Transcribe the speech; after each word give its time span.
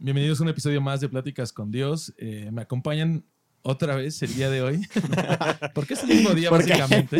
Bienvenidos 0.00 0.38
a 0.40 0.44
un 0.44 0.48
episodio 0.48 0.80
más 0.80 1.00
de 1.00 1.08
Pláticas 1.08 1.52
con 1.52 1.70
Dios. 1.70 2.14
Eh, 2.18 2.50
me 2.52 2.62
acompañan 2.62 3.24
otra 3.62 3.96
vez 3.96 4.22
el 4.22 4.32
día 4.32 4.48
de 4.48 4.62
hoy. 4.62 4.86
Porque 5.74 5.94
es 5.94 6.02
el 6.04 6.10
mismo 6.10 6.30
día, 6.34 6.50
Porque- 6.50 6.68
básicamente. 6.70 7.18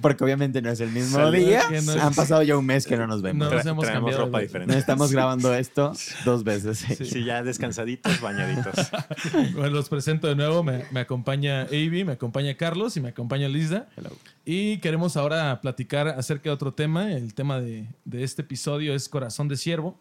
Porque 0.00 0.22
obviamente 0.22 0.62
no 0.62 0.70
es 0.70 0.80
el 0.80 0.90
mismo 0.92 1.16
Salud, 1.18 1.34
día. 1.36 1.64
no 1.68 1.76
es- 1.76 1.88
Han 1.88 2.14
pasado 2.14 2.42
ya 2.44 2.56
un 2.56 2.64
mes 2.64 2.86
que 2.86 2.96
no 2.96 3.08
nos 3.08 3.22
vemos. 3.22 3.48
No 3.48 3.52
nos 3.54 3.66
hemos 3.66 3.84
traemos 3.84 4.10
cambiado. 4.10 4.26
ropa 4.26 4.40
diferente. 4.40 4.72
No 4.72 4.78
estamos 4.78 5.10
grabando 5.10 5.52
esto 5.52 5.92
dos 6.24 6.44
veces. 6.44 6.78
Sí. 6.78 7.04
Sí, 7.04 7.24
ya 7.24 7.42
descansaditos, 7.42 8.20
bañaditos. 8.20 8.74
Bueno, 9.54 9.70
los 9.70 9.88
presento 9.88 10.28
de 10.28 10.36
nuevo. 10.36 10.62
Me, 10.62 10.84
me 10.92 11.00
acompaña 11.00 11.62
Avi, 11.62 12.04
me 12.04 12.12
acompaña 12.12 12.56
Carlos 12.56 12.96
y 12.96 13.00
me 13.00 13.08
acompaña 13.08 13.48
Lisa. 13.48 13.88
Hello. 13.96 14.10
Y 14.44 14.78
queremos 14.78 15.16
ahora 15.16 15.60
platicar 15.60 16.06
acerca 16.06 16.44
de 16.44 16.50
otro 16.54 16.72
tema. 16.72 17.12
El 17.12 17.34
tema 17.34 17.60
de, 17.60 17.88
de 18.04 18.22
este 18.22 18.42
episodio 18.42 18.94
es 18.94 19.08
corazón 19.08 19.48
de 19.48 19.56
siervo. 19.56 19.98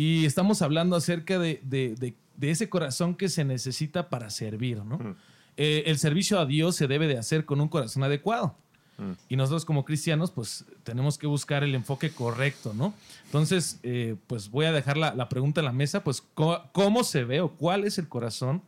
Y 0.00 0.24
estamos 0.26 0.62
hablando 0.62 0.94
acerca 0.94 1.40
de, 1.40 1.60
de- 1.64 1.96
de- 1.96 2.14
de 2.36 2.50
ese 2.52 2.68
corazón 2.68 3.16
que 3.16 3.28
se 3.28 3.44
necesita 3.44 4.08
para 4.08 4.30
servir, 4.30 4.84
¿no? 4.84 4.96
Mm. 4.98 5.16
Eh, 5.56 5.82
el 5.86 5.98
servicio 5.98 6.38
a 6.38 6.46
Dios 6.46 6.76
se 6.76 6.86
debe 6.86 7.08
de 7.08 7.18
hacer 7.18 7.44
con 7.44 7.60
un 7.60 7.66
corazón 7.66 8.04
adecuado. 8.04 8.54
Mm. 8.96 9.12
Y 9.28 9.34
nosotros 9.34 9.64
como 9.64 9.84
cristianos, 9.84 10.30
pues 10.30 10.64
tenemos 10.84 11.18
que 11.18 11.26
buscar 11.26 11.64
el 11.64 11.74
enfoque 11.74 12.10
correcto, 12.10 12.74
¿no? 12.74 12.94
Entonces, 13.24 13.80
eh, 13.82 14.14
pues 14.28 14.50
voy 14.52 14.66
a 14.66 14.72
dejar 14.72 14.96
la, 14.98 15.14
la 15.16 15.28
pregunta 15.28 15.60
en 15.62 15.64
la 15.64 15.72
mesa, 15.72 16.04
pues 16.04 16.22
¿cómo, 16.34 16.60
cómo 16.70 17.02
se 17.02 17.24
ve 17.24 17.40
o 17.40 17.48
cuál 17.56 17.82
es 17.84 17.98
el 17.98 18.08
corazón 18.08 18.62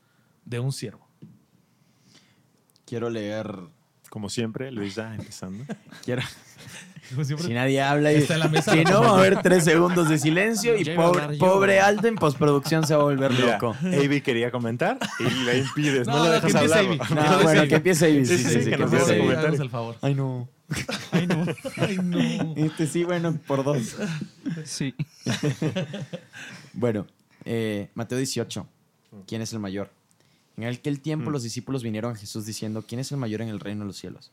de 0.44 0.58
un 0.58 0.72
siervo? 0.72 1.06
Quiero 2.86 3.08
leer. 3.08 3.54
Como 4.10 4.28
siempre, 4.28 4.70
Luisa 4.72 5.14
empezando. 5.14 5.64
Quiero. 6.04 6.22
Como 7.10 7.24
siempre, 7.24 7.46
Si 7.46 7.54
nadie 7.54 7.80
habla 7.80 8.12
y. 8.12 8.16
Está 8.16 8.34
en 8.34 8.40
la 8.40 8.48
mesa 8.48 8.72
si 8.72 8.84
no, 8.84 9.00
va 9.02 9.10
a 9.10 9.18
haber 9.18 9.40
tres 9.42 9.64
segundos 9.64 10.08
de 10.08 10.18
silencio 10.18 10.76
y 10.76 10.84
pobre, 10.84 11.38
pobre 11.38 11.80
Aldo 11.80 12.08
en 12.08 12.16
postproducción 12.16 12.86
se 12.86 12.94
va 12.94 13.02
a 13.02 13.04
volver 13.04 13.32
Mira, 13.32 13.52
loco. 13.52 13.76
Avi 13.82 14.20
quería 14.20 14.50
comentar 14.50 14.98
y 15.18 15.44
le 15.44 15.58
impides, 15.58 16.06
no, 16.06 16.18
No, 16.18 16.24
le 16.24 16.28
no, 16.28 16.34
dejas 16.34 16.54
hablar. 16.54 16.78
Avi. 16.80 16.98
No, 17.14 17.42
bueno, 17.42 17.68
que 17.68 17.74
empiece 17.76 18.10
Ibis. 18.10 18.28
Sí, 18.28 18.36
Sí, 18.36 18.42
sí, 18.42 18.48
sí, 18.48 18.54
sí, 18.54 18.64
sí, 18.64 18.70
que 18.70 18.76
que 18.76 19.48
nos 19.48 19.60
el 19.60 19.70
favor. 19.70 19.96
Ay, 20.02 20.14
no. 20.14 20.48
Ay, 21.12 21.26
no. 21.26 21.46
Ay, 21.76 21.98
no. 22.02 22.54
Este 22.56 22.86
sí, 22.86 23.04
bueno, 23.04 23.38
por 23.46 23.64
dos. 23.64 23.96
Sí. 24.64 24.94
Bueno, 26.72 27.06
eh, 27.44 27.88
Mateo 27.94 28.16
18. 28.18 28.66
¿Quién 29.26 29.42
es 29.42 29.52
el 29.52 29.58
mayor? 29.58 29.90
En 30.62 30.68
aquel 30.74 31.00
tiempo 31.00 31.30
Mm. 31.30 31.32
los 31.32 31.42
discípulos 31.42 31.82
vinieron 31.82 32.12
a 32.12 32.16
Jesús 32.16 32.44
diciendo, 32.46 32.84
¿quién 32.86 33.00
es 33.00 33.10
el 33.12 33.18
mayor 33.18 33.42
en 33.42 33.48
el 33.48 33.60
reino 33.60 33.80
de 33.80 33.86
los 33.86 33.96
cielos? 33.96 34.30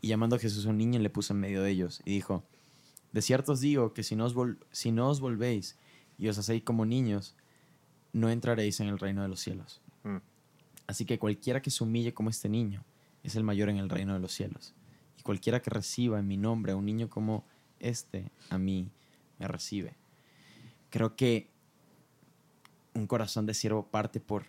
Y 0.00 0.08
llamando 0.08 0.36
a 0.36 0.38
Jesús 0.38 0.66
a 0.66 0.70
un 0.70 0.78
niño 0.78 0.98
le 1.00 1.10
puso 1.10 1.32
en 1.34 1.40
medio 1.40 1.62
de 1.62 1.70
ellos 1.70 2.00
y 2.04 2.12
dijo, 2.12 2.44
de 3.12 3.22
cierto 3.22 3.52
os 3.52 3.60
digo 3.60 3.92
que 3.94 4.02
si 4.02 4.16
no 4.16 4.24
os, 4.24 4.34
vol- 4.34 4.58
si 4.70 4.92
no 4.92 5.08
os 5.08 5.20
volvéis 5.20 5.76
y 6.18 6.28
os 6.28 6.38
hacéis 6.38 6.62
como 6.62 6.84
niños, 6.86 7.34
no 8.12 8.30
entraréis 8.30 8.80
en 8.80 8.88
el 8.88 8.98
reino 8.98 9.22
de 9.22 9.28
los 9.28 9.40
cielos. 9.40 9.80
Mm. 10.04 10.18
Así 10.86 11.04
que 11.04 11.18
cualquiera 11.18 11.60
que 11.60 11.70
se 11.70 11.82
humille 11.84 12.14
como 12.14 12.30
este 12.30 12.48
niño 12.48 12.84
es 13.22 13.34
el 13.36 13.44
mayor 13.44 13.68
en 13.68 13.76
el 13.78 13.88
reino 13.90 14.14
de 14.14 14.20
los 14.20 14.32
cielos. 14.32 14.72
Y 15.18 15.22
cualquiera 15.22 15.60
que 15.60 15.70
reciba 15.70 16.18
en 16.18 16.26
mi 16.28 16.36
nombre 16.36 16.72
a 16.72 16.76
un 16.76 16.86
niño 16.86 17.08
como 17.10 17.44
este, 17.80 18.30
a 18.50 18.56
mí 18.58 18.88
me 19.38 19.48
recibe. 19.48 19.94
Creo 20.90 21.14
que 21.16 21.48
un 22.94 23.06
corazón 23.06 23.46
de 23.46 23.54
siervo 23.54 23.86
parte 23.86 24.20
por 24.20 24.44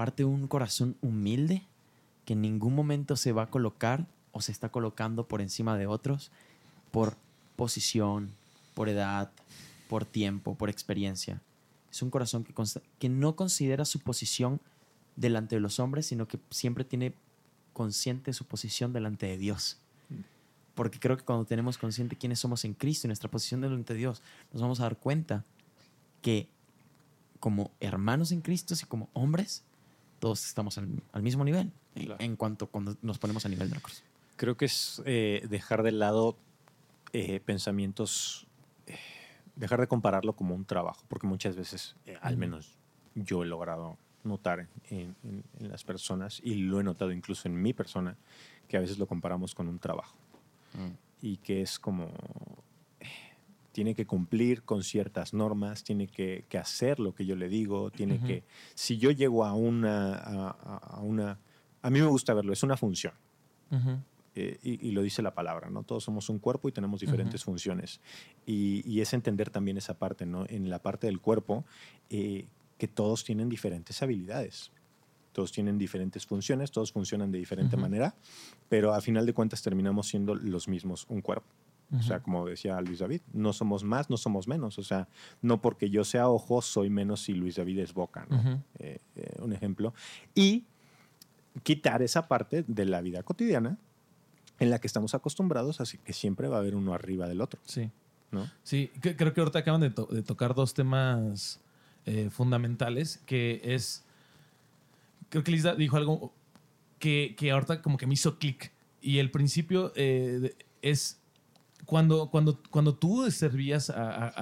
parte 0.00 0.22
de 0.22 0.28
un 0.30 0.48
corazón 0.48 0.96
humilde 1.02 1.62
que 2.24 2.32
en 2.32 2.40
ningún 2.40 2.74
momento 2.74 3.16
se 3.16 3.32
va 3.32 3.42
a 3.42 3.50
colocar 3.50 4.06
o 4.32 4.40
se 4.40 4.50
está 4.50 4.70
colocando 4.70 5.28
por 5.28 5.42
encima 5.42 5.76
de 5.76 5.86
otros 5.86 6.30
por 6.90 7.18
posición, 7.54 8.30
por 8.72 8.88
edad, 8.88 9.30
por 9.90 10.06
tiempo, 10.06 10.54
por 10.54 10.70
experiencia. 10.70 11.42
Es 11.92 12.00
un 12.00 12.08
corazón 12.08 12.44
que, 12.44 12.54
que 12.98 13.10
no 13.10 13.36
considera 13.36 13.84
su 13.84 14.00
posición 14.00 14.58
delante 15.16 15.56
de 15.56 15.60
los 15.60 15.78
hombres, 15.78 16.06
sino 16.06 16.26
que 16.26 16.40
siempre 16.48 16.84
tiene 16.84 17.12
consciente 17.74 18.32
su 18.32 18.46
posición 18.46 18.94
delante 18.94 19.26
de 19.26 19.36
Dios. 19.36 19.76
Porque 20.74 20.98
creo 20.98 21.18
que 21.18 21.24
cuando 21.24 21.44
tenemos 21.44 21.76
consciente 21.76 22.16
quiénes 22.16 22.38
somos 22.38 22.64
en 22.64 22.72
Cristo 22.72 23.06
y 23.06 23.08
nuestra 23.08 23.30
posición 23.30 23.60
delante 23.60 23.92
de 23.92 23.98
Dios, 23.98 24.22
nos 24.50 24.62
vamos 24.62 24.80
a 24.80 24.84
dar 24.84 24.96
cuenta 24.96 25.44
que 26.22 26.48
como 27.38 27.70
hermanos 27.80 28.32
en 28.32 28.40
Cristo 28.40 28.72
y 28.80 28.86
como 28.86 29.10
hombres, 29.12 29.62
todos 30.20 30.46
estamos 30.46 30.78
al, 30.78 30.88
al 31.12 31.22
mismo 31.22 31.44
nivel 31.44 31.72
en- 31.96 32.04
Claro. 32.06 32.22
en 32.24 32.36
cuanto 32.36 32.68
cuando 32.68 32.96
nos 33.02 33.18
ponemos 33.18 33.44
a 33.46 33.48
nivel 33.48 33.68
de 33.70 33.80
cruz. 33.80 34.04
Creo 34.36 34.56
que 34.56 34.66
es 34.66 35.02
eh, 35.06 35.44
dejar 35.50 35.82
de 35.82 35.90
lado 35.92 36.36
eh, 37.12 37.40
pensamientos, 37.40 38.46
eh, 38.86 38.96
dejar 39.56 39.80
de 39.80 39.88
compararlo 39.88 40.34
como 40.34 40.54
un 40.54 40.64
trabajo, 40.64 41.02
porque 41.08 41.26
muchas 41.26 41.56
veces, 41.56 41.96
eh, 42.06 42.16
al 42.22 42.36
menos 42.36 42.78
yo 43.16 43.42
he 43.42 43.46
logrado 43.46 43.98
notar 44.22 44.68
en, 44.90 45.16
en- 45.24 45.42
en 45.58 45.68
las 45.68 45.82
personas, 45.82 46.40
y 46.44 46.54
lo 46.54 46.78
he 46.78 46.84
notado 46.84 47.10
incluso 47.10 47.48
en 47.48 47.60
mi 47.60 47.72
persona, 47.72 48.16
que 48.68 48.76
a 48.76 48.80
veces 48.80 48.98
lo 48.98 49.06
comparamos 49.06 49.54
con 49.54 49.66
un 49.66 49.78
trabajo 49.80 50.14
y 51.20 51.38
que 51.38 51.60
es 51.62 51.78
como 51.80 52.08
tiene 53.72 53.94
que 53.94 54.06
cumplir 54.06 54.62
con 54.62 54.82
ciertas 54.82 55.32
normas, 55.32 55.84
tiene 55.84 56.06
que, 56.08 56.44
que 56.48 56.58
hacer 56.58 56.98
lo 56.98 57.14
que 57.14 57.24
yo 57.24 57.36
le 57.36 57.48
digo, 57.48 57.90
tiene 57.90 58.18
que 58.20 58.44
si 58.74 58.98
yo 58.98 59.10
llego 59.10 59.44
a 59.44 59.54
una 59.54 60.14
a, 60.14 61.00
una 61.00 61.38
a 61.82 61.90
mí 61.90 62.00
me 62.00 62.06
gusta 62.06 62.34
verlo, 62.34 62.52
es 62.52 62.62
una 62.62 62.76
función. 62.76 63.14
Eh, 64.36 64.58
y, 64.62 64.88
y 64.88 64.92
lo 64.92 65.02
dice 65.02 65.22
la 65.22 65.34
palabra, 65.34 65.70
¿no? 65.70 65.82
Todos 65.82 66.04
somos 66.04 66.28
un 66.28 66.38
cuerpo 66.38 66.68
y 66.68 66.72
tenemos 66.72 67.00
diferentes 67.00 67.42
funciones. 67.42 68.00
Y, 68.46 68.88
y 68.88 69.00
es 69.00 69.12
entender 69.12 69.50
también 69.50 69.76
esa 69.76 69.94
parte, 69.94 70.24
¿no? 70.24 70.44
En 70.48 70.70
la 70.70 70.78
parte 70.78 71.08
del 71.08 71.20
cuerpo, 71.20 71.64
eh, 72.10 72.46
que 72.78 72.86
todos 72.88 73.24
tienen 73.24 73.48
diferentes 73.48 74.02
habilidades. 74.02 74.70
Todos 75.32 75.52
tienen 75.52 75.78
diferentes 75.78 76.26
funciones, 76.26 76.70
todos 76.70 76.92
funcionan 76.92 77.30
de 77.30 77.38
diferente 77.38 77.76
manera, 77.76 78.14
pero 78.68 78.94
a 78.94 79.00
final 79.00 79.26
de 79.26 79.32
cuentas 79.32 79.62
terminamos 79.62 80.08
siendo 80.08 80.34
los 80.34 80.66
mismos 80.66 81.06
un 81.08 81.20
cuerpo. 81.20 81.46
O 81.98 82.02
sea, 82.02 82.20
como 82.20 82.46
decía 82.46 82.80
Luis 82.80 83.00
David, 83.00 83.20
no 83.32 83.52
somos 83.52 83.82
más, 83.82 84.08
no 84.10 84.16
somos 84.16 84.46
menos. 84.46 84.78
O 84.78 84.82
sea, 84.84 85.08
no 85.42 85.60
porque 85.60 85.90
yo 85.90 86.04
sea 86.04 86.28
ojo, 86.28 86.62
soy 86.62 86.88
menos 86.88 87.22
si 87.22 87.34
Luis 87.34 87.56
David 87.56 87.80
es 87.80 87.92
boca, 87.94 88.26
¿no? 88.30 88.38
Ujú. 88.38 88.60
Eh, 88.78 88.98
eh, 89.16 89.34
un 89.40 89.52
ejemplo. 89.52 89.92
Y 90.34 90.64
quitar 91.64 92.00
esa 92.02 92.28
parte 92.28 92.64
de 92.68 92.84
la 92.84 93.00
vida 93.00 93.22
cotidiana 93.24 93.76
en 94.60 94.70
la 94.70 94.78
que 94.78 94.86
estamos 94.86 95.14
acostumbrados, 95.14 95.80
así 95.80 95.98
que 95.98 96.12
siempre 96.12 96.46
va 96.46 96.56
a 96.56 96.60
haber 96.60 96.76
uno 96.76 96.94
arriba 96.94 97.26
del 97.26 97.40
otro, 97.40 97.60
Sí. 97.64 97.90
¿no? 98.30 98.48
Sí, 98.62 98.92
creo 99.00 99.32
que 99.34 99.40
ahorita 99.40 99.58
acaban 99.58 99.80
de, 99.80 99.90
to- 99.90 100.06
de 100.06 100.22
tocar 100.22 100.54
dos 100.54 100.74
temas 100.74 101.60
eh, 102.06 102.28
fundamentales, 102.30 103.20
que 103.26 103.60
es, 103.64 104.04
creo 105.28 105.42
que 105.42 105.50
Lisa 105.50 105.74
dijo 105.74 105.96
algo 105.96 106.32
que, 107.00 107.34
que 107.36 107.50
ahorita 107.50 107.82
como 107.82 107.96
que 107.96 108.06
me 108.06 108.14
hizo 108.14 108.38
clic. 108.38 108.70
Y 109.00 109.18
el 109.18 109.30
principio 109.30 109.92
eh, 109.96 110.54
es 110.82 111.19
cuando, 111.84 112.30
cuando, 112.30 112.60
cuando 112.70 112.94
tú 112.94 113.30
servías 113.30 113.90
a, 113.90 114.02
a- 114.26 114.32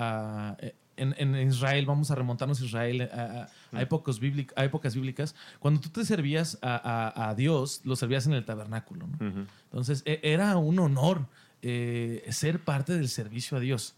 a- 0.51 0.57
en, 0.97 1.15
en 1.17 1.37
Israel, 1.49 1.87
vamos 1.87 2.11
a 2.11 2.17
remontarnos 2.17 2.61
a 2.61 2.65
Israel, 2.65 3.03
a, 3.13 3.43
a- 3.43 3.49
Mm. 3.71 3.77
épocas, 3.79 4.21
bíblic- 4.21 4.53
a 4.57 4.65
épocas 4.65 4.95
bíblicas, 4.95 5.35
cuando 5.61 5.81
tú 5.81 5.91
te 5.91 6.05
servías 6.05 6.59
a, 6.63 7.29
a- 7.29 7.35
Dios, 7.35 7.83
lo 7.85 7.95
servías 7.97 8.27
en 8.27 8.33
el 8.33 8.45
tabernáculo. 8.45 9.07
¿no? 9.07 9.15
Ujú. 9.29 9.47
Entonces, 9.65 10.03
e- 10.07 10.21
era 10.23 10.57
un 10.57 10.79
honor 10.81 11.27
eh, 11.63 12.25
ser 12.31 12.61
parte 12.65 12.95
del 12.95 13.09
servicio 13.09 13.57
a 13.57 13.61
Dios. 13.61 13.95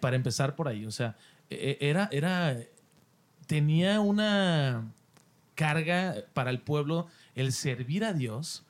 Para 0.00 0.16
empezar 0.16 0.56
por 0.56 0.68
ahí, 0.68 0.86
o 0.86 0.90
sea, 0.90 1.16
e- 1.50 1.76
e- 1.80 1.88
era, 1.90 2.08
era, 2.12 2.56
tenía 3.46 4.00
una 4.00 4.90
carga 5.54 6.14
para 6.34 6.50
el 6.50 6.60
pueblo 6.60 7.06
el 7.34 7.52
servir 7.52 8.04
a 8.04 8.12
Dios 8.12 8.64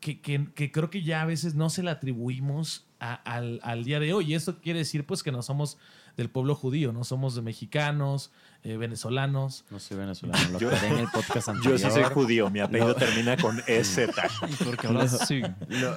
que, 0.00 0.20
que- 0.20 0.48
que 0.54 0.72
creo 0.72 0.88
que 0.90 1.02
ya 1.02 1.22
a 1.22 1.26
veces 1.26 1.54
no 1.54 1.68
se 1.70 1.82
la 1.82 1.92
atribuimos 1.92 2.86
a- 3.00 3.14
al, 3.14 3.60
al 3.62 3.84
día 3.84 3.98
de 4.00 4.12
hoy. 4.12 4.32
Y 4.32 4.34
eso 4.34 4.58
quiere 4.60 4.78
decir 4.80 5.04
pues 5.06 5.22
que 5.22 5.32
no 5.32 5.42
somos 5.42 5.78
del 6.16 6.28
pueblo 6.28 6.54
judío, 6.54 6.92
no 6.92 7.04
somos 7.04 7.34
de 7.34 7.40
mexicanos, 7.42 8.30
eh, 8.62 8.76
venezolanos. 8.76 9.64
No 9.70 9.78
soy 9.78 9.96
venezolano, 9.96 10.48
lo 10.50 10.58
Yo- 10.58 10.68
aclaré 10.68 10.88
en 10.88 10.98
el 10.98 11.08
podcast 11.08 11.48
anterior. 11.48 11.78
Yo 11.78 11.88
sí 11.88 11.94
soy 11.94 12.04
judío, 12.12 12.50
mi 12.50 12.60
apellido 12.60 12.88
No. 12.88 12.94
termina 12.94 13.36
con 13.36 13.62
EZ. 13.66 14.00
Porque 14.64 14.86
ahora 14.86 15.08
sí. 15.08 15.40
Lo, 15.68 15.96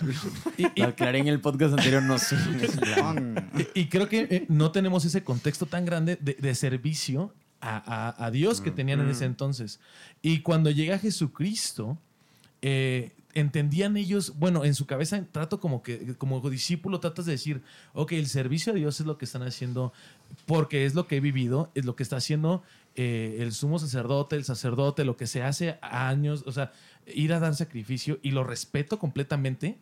Y- 0.57 0.67
y- 0.75 0.81
lo 0.81 0.87
aclaré 0.87 1.19
en 1.19 1.27
el 1.27 1.41
podcast 1.41 1.73
anterior, 1.77 2.01
no 2.03 2.17
soy 2.19 2.37
venezolano. 2.51 3.41
Y, 3.75 3.81
y 3.81 3.85
creo 3.89 4.07
que 4.07 4.27
eh, 4.29 4.45
no 4.49 4.71
tenemos 4.71 5.03
ese 5.03 5.23
contexto 5.23 5.65
tan 5.65 5.83
grande 5.85 6.17
de, 6.21 6.35
de 6.35 6.55
servicio 6.55 7.33
a, 7.59 7.77
a- 8.17 8.25
a 8.25 8.31
Dios 8.31 8.61
que 8.61 8.71
tenían 8.71 9.01
en 9.01 9.09
ese 9.09 9.25
entonces. 9.25 9.79
Y 10.21 10.39
cuando 10.39 10.69
llega 10.69 10.99
Jesucristo, 10.99 11.97
eh, 12.61 13.11
entendían 13.33 13.97
ellos, 13.97 14.33
bueno, 14.37 14.63
en 14.65 14.75
su 14.75 14.85
cabeza 14.85 15.23
trato 15.31 15.59
como 15.59 15.81
que 15.83 16.15
como 16.17 16.39
discípulo 16.49 16.99
tratas 16.99 17.25
de 17.25 17.33
decir, 17.33 17.61
ok, 17.93 18.11
el 18.13 18.27
servicio 18.27 18.73
a 18.73 18.75
Dios 18.75 18.99
es 18.99 19.05
lo 19.05 19.17
que 19.17 19.25
están 19.25 19.43
haciendo 19.43 19.91
porque 20.45 20.85
es 20.85 20.93
lo 20.95 21.07
que 21.07 21.17
he 21.17 21.19
vivido, 21.19 21.71
es 21.75 21.85
lo 21.85 21.95
que 21.95 22.03
está 22.03 22.17
haciendo 22.17 22.63
eh, 22.95 23.37
el 23.39 23.53
sumo 23.53 23.79
sacerdote, 23.79 24.35
el 24.35 24.43
sacerdote, 24.45 25.03
lo 25.05 25.17
que 25.17 25.25
se 25.27 25.41
hace 25.43 25.77
años, 25.81 26.43
o 26.45 26.51
sea, 26.51 26.71
ir 27.07 27.33
a 27.33 27.39
dar 27.39 27.55
sacrificio 27.55 28.19
y 28.21 28.31
lo 28.31 28.43
respeto 28.43 28.99
completamente. 28.99 29.77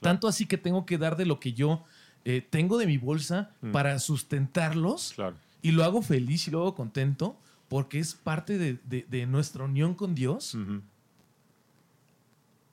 Tanto 0.00 0.26
así 0.26 0.46
que 0.46 0.58
tengo 0.58 0.84
que 0.84 0.98
dar 0.98 1.16
de 1.16 1.26
lo 1.26 1.38
que 1.38 1.52
yo 1.52 1.84
eh, 2.24 2.40
tengo 2.48 2.78
de 2.78 2.86
mi 2.86 2.98
bolsa 2.98 3.50
Mm. 3.62 3.72
para 3.72 3.98
sustentarlos 3.98 5.12
Claro. 5.14 5.36
y 5.60 5.70
lo 5.72 5.84
hago 5.84 6.02
feliz 6.02 6.48
y 6.48 6.50
lo 6.50 6.60
hago 6.62 6.74
contento 6.74 7.36
porque 7.68 7.98
es 7.98 8.14
parte 8.14 8.58
de, 8.58 8.78
de- 8.84 9.06
de 9.08 9.26
nuestra 9.26 9.64
unión 9.64 9.94
con 9.94 10.14
Dios. 10.14 10.56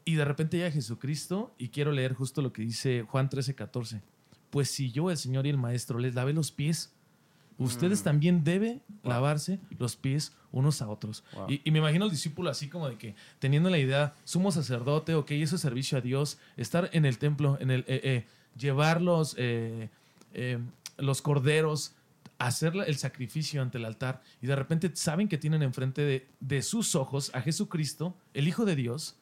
Y 0.10 0.16
de 0.16 0.26
repente 0.26 0.58
llega 0.58 0.72
Jesucristo 0.72 1.54
y 1.60 1.70
quiero 1.70 1.92
leer 1.92 2.16
justo 2.16 2.42
lo 2.42 2.52
que 2.52 2.64
dice 2.64 3.06
Juan 3.08 3.30
13, 3.30 3.54
14. 3.54 4.02
Pues 4.50 4.72
si 4.72 4.92
yo, 4.92 5.12
el 5.12 5.18
Señor 5.18 5.46
y 5.46 5.52
el 5.52 5.58
Maestro, 5.60 6.00
les 6.00 6.16
lavé 6.16 6.34
los 6.34 6.52
pies, 6.52 6.92
ustedes 7.60 8.02
también 8.02 8.44
deben 8.44 8.82
lavarse 9.04 9.60
los 9.78 9.96
pies 9.96 10.34
unos 10.52 10.82
a 10.82 10.90
otros. 10.90 11.24
Wow. 11.34 11.52
Y, 11.52 11.62
y 11.64 11.70
me 11.70 11.78
imagino 11.78 12.06
al 12.06 12.10
discípulo 12.10 12.50
así 12.50 12.70
como 12.70 12.90
de 12.90 12.98
que 12.98 13.14
teniendo 13.38 13.70
la 13.70 13.78
idea, 13.78 14.16
sumo 14.24 14.52
sacerdote, 14.52 15.14
ok, 15.14 15.30
eso 15.30 15.58
es 15.58 15.62
servicio 15.62 16.00
a 16.00 16.02
Dios, 16.02 16.40
estar 16.58 16.90
en 16.92 17.06
el 17.06 17.20
templo, 17.20 17.60
en 17.62 17.70
el, 17.70 17.82
eh, 17.82 18.02
eh, 18.04 18.26
llevar 18.58 19.04
los, 19.04 19.36
eh, 19.38 19.90
los 20.98 21.22
corderos, 21.22 21.94
hacer 22.40 22.74
el 22.88 22.98
sacrificio 22.98 23.62
ante 23.62 23.78
el 23.78 23.86
altar 23.86 24.24
y 24.42 24.48
de 24.48 24.56
repente 24.56 24.90
saben 24.96 25.28
que 25.28 25.38
tienen 25.38 25.62
enfrente 25.62 26.02
de, 26.02 26.28
de 26.40 26.64
sus 26.64 26.96
ojos 26.96 27.30
a 27.36 27.42
Jesucristo, 27.42 28.18
el 28.34 28.48
Hijo 28.48 28.66
de 28.66 28.76
Dios, 28.76 29.19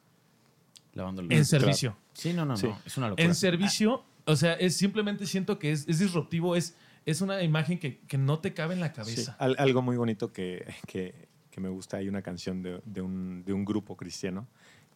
Lavando 0.94 1.22
los 1.22 1.30
en 1.30 1.44
servicio. 1.44 1.96
Sí, 2.12 2.32
no, 2.32 2.44
no, 2.44 2.56
Sí. 2.56 2.66
no. 2.66 2.78
Es 2.84 2.96
una 2.96 3.08
locura. 3.08 3.24
En 3.24 3.34
servicio, 3.34 4.04
o 4.24 4.36
sea, 4.36 4.54
es 4.54 4.76
simplemente 4.76 5.26
siento 5.26 5.58
que 5.58 5.72
es, 5.72 5.86
es 5.88 5.98
disruptivo, 5.98 6.56
es, 6.56 6.74
es 7.06 7.20
una 7.20 7.42
imagen 7.42 7.78
que, 7.78 7.98
que 8.00 8.18
no 8.18 8.38
te 8.40 8.52
cabe 8.54 8.74
en 8.74 8.80
la 8.80 8.88
Sí, 8.88 8.94
cabeza. 8.94 9.36
al- 9.38 9.56
algo 9.58 9.82
muy 9.82 9.96
bonito 9.96 10.32
que, 10.32 10.66
que- 10.86 11.28
que 11.50 11.60
me 11.60 11.68
gusta, 11.70 11.96
hay 11.96 12.08
una 12.08 12.22
canción 12.22 12.62
de, 12.62 12.80
de 12.84 13.00
un, 13.00 13.42
de 13.44 13.52
un 13.52 13.64
grupo 13.64 13.96
cristiano 13.96 14.46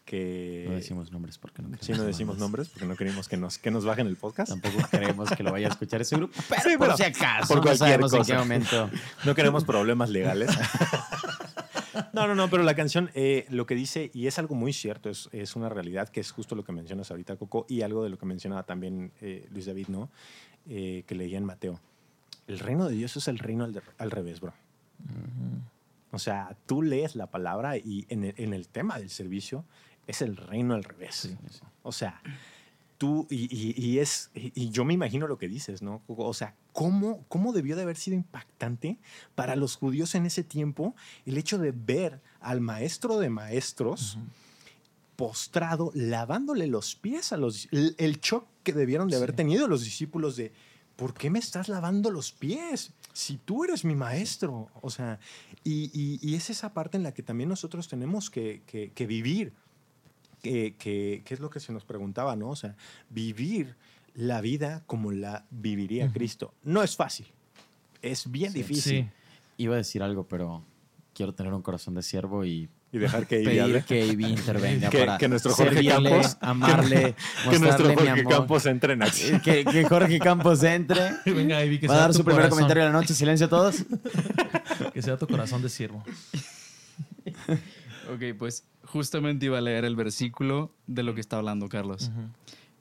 que... 0.05 0.65
No 0.69 0.75
decimos 0.75 1.11
nombres 1.13 1.39
porque 1.39 1.61
no 1.63 1.69
queremos 1.69 1.87
Sí, 1.87 1.93
no 1.93 2.03
decimos 2.05 2.39
nombres 2.39 2.69
porque 2.69 2.87
no 2.87 2.97
queremos 2.97 3.29
que 3.29 3.37
nos, 3.37 3.59
que 3.59 3.71
nos 3.71 3.85
bajen 3.85 4.07
el 4.07 4.17
podcast. 4.17 4.51
Tampoco 4.51 4.79
queremos 4.91 5.31
que 5.31 5.43
lo 5.43 5.51
vaya 5.53 5.69
a 5.69 5.71
escuchar 5.71 6.01
ese 6.03 6.17
grupo. 6.17 6.35
Pero 6.49 6.61
Sí, 6.63 6.69
por 6.77 6.87
pero 6.89 6.97
si 6.97 7.03
acaso, 7.05 7.49
por 7.49 7.57
no 7.59 7.63
cualquier 7.63 7.79
sabemos 7.79 8.13
en 8.13 8.19
cosa. 8.19 8.33
qué 8.33 8.39
momento. 8.39 8.91
No 9.25 9.35
queremos 9.35 9.65
problemas 9.65 10.11
legales. 10.11 10.51
No, 12.13 12.27
no, 12.27 12.35
no, 12.35 12.49
pero 12.51 12.63
la 12.63 12.75
canción 12.75 13.11
eh, 13.15 13.47
lo 13.51 13.67
que 13.67 13.75
dice, 13.75 14.11
y 14.15 14.27
es 14.27 14.39
algo 14.39 14.55
muy 14.55 14.73
cierto, 14.73 15.11
es, 15.11 15.29
es 15.33 15.57
una 15.57 15.69
realidad 15.69 16.09
que 16.09 16.21
es 16.21 16.31
justo 16.31 16.55
lo 16.55 16.65
que 16.65 16.73
mencionas 16.73 17.11
ahorita, 17.11 17.37
Coco, 17.37 17.67
y 17.69 17.83
algo 17.83 18.03
de 18.05 18.11
lo 18.11 18.19
que 18.19 18.27
mencionaba 18.27 18.63
también 18.65 19.13
eh, 19.21 19.47
Luis 19.51 19.67
David, 19.67 19.89
¿no? 19.89 20.09
Eh, 20.69 21.05
que 21.07 21.15
leía 21.15 21.39
en 21.39 21.45
Mateo. 21.45 21.81
El 22.47 22.59
reino 22.59 22.89
de 22.89 22.95
Dios 22.95 23.17
es 23.17 23.29
el 23.29 23.39
reino 23.39 23.65
al, 23.65 23.73
de- 23.73 23.83
al 23.99 24.11
revés, 24.11 24.41
bro. 24.41 24.53
O 26.11 26.19
sea, 26.19 26.57
tú 26.67 26.83
lees 26.83 27.17
la 27.17 27.27
palabra 27.29 27.77
y 27.77 28.05
en 28.09 28.25
el, 28.25 28.35
en 28.37 28.53
el 28.53 28.69
tema 28.69 28.99
del 28.99 29.09
servicio 29.11 29.65
es 30.07 30.21
el 30.23 30.37
reino 30.37 30.75
al 30.75 30.85
revés. 30.85 31.15
Sí, 31.15 31.37
sí. 31.51 31.61
O 31.83 31.93
sea, 31.93 32.21
tú, 32.99 33.27
y, 33.31 33.45
y- 33.51 33.75
y 33.83 33.99
es, 33.99 34.31
y, 34.35 34.53
y 34.55 34.71
yo 34.71 34.85
me 34.85 34.93
imagino 34.95 35.27
lo 35.27 35.39
que 35.39 35.49
dices, 35.49 35.81
¿no? 35.83 36.03
O 36.07 36.35
sea, 36.35 36.55
¿cómo, 36.73 37.25
¿cómo 37.29 37.53
debió 37.53 37.77
de 37.77 37.83
haber 37.83 37.97
sido 37.97 38.17
impactante 38.17 38.99
para 39.35 39.57
los 39.57 39.77
judíos 39.77 40.15
en 40.15 40.27
ese 40.27 40.43
tiempo 40.45 40.95
el 41.27 41.39
hecho 41.39 41.59
de 41.59 41.73
ver 41.73 42.21
al 42.41 42.61
maestro 42.61 43.19
de 43.19 43.29
maestros 43.31 44.19
postrado, 45.17 45.91
lavándole 45.95 46.67
los 46.67 46.95
pies 46.97 47.33
a 47.33 47.37
los... 47.37 47.69
El, 47.71 47.95
el 47.99 48.19
shock 48.21 48.47
que 48.63 48.73
debieron 48.73 49.09
de 49.09 49.17
haber 49.17 49.31
Sí. 49.31 49.37
tenido 49.37 49.69
los 49.69 49.85
discípulos 49.85 50.37
de, 50.37 50.53
¿por 50.97 51.15
qué 51.15 51.31
me 51.31 51.39
estás 51.39 51.69
lavando 51.69 52.11
los 52.11 52.33
pies? 52.33 52.93
Si 53.13 53.37
tú 53.37 53.65
eres 53.65 53.85
mi 53.85 53.95
maestro. 53.95 54.69
O 54.81 54.91
sea, 54.91 55.21
y, 55.65 55.91
y- 55.93 56.19
y 56.23 56.35
es 56.35 56.49
esa 56.51 56.73
parte 56.73 56.97
en 56.97 57.03
la 57.03 57.13
que 57.13 57.23
también 57.23 57.49
nosotros 57.51 57.89
tenemos 57.89 58.31
que, 58.31 58.63
que- 58.67 58.91
que 58.93 59.07
vivir. 59.07 59.53
Que, 60.43 60.75
que- 60.77 61.23
que 61.25 61.35
es 61.35 61.41
lo 61.41 61.51
que 61.51 61.61
se 61.61 61.73
nos 61.73 61.85
preguntaba, 61.85 62.35
¿no? 62.35 62.49
O 62.49 62.57
sea, 62.57 62.75
vivir 63.11 63.77
la 64.15 64.41
vida 64.41 64.83
como 64.87 65.13
la 65.13 65.47
viviría. 65.51 66.11
Cristo. 66.13 66.55
No 66.65 66.83
es 66.83 66.97
fácil. 66.97 67.27
Es 68.03 68.31
bien 68.31 68.53
Sí. 68.53 68.59
difícil. 68.59 69.03
Sí. 69.05 69.09
Iba 69.59 69.75
a 69.75 69.79
decir 69.79 70.03
algo, 70.03 70.27
pero 70.27 70.65
quiero 71.15 71.35
tener 71.35 71.53
un 71.53 71.63
corazón 71.63 71.95
de 71.95 72.03
siervo 72.03 72.45
y 72.45 72.69
Y 72.91 72.99
dejar 72.99 73.27
que 73.27 73.41
Ivy 73.43 73.45
pedir 73.59 73.85
que 73.85 74.07
Ivy 74.07 74.25
intervenga 74.27 74.91
Que- 74.91 74.99
para 74.99 75.17
que 75.19 75.29
nuestro 75.29 75.53
Jorge 75.55 75.75
servirle, 75.75 76.11
Campos- 76.11 76.37
amarle, 76.41 77.15
Que 77.51 77.59
nuestro 77.59 77.95
Jorge 77.95 78.11
amor. 78.11 78.33
Campos 78.33 78.67
entre 78.67 78.93
en 78.95 79.03
acción. 79.05 79.41
Que, 79.41 79.65
que 79.65 79.85
Jorge 79.85 80.19
Campos 80.19 80.63
entre. 80.65 81.01
Venga, 81.27 81.65
Ivy, 81.65 81.79
que 81.79 81.87
Va 81.89 81.95
a 81.95 81.97
sea 81.97 82.03
dar 82.03 82.11
tu 82.13 82.19
su 82.19 82.25
primer 82.25 82.43
corazón, 82.43 82.59
comentario 82.59 82.83
de 82.85 82.91
la 82.91 82.99
noche. 82.99 83.15
Silencio 83.15 83.47
a 83.47 83.51
todos. 83.51 83.85
Que 84.93 85.01
sea 85.01 85.17
tu 85.17 85.27
corazón 85.27 85.63
de 85.63 85.69
siervo. 85.71 86.03
Ok, 88.13 88.37
pues 88.39 88.65
justamente 88.85 89.47
iba 89.47 89.59
a 89.59 89.61
leer 89.61 89.85
el 89.85 89.97
versículo 89.97 90.75
de 90.87 91.03
lo 91.03 91.15
que 91.15 91.21
está 91.21 91.37
hablando 91.39 91.69
Carlos. 91.69 92.11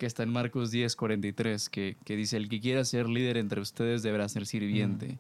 Que 0.02 0.08
está 0.08 0.24
en 0.24 0.32
Marcos 0.32 0.72
10, 0.72 0.96
43, 0.96 1.70
que, 1.70 1.96
que 2.04 2.16
dice, 2.16 2.36
el 2.36 2.50
que 2.50 2.60
quiera 2.60 2.84
ser 2.86 3.08
líder 3.08 3.38
entre 3.38 3.62
ustedes 3.62 4.02
deberá 4.02 4.28
ser 4.30 4.48
sirviente, 4.48 5.20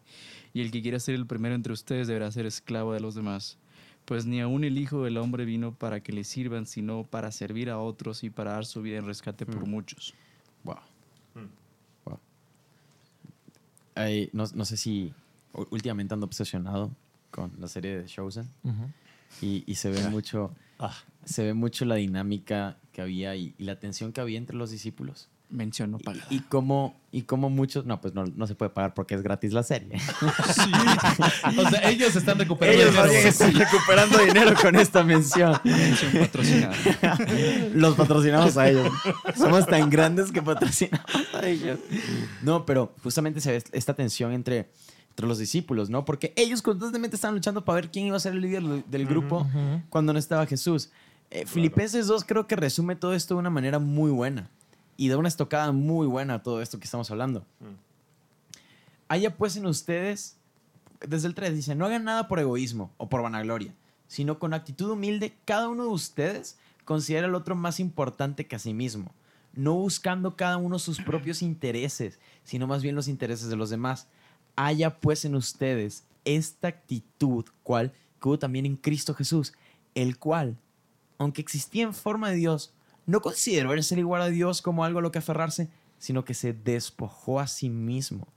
y 0.56 0.62
el 0.62 0.72
que 0.72 0.82
quiera 0.82 1.00
ser 1.00 1.14
el 1.14 1.28
primero 1.28 1.54
entre 1.54 1.72
ustedes 1.72 2.08
deberá 2.08 2.32
ser 2.32 2.48
esclavo 2.48 2.92
de 2.94 3.00
los 3.00 3.14
demás. 3.14 3.60
Pues 4.06 4.26
ni 4.26 4.42
aun 4.42 4.64
el 4.64 4.80
Hijo 4.80 5.04
del 5.04 5.18
Hombre 5.18 5.46
vino 5.46 5.72
para 5.76 6.00
que 6.00 6.12
le 6.14 6.24
sirvan, 6.24 6.66
sino 6.66 7.04
para 7.04 7.32
servir 7.32 7.70
a 7.70 7.78
otros 7.78 8.24
y 8.24 8.32
para 8.32 8.54
dar 8.54 8.66
su 8.66 8.82
vida 8.82 8.98
en 8.98 9.06
rescate 9.06 9.46
por 9.46 9.68
Mm. 9.68 9.70
muchos. 9.70 10.16
Wow. 10.64 10.78
Mm. 11.36 11.40
Wow. 12.06 12.20
Ay, 13.94 14.30
no, 14.34 14.46
no 14.56 14.66
sé 14.66 14.78
si 14.78 15.14
últimamente 15.70 16.16
ando 16.16 16.26
obsesionado 16.26 16.90
con 17.30 17.52
la 17.60 17.68
serie 17.68 18.00
de 18.00 18.06
Chosen 18.06 18.50
Ujú. 18.64 18.90
y, 19.44 19.64
y 19.68 19.76
se 19.76 19.92
ve 19.92 20.00
Ah. 20.04 20.10
mucho 20.10 20.56
Ah, 20.80 20.96
se 21.24 21.44
ve 21.44 21.54
mucho 21.54 21.86
la 21.86 21.94
dinámica 21.96 22.78
que 22.92 23.02
había 23.02 23.36
y, 23.36 23.54
y 23.58 23.64
la 23.64 23.80
tensión 23.80 24.12
que 24.14 24.22
había 24.22 24.38
entre 24.38 24.56
los 24.56 24.72
discípulos 24.72 25.30
Mención 25.50 25.92
no 25.92 26.00
pagada. 26.00 26.26
y, 26.30 26.38
y 26.38 26.40
cómo 26.40 26.96
y 27.12 27.24
cómo 27.24 27.50
muchos 27.50 27.86
no 27.86 28.00
pues 28.00 28.14
no, 28.14 28.26
no 28.26 28.48
se 28.48 28.56
puede 28.56 28.70
pagar 28.72 28.94
porque 28.94 29.16
es 29.16 29.22
gratis 29.22 29.52
la 29.52 29.64
serie 29.64 29.98
O 31.58 31.70
sea, 31.70 31.90
ellos 31.90 32.16
están 32.16 32.40
recuperando 32.40 32.82
ellos 32.82 32.94
dinero. 32.94 33.28
están 33.30 33.54
recuperando 33.54 34.18
dinero 34.20 34.54
con 34.62 34.76
esta 34.78 35.04
mención 35.04 35.58
Mención 35.64 36.12
patrocinada. 36.14 36.76
los 37.74 37.96
patrocinamos 37.96 38.58
a 38.58 38.70
ellos. 38.70 38.92
Somos 39.36 39.66
tan 39.68 39.90
grandes 39.90 40.32
que 40.32 40.42
patrocinamos 40.42 41.06
a 41.34 41.48
ellos. 41.48 41.80
No, 42.42 42.66
pero 42.66 42.94
justamente 43.04 43.42
se 43.42 43.52
ve 43.52 43.64
esta 43.74 43.94
tensión 43.94 44.32
entre, 44.32 44.70
entre 45.10 45.28
los 45.28 45.38
discípulos, 45.38 45.90
¿no? 45.90 46.06
Porque 46.06 46.34
ellos 46.36 46.62
constantemente 46.62 47.16
estaban 47.16 47.36
luchando 47.36 47.66
para 47.66 47.76
ver 47.76 47.92
quién 47.92 48.06
iba 48.08 48.18
a 48.18 48.20
ser 48.20 48.34
el 48.34 48.42
líder 48.42 48.64
del- 48.86 49.06
grupo 49.06 49.42
Ujú. 49.42 49.82
cuando 49.90 50.14
no 50.14 50.20
estaba 50.20 50.46
Jesús. 50.46 50.92
Eh, 51.32 51.46
Filipenses 51.46 52.08
2 52.08 52.26
creo 52.26 52.46
que 52.46 52.58
resume 52.58 52.98
todo 52.98 53.14
esto 53.14 53.36
de 53.36 53.40
una 53.40 53.50
manera 53.50 53.80
muy 53.80 54.12
buena 54.12 54.50
y 54.98 55.08
da 55.08 55.18
una 55.18 55.30
estocada 55.30 55.72
muy 55.72 56.06
buena 56.06 56.36
a 56.36 56.44
todo 56.44 56.62
esto 56.62 56.78
que 56.78 56.86
estamos 56.86 57.10
hablando. 57.10 57.40
Mm. 57.62 57.80
Haya 59.08 59.38
pues 59.38 59.56
en 59.56 59.66
ustedes, 59.66 60.38
desde 61.00 61.28
el 61.28 61.34
3 61.34 61.56
dice, 61.56 61.74
no 61.74 61.86
hagan 61.86 62.04
nada 62.04 62.28
por 62.28 62.40
egoísmo 62.40 62.92
o 62.98 63.10
por 63.10 63.22
vanagloria, 63.22 63.74
sino 64.08 64.40
con 64.40 64.54
actitud 64.54 64.90
humilde, 64.92 65.34
cada 65.46 65.70
uno 65.70 65.84
de 65.84 65.90
ustedes 65.90 66.58
considera 66.84 67.28
al 67.28 67.36
otro 67.36 67.56
más 67.56 67.80
importante 67.80 68.46
que 68.46 68.58
a 68.58 68.60
sí 68.60 68.74
mismo, 68.74 69.14
no 69.54 69.76
buscando 69.76 70.36
cada 70.36 70.58
uno 70.58 70.80
sus 70.80 71.00
propios 71.06 71.42
intereses, 71.42 72.20
sino 72.44 72.68
más 72.68 72.84
bien 72.84 72.96
los 72.96 73.08
intereses 73.08 73.50
de 73.50 73.56
los 73.56 73.70
demás. 73.70 74.08
Haya 74.58 75.00
pues 75.00 75.24
en 75.24 75.36
ustedes 75.36 76.04
esta 76.26 76.68
actitud, 76.68 77.46
cual 77.64 77.94
que 78.22 78.28
hubo 78.28 78.38
también 78.38 78.66
en 78.66 78.76
Cristo 78.76 79.14
Jesús, 79.14 79.54
el 79.96 80.20
cual, 80.20 80.58
aunque 81.22 81.42
existía 81.42 81.84
en 81.84 81.94
forma 81.94 82.32
de 82.32 82.38
Dios, 82.38 82.74
no 83.06 83.22
consideró 83.22 83.74
el 83.74 83.84
ser 83.84 84.00
igual 84.00 84.24
a 84.24 84.30
Dios 84.30 84.64
como 84.64 84.84
algo 84.84 84.98
a 84.98 85.02
lo 85.04 85.12
que 85.12 85.20
aferrarse, 85.20 85.70
sino 86.00 86.26
que 86.26 86.34
se 86.34 86.52
despojó 86.52 87.40
a 87.40 87.46
sí 87.46 87.70
mismo, 87.70 88.28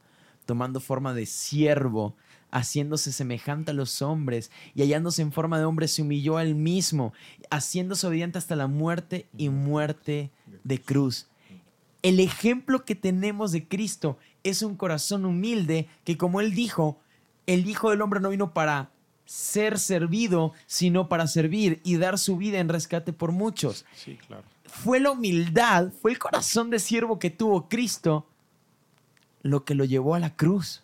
tomando 0.44 0.80
forma 0.80 1.14
de 1.14 1.24
siervo, 1.24 2.14
haciéndose 2.50 3.10
semejante 3.10 3.70
a 3.70 3.74
los 3.74 4.02
hombres 4.02 4.50
y 4.74 4.82
hallándose 4.82 5.22
en 5.22 5.32
forma 5.32 5.58
de 5.58 5.64
hombre, 5.64 5.88
se 5.88 6.02
humilló 6.02 6.36
a 6.36 6.42
él 6.42 6.54
mismo, 6.54 7.14
haciéndose 7.50 8.06
obediente 8.06 8.36
hasta 8.36 8.54
la 8.54 8.66
muerte 8.66 9.28
y 9.34 9.48
muerte 9.48 10.30
de 10.62 10.78
cruz. 10.78 11.28
El 12.02 12.20
ejemplo 12.20 12.84
que 12.84 12.94
tenemos 12.94 13.50
de 13.50 13.66
Cristo 13.66 14.18
es 14.42 14.60
un 14.60 14.76
corazón 14.76 15.24
humilde 15.24 15.88
que, 16.04 16.18
como 16.18 16.42
él 16.42 16.54
dijo, 16.54 17.00
el 17.46 17.66
Hijo 17.66 17.88
del 17.88 18.02
Hombre 18.02 18.20
no 18.20 18.28
vino 18.28 18.52
para 18.52 18.90
ser 19.26 19.78
servido, 19.78 20.52
sino 20.66 21.08
para 21.08 21.26
servir 21.26 21.80
y 21.84 21.96
dar 21.96 22.18
su 22.18 22.36
vida 22.36 22.58
en 22.58 22.68
rescate 22.68 23.12
por 23.12 23.32
muchos 23.32 23.84
sí, 23.94 24.18
claro. 24.26 24.42
fue 24.66 25.00
la 25.00 25.10
humildad, 25.12 25.90
fue 26.02 26.10
el 26.12 26.18
corazón 26.18 26.70
de 26.70 26.78
siervo 26.78 27.18
que 27.18 27.30
tuvo 27.30 27.68
Cristo 27.68 28.26
lo 29.42 29.64
que 29.64 29.74
lo 29.74 29.84
llevó 29.84 30.14
a 30.14 30.18
la 30.20 30.34
cruz. 30.34 30.82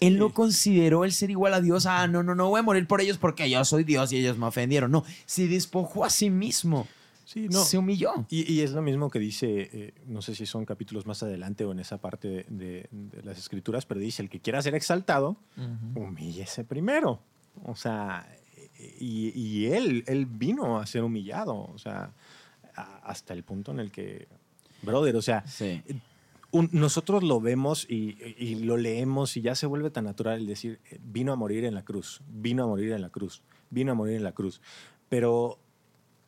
Él 0.00 0.18
no 0.18 0.32
consideró 0.32 1.04
el 1.04 1.12
ser 1.12 1.30
igual 1.30 1.52
a 1.52 1.60
Dios. 1.60 1.84
Ah, 1.84 2.06
no, 2.08 2.22
no, 2.22 2.34
no 2.34 2.48
voy 2.48 2.60
a 2.60 2.62
morir 2.62 2.86
por 2.86 3.02
ellos 3.02 3.18
porque 3.18 3.50
yo 3.50 3.62
soy 3.66 3.84
Dios 3.84 4.10
y 4.12 4.16
ellos 4.16 4.38
me 4.38 4.46
ofendieron. 4.46 4.90
No, 4.90 5.04
se 5.26 5.46
despojó 5.46 6.06
a 6.06 6.10
sí 6.10 6.30
mismo. 6.30 6.88
Sí, 7.26 7.48
no. 7.50 7.62
Se 7.62 7.76
humilló. 7.76 8.26
Y, 8.30 8.50
y 8.50 8.62
es 8.62 8.72
lo 8.72 8.80
mismo 8.80 9.10
que 9.10 9.18
dice, 9.18 9.68
eh, 9.72 9.94
no 10.06 10.22
sé 10.22 10.34
si 10.34 10.46
son 10.46 10.64
capítulos 10.64 11.04
más 11.06 11.22
adelante 11.22 11.66
o 11.66 11.72
en 11.72 11.78
esa 11.80 11.98
parte 11.98 12.46
de, 12.48 12.88
de 12.90 13.22
las 13.22 13.38
escrituras, 13.38 13.84
pero 13.84 14.00
dice, 14.00 14.22
el 14.22 14.30
que 14.30 14.40
quiera 14.40 14.62
ser 14.62 14.74
exaltado, 14.74 15.36
Ujú. 15.58 16.00
humíllese 16.06 16.64
primero. 16.64 17.20
O 17.64 17.74
sea, 17.76 18.26
y, 18.98 19.28
y 19.38 19.66
él, 19.66 20.04
él 20.06 20.26
vino 20.26 20.78
a 20.78 20.86
ser 20.86 21.02
humillado, 21.04 21.54
o 21.56 21.78
sea, 21.78 22.12
a- 22.76 22.96
hasta 23.04 23.34
el 23.34 23.42
punto 23.42 23.72
en 23.72 23.80
el 23.80 23.90
que, 23.90 24.26
brother, 24.82 25.16
o 25.16 25.22
sea, 25.22 25.46
Sí. 25.46 25.82
un- 26.52 26.70
nosotros 26.72 27.22
lo 27.22 27.40
vemos 27.40 27.86
y, 27.88 28.16
y 28.38 28.56
lo 28.56 28.76
leemos 28.76 29.36
y 29.36 29.42
ya 29.42 29.54
se 29.54 29.66
vuelve 29.66 29.90
tan 29.90 30.04
natural 30.04 30.40
el 30.40 30.46
decir, 30.46 30.80
eh, 30.90 30.98
vino 31.02 31.32
a 31.32 31.36
morir 31.36 31.64
en 31.64 31.74
la 31.74 31.84
cruz, 31.84 32.22
vino 32.28 32.64
a 32.64 32.66
morir 32.66 32.92
en 32.92 33.02
la 33.02 33.10
cruz, 33.10 33.42
vino 33.70 33.92
a 33.92 33.94
morir 33.94 34.16
en 34.16 34.24
la 34.24 34.32
cruz. 34.32 34.60
Pero 35.08 35.58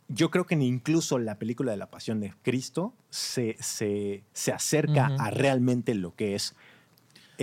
yo 0.08 0.30
creo 0.30 0.44
que 0.44 0.56
ni 0.56 0.66
incluso 0.66 1.18
la 1.18 1.38
película 1.38 1.70
de 1.70 1.78
la 1.78 1.90
Pasión 1.90 2.20
de 2.20 2.34
Cristo 2.42 2.92
se, 3.08 3.56
se, 3.60 4.24
se 4.32 4.52
acerca 4.52 5.06
a 5.18 5.30
realmente 5.30 5.94
lo 5.94 6.14
que 6.14 6.34
es 6.34 6.54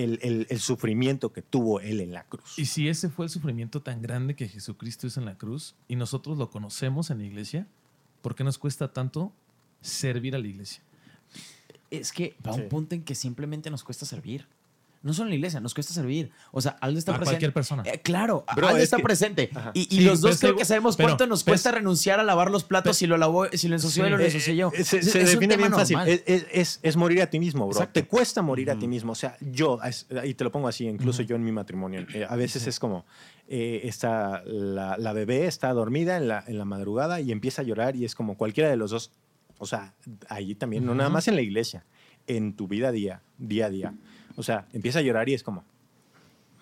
el, 0.03 0.19
el- 0.21 0.47
el 0.49 0.59
sufrimiento 0.59 1.31
que 1.33 1.41
tuvo 1.41 1.79
él 1.79 1.99
en 2.01 2.11
la 2.13 2.23
cruz. 2.23 2.57
Y 2.57 2.65
si 2.65 2.87
ese 2.87 3.09
fue 3.09 3.25
el 3.25 3.29
sufrimiento 3.29 3.81
tan 3.81 4.01
grande 4.01 4.35
que 4.35 4.47
Jesucristo 4.47 5.07
hizo 5.07 5.19
en 5.19 5.25
la 5.25 5.37
cruz 5.37 5.75
y 5.87 5.95
nosotros 5.95 6.37
lo 6.37 6.49
conocemos 6.49 7.09
en 7.09 7.19
la 7.19 7.25
iglesia, 7.25 7.67
¿por 8.21 8.35
qué 8.35 8.43
nos 8.43 8.57
cuesta 8.57 8.91
tanto 8.93 9.31
servir 9.81 10.35
a 10.35 10.39
la 10.39 10.47
iglesia? 10.47 10.81
Es 11.91 12.11
que 12.11 12.35
va 12.45 12.53
Sí. 12.53 12.61
un 12.61 12.69
punto 12.69 12.95
en 12.95 13.03
que 13.03 13.15
simplemente 13.15 13.69
nos 13.69 13.83
cuesta 13.83 14.05
servir. 14.05 14.45
No 15.01 15.13
solo 15.13 15.27
en 15.27 15.29
la 15.29 15.35
iglesia, 15.35 15.61
nos 15.61 15.73
cuesta 15.73 15.93
servir. 15.93 16.29
O 16.51 16.59
sea, 16.59 16.71
Aldo 16.81 16.99
está 16.99 17.13
A 17.13 17.15
presente. 17.15 17.35
cualquier 17.35 17.53
persona. 17.53 17.83
Eh, 17.85 18.01
claro, 18.03 18.43
Bro, 18.53 18.67
Aldo 18.67 18.77
es 18.79 18.83
está 18.83 18.97
que- 18.97 19.03
presente. 19.03 19.49
Ajá. 19.55 19.71
Y, 19.73 19.81
y 19.83 19.99
Sí, 19.99 20.01
los 20.01 20.19
dos 20.19 20.39
creo 20.41 20.57
que 20.57 20.65
sabemos 20.65 20.97
pero- 20.97 21.07
cuánto 21.09 21.25
nos 21.25 21.45
cuesta 21.45 21.71
renunciar 21.71 22.19
a 22.19 22.23
lavar 22.23 22.51
los 22.51 22.65
platos 22.65 22.83
pero- 22.89 22.93
si 22.95 23.07
lo 23.07 23.15
lavó, 23.17 23.47
si 23.53 23.69
lo 23.69 23.75
ensució 23.75 24.03
y 24.03 24.07
Sí. 24.07 24.11
lo 24.11 24.19
Eh, 24.19 24.25
ensucié 24.25 24.55
yo. 24.57 24.71
eh, 24.75 24.83
se, 24.83 24.97
Es- 24.99 25.11
se 25.11 25.21
es 25.21 25.31
define 25.31 25.55
bien 25.55 25.71
fácil. 25.71 25.95
normal. 25.97 26.13
Es, 26.13 26.23
es- 26.25 26.45
es- 26.51 26.79
es 26.83 26.97
morir 26.97 27.21
a 27.21 27.29
ti 27.29 27.39
mismo, 27.39 27.65
bro. 27.65 27.77
Exacto. 27.77 27.93
Te 27.93 28.07
cuesta 28.07 28.41
morir 28.41 28.71
a 28.71 28.77
ti 28.77 28.89
mismo. 28.89 29.13
O 29.13 29.15
sea, 29.15 29.37
yo, 29.39 29.79
es- 29.83 30.05
y 30.25 30.33
te 30.33 30.43
lo 30.43 30.51
pongo 30.51 30.67
así, 30.67 30.85
incluso 30.85 31.21
Ujú. 31.21 31.29
yo 31.29 31.35
en 31.37 31.43
mi 31.45 31.53
matrimonio, 31.53 32.05
eh, 32.13 32.25
a 32.29 32.35
veces 32.35 32.67
es 32.67 32.77
como, 32.77 33.05
eh, 33.47 33.81
está 33.85 34.43
la, 34.45 34.97
la 34.97 35.13
bebé 35.13 35.47
está 35.47 35.71
dormida 35.71 36.17
en 36.17 36.27
la, 36.27 36.43
en 36.45 36.57
la 36.57 36.65
madrugada 36.65 37.21
y 37.21 37.31
empieza 37.31 37.61
a 37.61 37.65
llorar 37.65 37.95
y 37.95 38.03
es 38.03 38.15
como 38.15 38.35
cualquiera 38.37 38.69
de 38.69 38.75
los 38.75 38.91
dos. 38.91 39.11
O 39.59 39.65
sea, 39.65 39.93
ahí 40.27 40.55
también, 40.55 40.85
no 40.85 40.93
nada 40.93 41.09
más 41.09 41.27
en 41.29 41.35
la 41.35 41.41
iglesia, 41.41 41.85
en 42.27 42.53
tu 42.55 42.67
vida 42.67 42.91
día, 42.91 43.21
día 43.37 43.65
a 43.67 43.69
día. 43.69 43.93
O 44.35 44.43
sea, 44.43 44.65
empieza 44.73 44.99
a 44.99 45.01
llorar 45.01 45.27
y 45.29 45.33
es 45.33 45.43
como, 45.43 45.63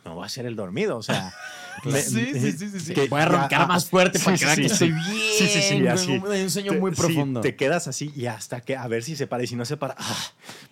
no 0.06 0.16
va 0.16 0.26
a 0.26 0.30
ser 0.30 0.46
el 0.46 0.56
dormido. 0.56 0.98
O 0.98 1.04
sea, 1.04 1.34
me- 1.86 2.02
Sí, 2.02 2.32
sí, 2.34 2.52
sí, 2.54 2.80
sí, 2.80 2.94
que 2.94 3.08
Voy 3.08 3.22
a 3.22 3.26
roncar 3.26 3.62
ah, 3.64 3.68
más 3.68 3.90
fuerte 3.90 4.20
para 4.20 4.36
sí, 4.38 4.42
que 4.42 4.46
vean 4.46 4.56
sí, 4.56 4.62
que 4.64 4.70
sí. 4.70 4.74
estoy 4.74 4.92
bien. 4.92 5.04
Sí, 5.38 5.48
sí, 5.48 5.62
sí, 5.62 5.88
así. 5.88 6.12
un- 6.18 6.28
un 6.28 6.50
sueño 6.50 6.72
Te- 6.74 6.80
muy 6.80 6.92
sí, 6.92 6.98
profundo. 7.02 7.42
te 7.42 7.56
quedas 7.56 7.88
así 7.88 8.12
y 8.16 8.26
hasta 8.26 8.62
que 8.62 8.76
a 8.76 8.88
ver 8.88 9.04
si 9.04 9.16
se 9.16 9.28
para. 9.28 9.44
Y 9.44 9.48
si 9.48 9.56
no 9.56 9.66
se 9.66 9.78
para, 9.78 9.96
ah, 9.98 10.18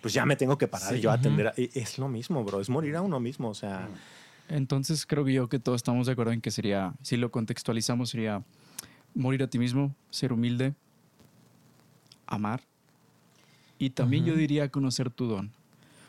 pues 0.00 0.14
ya 0.14 0.24
me 0.26 0.36
tengo 0.36 0.58
que 0.58 0.66
parar 0.68 0.94
Sí. 0.94 1.00
yo 1.00 1.10
a 1.10 1.14
atender. 1.14 1.48
a- 1.48 1.54
y 1.56 1.70
es 1.74 1.98
lo 1.98 2.08
mismo, 2.08 2.42
bro. 2.44 2.60
Es 2.60 2.68
morir 2.68 2.96
a 2.96 3.02
uno 3.02 3.20
mismo. 3.20 3.48
O 3.48 3.54
sea, 3.54 3.88
Entonces 4.48 5.06
creo 5.06 5.28
yo 5.28 5.48
que 5.48 5.58
todos 5.58 5.76
estamos 5.76 6.06
de 6.06 6.12
acuerdo 6.12 6.32
en 6.32 6.40
que 6.40 6.50
sería, 6.52 6.94
si 7.02 7.16
lo 7.16 7.30
contextualizamos, 7.32 8.10
sería 8.10 8.42
morir 9.14 9.42
a 9.42 9.48
ti 9.48 9.58
mismo, 9.58 9.94
ser 10.10 10.32
humilde, 10.32 10.74
amar 12.26 12.60
y 13.78 13.90
también 13.90 14.24
yo 14.24 14.32
Ujú. 14.32 14.40
diría 14.40 14.68
conocer 14.70 15.10
tu 15.10 15.26
don. 15.26 15.50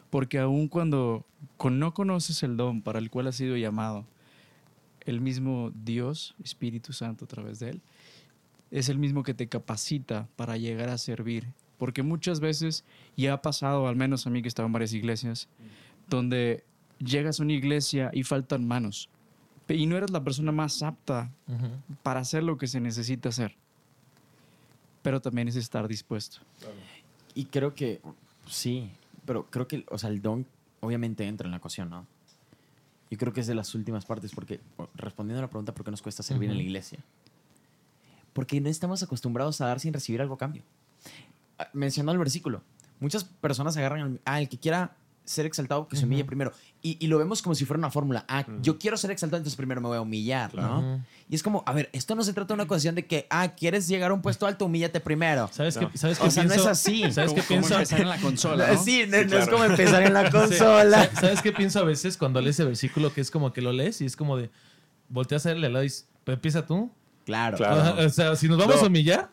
Porque 0.09 0.39
aun 0.39 0.67
cuando 0.67 1.25
no 1.63 1.93
conoces 1.93 2.43
el 2.43 2.57
don 2.57 2.81
para 2.81 2.99
el 2.99 3.09
cual 3.09 3.27
has 3.27 3.35
sido 3.35 3.57
llamado, 3.57 4.05
el 5.01 5.21
mismo 5.21 5.71
Dios, 5.83 6.35
Espíritu 6.43 6.93
Santo 6.93 7.25
a 7.25 7.27
través 7.27 7.59
de 7.59 7.71
él, 7.71 7.81
es 8.71 8.89
el 8.89 8.97
mismo 8.97 9.23
que 9.23 9.33
te 9.33 9.47
capacita 9.47 10.27
para 10.35 10.57
llegar 10.57 10.89
a 10.89 10.97
servir. 10.97 11.47
Porque 11.77 12.03
muchas 12.03 12.39
veces, 12.39 12.83
y 13.15 13.27
ha 13.27 13.41
pasado, 13.41 13.87
al 13.87 13.95
menos 13.95 14.25
a 14.25 14.29
mí 14.29 14.41
que 14.41 14.47
he 14.47 14.49
estado 14.49 14.65
en 14.65 14.73
varias 14.73 14.93
iglesias, 14.93 15.47
donde 16.09 16.63
llegas 16.99 17.39
a 17.39 17.43
una 17.43 17.53
iglesia 17.53 18.09
y 18.13 18.23
faltan 18.23 18.67
manos. 18.67 19.09
Y 19.69 19.85
no 19.85 19.97
eres 19.97 20.11
la 20.11 20.23
persona 20.23 20.51
más 20.51 20.81
apta 20.81 21.29
para 22.01 22.21
hacer 22.21 22.43
lo 22.43 22.57
que 22.57 22.67
se 22.67 22.79
necesita 22.79 23.29
hacer. 23.29 23.55
Pero 25.01 25.21
también 25.21 25.47
es 25.47 25.55
estar 25.55 25.87
dispuesto. 25.87 26.39
Y 27.35 27.45
creo 27.45 27.75
que 27.75 28.01
sí, 28.47 28.89
pero 29.27 29.45
creo 29.51 29.67
que, 29.67 29.85
o 29.89 29.97
sea, 29.99 30.09
el 30.09 30.21
don 30.21 30.47
obviamente 30.79 31.27
entra 31.27 31.45
en 31.45 31.51
la 31.51 31.57
ecuación, 31.57 31.89
¿no? 31.89 32.07
Yo 33.11 33.17
creo 33.17 33.33
que 33.33 33.41
es 33.41 33.47
de 33.47 33.53
las 33.53 33.75
últimas 33.75 34.05
partes, 34.05 34.31
porque 34.33 34.59
respondiendo 34.95 35.39
a 35.39 35.41
la 35.43 35.49
pregunta, 35.49 35.73
¿por 35.73 35.85
qué 35.85 35.91
nos 35.91 36.01
cuesta 36.01 36.23
servir 36.23 36.49
en 36.49 36.57
la 36.57 36.63
iglesia? 36.63 36.99
Porque 38.33 38.59
no 38.59 38.69
estamos 38.69 39.03
acostumbrados 39.03 39.61
a 39.61 39.67
dar 39.67 39.79
sin 39.79 39.93
recibir 39.93 40.21
algo 40.21 40.35
a 40.35 40.37
cambio. 40.37 40.63
Ah, 41.59 41.69
Mencionando 41.73 42.13
el 42.13 42.19
versículo, 42.19 42.63
muchas 42.99 43.25
personas 43.25 43.77
agarran 43.77 44.01
al 44.01 44.21
ah, 44.25 44.41
el 44.41 44.49
que 44.49 44.57
quiera 44.57 44.95
ser 45.27 45.45
exaltado, 45.45 45.87
que 45.87 45.95
se 45.97 46.05
humille 46.05 46.23
primero. 46.25 46.53
Y, 46.81 46.97
y 47.03 47.07
lo 47.07 47.17
vemos 47.17 47.41
como 47.41 47.53
si 47.53 47.65
fuera 47.65 47.77
una 47.79 47.91
fórmula. 47.91 48.25
Ah, 48.29 48.45
yo 48.61 48.79
quiero 48.79 48.95
ser 48.97 49.11
exaltado, 49.11 49.37
entonces 49.37 49.57
primero 49.57 49.81
me 49.81 49.87
voy 49.89 49.97
a 49.97 50.01
humillar, 50.01 50.55
¿no? 50.55 50.79
Ujú. 50.79 51.01
Y 51.29 51.35
es 51.35 51.43
como, 51.43 51.61
a 51.65 51.73
ver, 51.73 51.89
esto 51.91 52.15
no 52.15 52.23
se 52.23 52.31
trata 52.33 52.47
de 52.47 52.53
una 52.53 52.67
cuestión 52.67 52.95
de 52.95 53.05
que, 53.05 53.27
ah, 53.29 53.49
quieres 53.55 53.87
llegar 53.89 54.11
a 54.11 54.13
un 54.13 54.21
puesto 54.21 54.47
alto, 54.47 54.65
humíllate 54.65 54.99
primero. 55.01 55.49
¿Sabes 55.51 55.75
No. 55.75 55.91
qué, 55.91 55.97
¿sabes 55.97 56.19
O 56.21 56.23
qué 56.23 56.31
sea, 56.31 56.43
no 56.43 56.49
pienso? 56.49 56.65
es 56.71 56.71
así. 56.79 57.11
¿Sabes 57.11 57.33
qué 57.33 57.41
Como- 57.41 57.47
como 57.47 57.59
pienso? 57.59 57.73
empezar 57.75 57.99
en 58.01 58.09
la 58.09 58.17
consola, 58.19 58.71
¿no? 58.73 58.83
Sí, 58.83 59.03
no, 59.07 59.21
no 59.25 59.37
es 59.37 59.49
como 59.49 59.63
empezar 59.65 60.03
en 60.03 60.13
la 60.13 60.29
consola. 60.31 60.97
¿Sabes- 61.05 61.19
¿Sabes 61.19 61.41
qué 61.41 61.51
pienso 61.51 61.79
a 61.79 61.83
veces 61.83 62.15
cuando 62.17 62.39
lees 62.41 62.55
ese 62.55 62.63
versículo 62.65 63.13
que 63.13 63.19
es 63.21 63.29
como 63.29 63.51
que 63.51 63.61
lo 63.61 63.73
lees 63.73 63.99
y 64.01 64.05
es 64.05 64.15
como 64.15 64.37
de 64.37 64.49
volteas 65.09 65.45
a 65.45 65.49
verle 65.49 65.67
al 65.67 65.73
lado 65.73 65.83
y 65.83 65.87
dices, 65.87 66.07
"Pero 66.23 66.35
empieza 66.35 66.65
tú? 66.65 66.89
Claro, 67.25 67.57
Claro. 67.57 68.05
O 68.05 68.09
sea, 68.09 68.37
si 68.37 68.47
nos 68.47 68.57
vamos 68.57 68.77
No. 68.77 68.83
a 68.83 68.87
humillar, 68.87 69.29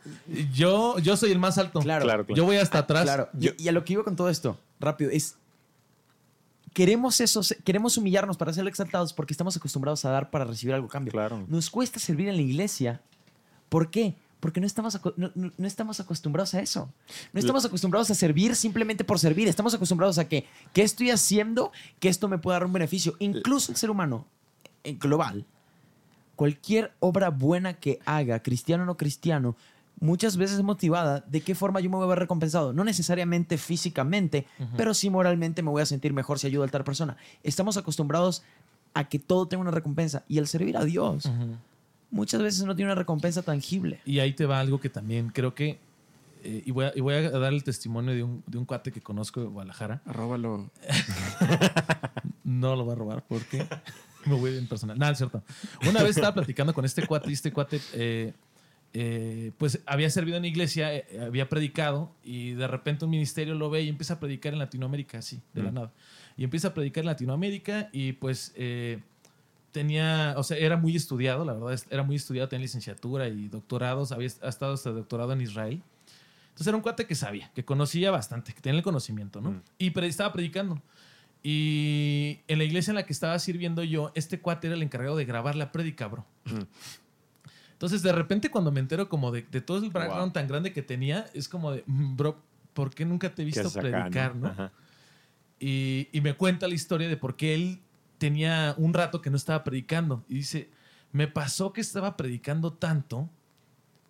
yo, 0.53 0.99
yo 0.99 1.17
soy 1.17 1.31
el 1.31 1.39
más 1.39 1.59
alto. 1.59 1.79
claro. 1.79 2.05
Claro, 2.05 2.27
claro. 2.27 2.37
Yo 2.37 2.45
voy 2.45 2.57
hasta 2.57 2.79
atrás. 2.79 3.05
Claro. 3.05 3.29
Y- 3.41 3.63
Y, 3.63 3.69
a 3.69 3.73
lo 3.73 3.85
que 3.85 3.93
iba 3.93 4.03
con 4.03 4.17
todo 4.17 4.29
esto, 4.31 4.59
rápido, 4.81 5.11
es. 5.13 5.37
Queremos 6.75 7.21
eso, 7.21 7.43
se- 7.43 7.57
queremos 7.57 7.97
humillarnos 7.97 8.37
para 8.37 8.53
ser 8.53 8.67
exaltados 8.67 9.13
porque 9.15 9.33
estamos 9.33 9.57
acostumbrados 9.57 10.05
a 10.05 10.11
dar 10.11 10.29
para 10.31 10.45
recibir 10.45 10.75
algo 10.75 10.87
a 10.89 10.91
cambio. 10.91 11.13
claro. 11.13 11.45
Nos 11.49 11.71
cuesta 11.71 11.99
servir 11.99 12.29
en 12.29 12.37
la 12.37 12.43
iglesia. 12.43 13.01
¿Por 13.71 13.91
qué? 13.91 14.17
Porque 14.41 14.61
no 14.61 14.67
estamos, 14.67 15.01
no, 15.17 15.31
no- 15.35 15.53
no 15.57 15.67
estamos 15.67 16.01
acostumbrados 16.01 16.53
a 16.55 16.61
eso. 16.61 16.93
No 17.33 17.41
estamos 17.41 17.65
acostumbrados 17.65 18.11
a 18.11 18.15
servir 18.15 18.55
simplemente 18.57 19.03
por 19.05 19.19
servir. 19.19 19.49
Estamos 19.49 19.73
acostumbrados 19.73 20.19
a 20.19 20.29
que, 20.29 20.47
¿qué 20.75 20.83
estoy 20.83 21.11
haciendo? 21.11 21.73
Que 21.99 22.09
esto 22.11 22.29
me 22.29 22.37
pueda 22.39 22.57
dar 22.59 22.67
un 22.67 22.73
beneficio. 22.75 23.15
Incluso 23.21 23.73
el 23.73 23.79
ser 23.79 23.89
humano, 23.89 24.27
en 24.83 24.99
global, 24.99 25.47
cualquier 26.37 26.93
obra 27.01 27.31
buena 27.31 27.75
que 27.75 28.01
haga, 28.05 28.43
cristiano 28.43 28.83
o 28.83 28.87
no 28.87 28.97
cristiano, 28.97 29.57
muchas 30.01 30.37
veces 30.37 30.59
es 30.59 30.63
motivada 30.63 31.25
de 31.27 31.41
qué 31.41 31.55
forma 31.55 31.81
yo 31.81 31.91
me 31.91 31.97
voy 31.97 32.05
a 32.05 32.09
ver 32.09 32.19
recompensado. 32.19 32.73
No 32.73 32.85
necesariamente 32.85 33.59
físicamente, 33.59 34.47
pero 34.77 34.95
sí 34.95 35.11
moralmente 35.11 35.63
me 35.63 35.71
voy 35.71 35.83
a 35.83 35.87
sentir 35.87 36.13
mejor 36.13 36.39
si 36.39 36.47
ayudo 36.47 36.65
a 36.65 36.69
tal 36.69 36.85
persona. 36.85 37.17
Estamos 37.43 37.77
acostumbrados 37.77 38.43
a 38.95 39.09
que 39.09 39.19
todo 39.19 39.47
tenga 39.47 39.63
una 39.63 39.71
recompensa. 39.71 40.25
Y 40.29 40.39
el 40.39 40.47
servir 40.47 40.77
a 40.77 40.85
Dios 40.85 41.31
muchas 42.11 42.43
veces 42.43 42.65
no 42.65 42.77
tiene 42.77 42.93
una 42.93 42.99
recompensa 42.99 43.43
tangible. 43.43 44.01
Y 44.05 44.21
ahí 44.21 44.33
te 44.33 44.47
va 44.47 44.61
algo 44.61 44.81
que 44.81 44.89
también 44.89 45.31
creo 45.31 45.55
que, 45.55 45.79
eh, 46.43 46.63
y, 46.65 46.71
voy 46.71 46.87
a, 46.87 46.93
y 46.95 47.01
voy 47.01 47.15
a 47.15 47.31
dar 47.31 47.53
el 47.53 47.65
testimonio 47.65 48.15
de 48.15 48.23
un, 48.23 48.43
de 48.47 48.59
un 48.59 48.65
cuate 48.65 48.93
que 48.93 49.01
conozco 49.01 49.41
de 49.41 49.47
Guadalajara. 49.47 50.01
Arróbalo. 50.07 50.71
No 52.45 52.77
lo 52.77 52.85
va 52.85 52.93
a 52.93 52.97
robar 52.97 53.25
porque 53.27 53.67
me 54.27 54.35
voy 54.35 54.53
bien 54.53 54.69
personal. 54.69 54.99
Nada, 54.99 55.13
es 55.13 55.19
cierto. 55.19 55.43
Una 55.89 56.03
vez 56.03 56.17
estaba 56.17 56.35
platicando 56.35 56.75
con 56.75 56.85
este 56.85 57.07
cuate 57.07 57.31
y 57.31 57.33
este 57.33 57.53
cuate, 57.53 57.81
eh, 57.95 58.35
eh, 58.95 59.51
pues 59.59 59.81
había 59.87 60.09
servido 60.09 60.37
en 60.37 60.43
la 60.45 60.49
iglesia, 60.49 60.95
eh, 60.95 61.07
había 61.27 61.49
predicado 61.49 62.13
y 62.23 62.53
de 62.53 62.67
repente 62.69 63.05
un 63.05 63.11
ministerio 63.11 63.55
lo 63.55 63.69
ve 63.69 63.83
y 63.83 63.89
empieza 63.89 64.15
a 64.15 64.21
predicar 64.21 64.53
en 64.53 64.61
Latinoamérica, 64.61 65.19
así, 65.19 65.43
de 65.53 65.63
la 65.65 65.71
Mm. 65.71 65.75
nada. 65.75 65.93
Y 66.37 66.45
empieza 66.45 66.69
a 66.69 66.75
predicar 66.75 67.03
en 67.03 67.07
Latinoamérica 67.07 67.89
y 67.93 68.13
pues 68.13 68.53
eh, 68.57 69.01
tenía, 69.73 70.35
o 70.37 70.43
sea, 70.45 70.57
era 70.57 70.77
muy 70.77 70.95
estudiado, 70.95 71.45
la 71.45 71.55
verdad, 71.55 71.73
es- 71.73 71.87
era 71.91 72.05
muy 72.05 72.15
estudiado, 72.17 72.49
tenía 72.49 72.63
licenciatura 72.63 73.27
y 73.29 73.49
doctorados, 73.49 74.13
había 74.13 74.29
ha 74.43 74.49
estado 74.49 74.75
hasta 74.75 74.91
doctorado 74.91 75.33
en 75.33 75.41
Israel. 75.41 75.83
Entonces 76.51 76.69
era 76.69 76.77
un 76.77 76.83
cuate 76.85 77.07
que 77.07 77.17
sabía, 77.17 77.51
que 77.53 77.65
conocía 77.65 78.13
bastante, 78.13 78.53
que 78.55 78.61
tenía 78.61 78.79
el 78.79 78.85
conocimiento, 78.85 79.41
¿no? 79.41 79.51
Mm. 79.51 79.63
Y 79.79 79.91
pre- 79.91 80.07
estaba 80.07 80.33
predicando. 80.33 80.81
Y 81.43 82.39
en 82.49 82.59
la 82.59 82.65
iglesia 82.65 82.93
en 82.93 82.95
la 82.95 83.05
que 83.05 83.13
estaba 83.13 83.39
sirviendo 83.39 83.83
yo, 83.83 84.13
este 84.15 84.41
cuate 84.41 84.69
era 84.69 84.77
el 84.77 84.83
encargado 84.83 85.17
de 85.17 85.25
grabar 85.25 85.57
la 85.57 85.73
prédica, 85.73 86.07
bro. 86.07 86.25
Mm. 86.47 86.63
Entonces, 87.85 88.03
de 88.03 88.13
repente, 88.13 88.51
cuando 88.51 88.73
me 88.73 88.81
entero 88.81 89.11
como 89.11 89.31
de, 89.31 89.43
de 89.43 89.61
todo 89.61 89.77
el 89.77 89.91
background 89.91 90.23
Wow. 90.23 90.33
tan 90.33 90.49
grande 90.49 90.73
que 90.73 90.81
tenía, 90.81 91.27
es 91.35 91.51
como 91.51 91.71
de, 91.71 91.85
"Mm, 91.87 92.17
bro, 92.17 92.41
¿por 92.73 92.95
qué 92.95 93.05
nunca 93.05 93.29
te 93.35 93.43
he 93.43 93.45
¿Qué 93.45 93.61
visto 93.61 93.69
acá, 93.69 93.81
predicar, 93.81 94.35
no? 94.37 94.71
Y, 95.61 96.09
y 96.11 96.23
me 96.23 96.35
cuenta 96.35 96.67
la 96.67 96.73
historia 96.75 97.09
de 97.09 97.19
por 97.19 97.37
qué 97.37 97.55
él 97.55 97.81
tenía 98.17 98.75
un 98.79 98.95
rato 98.95 99.21
que 99.21 99.29
no 99.29 99.37
estaba 99.37 99.63
predicando. 99.65 100.25
Y 100.31 100.37
dice, 100.37 100.71
me 101.13 101.29
pasó 101.29 101.75
que 101.75 101.83
estaba 101.83 102.17
predicando 102.17 102.73
tanto 102.73 103.29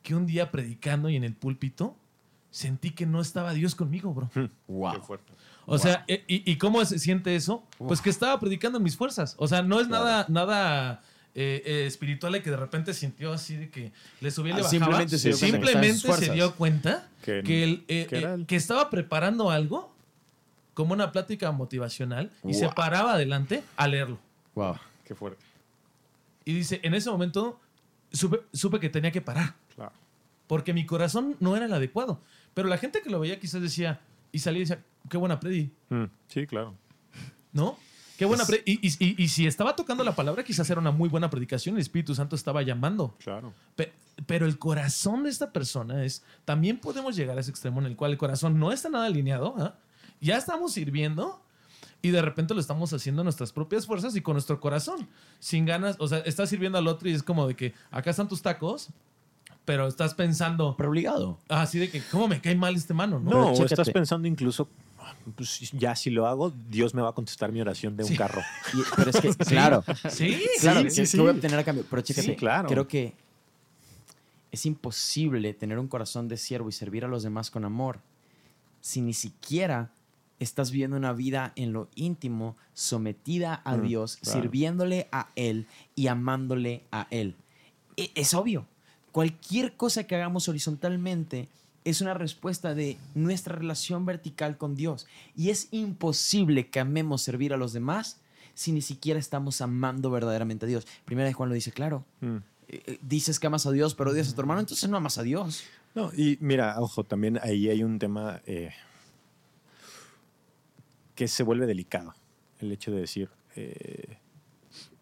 que 0.05 0.15
un 0.15 0.27
día 0.27 0.53
predicando 0.53 1.09
y 1.09 1.17
en 1.17 1.25
el 1.25 1.35
púlpito 1.35 1.97
sentí 2.53 2.93
que 2.93 3.07
no 3.07 3.21
estaba 3.21 3.53
Dios 3.55 3.75
conmigo, 3.75 4.15
bro. 4.15 4.31
Wow. 4.69 4.93
Qué 4.95 5.01
fuerte. 5.01 5.33
O 5.67 5.79
sea, 5.79 6.05
e- 6.07 6.23
y, 6.29 6.49
y 6.49 6.59
cómo 6.59 6.85
se 6.85 7.01
siente 7.01 7.35
eso? 7.35 7.65
Pues 7.79 8.01
que 8.01 8.11
estaba 8.11 8.39
predicando 8.39 8.79
en 8.79 8.85
mis 8.85 8.97
fuerzas. 8.97 9.35
O 9.39 9.49
sea, 9.49 9.63
no 9.63 9.81
es 9.81 9.89
Claro. 9.89 10.05
nada, 10.05 10.27
nada 10.29 11.03
eh, 11.35 11.63
eh, 11.67 11.87
espiritual 11.87 12.33
de 12.33 12.43
que 12.43 12.51
de 12.51 12.57
repente 12.57 12.95
sintió 12.95 13.33
así 13.33 13.57
de 13.57 13.69
que 13.71 13.93
le 14.21 14.31
subía 14.31 14.53
y 14.53 14.57
le 14.57 14.61
Ah, 14.61 14.65
bajaba. 14.65 14.71
simplemente 15.09 15.19
se 15.19 15.29
dio 15.31 15.39
cuenta 15.39 15.59
que 15.59 15.67
Simplemente 15.67 16.13
se 16.27 16.33
dio 16.33 16.55
cuenta 16.55 17.09
Que- 17.23 17.85
eh, 17.89 18.45
que 18.47 18.57
estaba 18.57 18.89
preparando 18.91 19.51
algo 19.51 19.93
como 20.75 20.93
una 20.93 21.11
plática 21.13 21.51
motivacional 21.53 22.31
y 22.45 22.55
se 22.55 22.69
paraba 22.69 23.15
adelante 23.15 23.63
a 23.77 23.89
leerlo. 23.89 24.19
Wow. 24.55 24.77
Qué 25.05 25.15
fuerte. 25.15 25.45
Y 26.45 26.53
dice, 26.55 26.81
en 26.83 26.95
ese 26.95 27.11
momento 27.11 27.59
supe, 28.13 28.41
supe 28.53 28.79
que 28.81 28.89
tenía 28.89 29.11
que 29.11 29.21
parar 29.21 29.55
Claro. 29.75 29.93
porque 30.47 30.73
mi 30.73 30.85
corazón 30.87 31.37
no 31.41 31.57
era 31.57 31.67
el 31.67 31.73
adecuado. 31.73 32.21
Pero 32.55 32.69
la 32.69 32.79
gente 32.79 33.03
que 33.03 33.11
lo 33.11 33.19
veía 33.19 33.41
quizás 33.41 33.61
decía, 33.63 34.01
y 34.31 34.39
salía 34.39 34.59
y 34.59 34.65
decía, 34.67 34.83
qué 35.09 35.17
buena 35.17 35.41
predi, 35.41 35.71
Mm, 35.89 36.05
sí, 36.29 36.47
claro. 36.47 36.75
¿no? 37.53 37.77
Qué 38.19 38.25
buena. 38.25 38.45
Y, 38.65 38.87
y- 38.87 38.97
y- 39.05 39.23
y 39.25 39.29
si 39.29 39.47
estaba 39.47 39.75
tocando 39.77 40.05
la 40.05 40.15
palabra, 40.15 40.45
quizás 40.45 40.69
era 40.71 40.81
una 40.81 40.91
muy 40.93 41.09
buena 41.09 41.31
predicación, 41.31 41.75
el 41.77 41.81
Espíritu 41.81 42.15
Santo 42.15 42.37
estaba 42.37 42.63
llamando. 42.63 43.15
Claro. 43.23 43.53
Pe- 43.77 43.93
Pero 44.27 44.47
el 44.47 44.59
corazón 44.59 45.25
de 45.25 45.31
esta 45.31 45.53
persona 45.53 46.05
es, 46.05 46.23
también 46.45 46.79
podemos 46.79 47.17
llegar 47.17 47.37
a 47.37 47.41
ese 47.41 47.51
extremo 47.51 47.81
en 47.81 47.87
el 47.87 47.97
cual 47.97 48.13
el 48.13 48.19
corazón 48.19 48.59
no 48.61 48.71
está 48.71 48.89
nada 48.89 49.07
alineado, 49.07 49.55
¿ah? 49.59 49.75
ya 50.21 50.37
estamos 50.37 50.73
sirviendo 50.73 51.43
y 52.01 52.11
de 52.11 52.23
repente 52.23 52.55
lo 52.55 52.61
estamos 52.61 52.93
haciendo 52.93 53.23
a 53.23 53.25
nuestras 53.25 53.51
propias 53.51 53.87
fuerzas 53.87 54.15
y 54.15 54.21
con 54.21 54.35
nuestro 54.35 54.61
corazón, 54.61 55.09
sin 55.41 55.65
ganas, 55.65 55.97
o 55.99 56.07
sea, 56.07 56.19
estás 56.19 56.49
sirviendo 56.51 56.79
al 56.79 56.87
otro 56.87 57.09
y 57.09 57.13
es 57.13 57.23
como 57.25 57.49
de 57.49 57.57
que 57.57 57.75
acá 57.91 58.11
están 58.11 58.29
tus 58.29 58.41
tacos, 58.43 58.91
pero 59.65 59.89
estás 59.89 60.15
pensando, 60.15 60.75
Pero 60.77 60.91
obligado. 60.91 61.39
ah, 61.49 61.63
así 61.63 61.79
de 61.81 61.91
que, 61.91 62.01
¿cómo 62.13 62.29
me 62.29 62.41
cae 62.41 62.55
mal 62.55 62.77
este 62.77 62.95
mano? 62.95 63.19
¿no? 63.19 63.31
No, 63.31 63.53
o 63.53 63.65
estás 63.65 63.91
pensando 63.91 64.29
incluso, 64.29 64.69
"Ah, 64.71 64.84
pues, 65.37 65.71
ya 65.73 65.95
si 65.97 66.11
lo 66.11 66.27
hago, 66.27 66.53
Dios 66.71 66.95
me 66.95 67.03
va 67.03 67.11
a 67.11 67.13
contestar 67.13 67.51
mi 67.53 67.61
oración 67.61 67.97
de 67.97 68.05
un 68.05 68.11
Sí. 68.11 68.17
carro. 68.17 68.43
Y- 68.73 68.83
pero 68.97 69.11
es 69.11 69.21
que, 69.21 69.29
claro, 69.45 69.85
Sí, 70.11 70.43
claro, 70.61 70.81
sí, 70.91 70.97
¿qué- 71.03 71.07
sí, 71.07 71.19
voy 71.19 71.29
a 71.29 71.33
obtener 71.33 71.59
a 71.59 71.65
cambio? 71.65 71.85
Pero 71.89 72.03
chécate, 72.03 72.27
Sí, 72.29 72.37
claro. 72.37 72.69
creo 72.69 72.87
que 72.89 73.15
es 74.53 74.67
imposible 74.67 75.53
tener 75.55 75.79
un 75.79 75.89
corazón 75.89 76.29
de 76.29 76.37
siervo 76.37 76.69
y 76.69 76.73
servir 76.73 77.05
a 77.05 77.09
los 77.09 77.23
demás 77.23 77.51
con 77.51 77.65
amor 77.65 78.01
si 78.81 79.01
ni 79.01 79.13
siquiera 79.15 79.91
estás 80.39 80.71
viviendo 80.71 80.97
una 80.97 81.13
vida 81.13 81.53
en 81.57 81.73
lo 81.73 81.89
íntimo, 81.95 82.57
sometida 82.75 83.63
a 83.65 83.77
Mm, 83.77 83.83
Dios, 83.87 84.17
claro. 84.19 84.43
sirviéndole 84.43 85.09
a 85.11 85.29
Él 85.37 85.67
y 85.97 86.09
amándole 86.09 86.83
a 86.93 87.07
Él. 87.11 87.35
E- 87.97 88.11
Es 88.15 88.35
obvio, 88.35 88.67
cualquier 89.13 89.75
cosa 89.75 90.05
que 90.05 90.15
hagamos 90.17 90.49
horizontalmente 90.49 91.49
es 91.85 92.01
una 92.01 92.15
respuesta 92.15 92.75
de 92.75 92.97
nuestra 93.15 93.55
relación 93.55 94.07
vertical 94.07 94.57
con 94.57 94.75
Dios. 94.75 95.07
Y 95.37 95.51
es 95.51 95.69
imposible 95.71 96.69
que 96.69 96.81
amemos 96.81 97.23
servir 97.23 97.53
a 97.53 97.57
los 97.57 97.73
demás 97.73 98.21
si 98.55 98.73
ni 98.73 98.83
siquiera 98.83 99.19
estamos 99.19 99.61
amando 99.61 100.11
verdaderamente 100.11 100.65
a 100.65 100.69
Dios. 100.69 100.87
Primera 101.05 101.29
de 101.29 101.35
Juan 101.35 101.49
lo 101.49 101.55
dice 101.55 101.73
claro. 101.73 102.05
Mm. 102.21 102.37
Eh, 102.69 102.83
eh, 102.87 102.99
Dices 103.03 103.39
que 103.39 103.47
amas 103.47 103.67
a 103.67 103.73
Dios, 103.73 103.95
pero 103.95 104.11
odias 104.11 104.31
a 104.31 104.35
tu 104.35 104.41
hermano, 104.41 104.61
entonces 104.61 104.89
no 104.89 104.97
amas 104.97 105.19
a 105.19 105.23
Dios. 105.23 105.65
No, 105.95 106.11
y 106.13 106.39
mira, 106.41 106.81
ojo, 106.81 107.05
también 107.05 107.39
ahí 107.43 107.69
hay 107.69 107.83
un 107.83 107.99
tema 107.99 108.41
eh, 108.47 108.71
que 111.15 111.29
se 111.29 111.43
vuelve 111.43 111.67
delicado. 111.67 112.15
El 112.59 112.73
hecho 112.73 112.91
de 112.91 113.01
decir, 113.01 113.29
eh, 113.57 114.19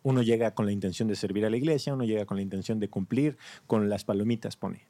uno 0.02 0.23
llega 0.23 0.54
con 0.54 0.66
la 0.66 0.73
intención 0.73 1.09
de 1.09 1.16
servir 1.16 1.44
a 1.44 1.50
la 1.50 1.56
iglesia, 1.56 1.94
uno 1.94 2.04
llega 2.04 2.26
con 2.26 2.37
la 2.37 2.42
intención 2.42 2.78
de 2.80 2.88
cumplir 2.88 3.37
con 3.66 3.88
las 3.88 4.04
palomitas, 4.04 4.56
pone. 4.56 4.87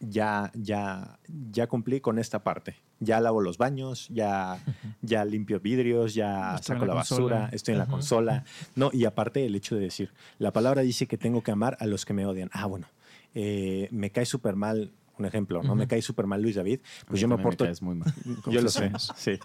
Ya, 0.00 0.50
ya, 0.54 1.18
ya 1.52 1.66
cumplí 1.68 2.00
con 2.00 2.18
esta 2.18 2.42
parte. 2.42 2.76
Ya 2.98 3.20
lavo 3.20 3.40
los 3.40 3.58
baños, 3.58 4.08
ya, 4.08 4.58
ya 5.02 5.24
limpio 5.24 5.60
vidrios, 5.60 6.14
ya 6.14 6.56
Estoy 6.56 6.74
saco 6.74 6.86
la 6.86 6.94
la, 6.94 6.94
basura, 6.94 7.48
estoy 7.52 7.72
en 7.72 7.78
la 7.78 7.86
consola. 7.86 8.44
No, 8.74 8.90
y 8.92 9.04
aparte 9.04 9.44
el 9.46 9.54
hecho 9.54 9.76
de 9.76 9.82
decir, 9.82 10.12
la 10.38 10.52
palabra 10.52 10.82
dice 10.82 11.06
que 11.06 11.18
tengo 11.18 11.42
que 11.42 11.50
amar 11.52 11.76
a 11.80 11.86
los 11.86 12.04
que 12.04 12.14
me 12.14 12.26
odian. 12.26 12.50
Ah, 12.52 12.66
bueno, 12.66 12.88
eh, 13.34 13.88
me 13.90 14.10
cae 14.10 14.26
súper 14.26 14.56
mal, 14.56 14.92
un 15.18 15.24
ejemplo, 15.24 15.62
¿no? 15.62 15.74
Me 15.74 15.86
cae 15.86 16.02
súper 16.02 16.26
mal 16.26 16.42
Luis 16.42 16.56
David, 16.56 16.80
pues 17.06 17.20
yo 17.20 17.28
me 17.28 17.38
porto... 17.38 17.64
Es 17.64 17.82
muy 17.82 17.94
mal. 17.94 18.12
yo 18.46 18.60
lo 18.60 18.68
sé, 18.68 18.90
sí. 19.16 19.38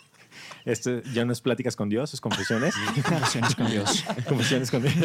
Esto 0.65 1.01
ya 1.13 1.25
no 1.25 1.33
es 1.33 1.41
pláticas 1.41 1.75
con 1.75 1.89
Dios, 1.89 2.13
es 2.13 2.21
confesiones. 2.21 2.75
Confesiones 3.07 3.55
con 3.55 3.69
Dios. 3.71 4.03
Confesiones 4.27 4.71
con 4.71 4.81
Dios. 4.83 4.95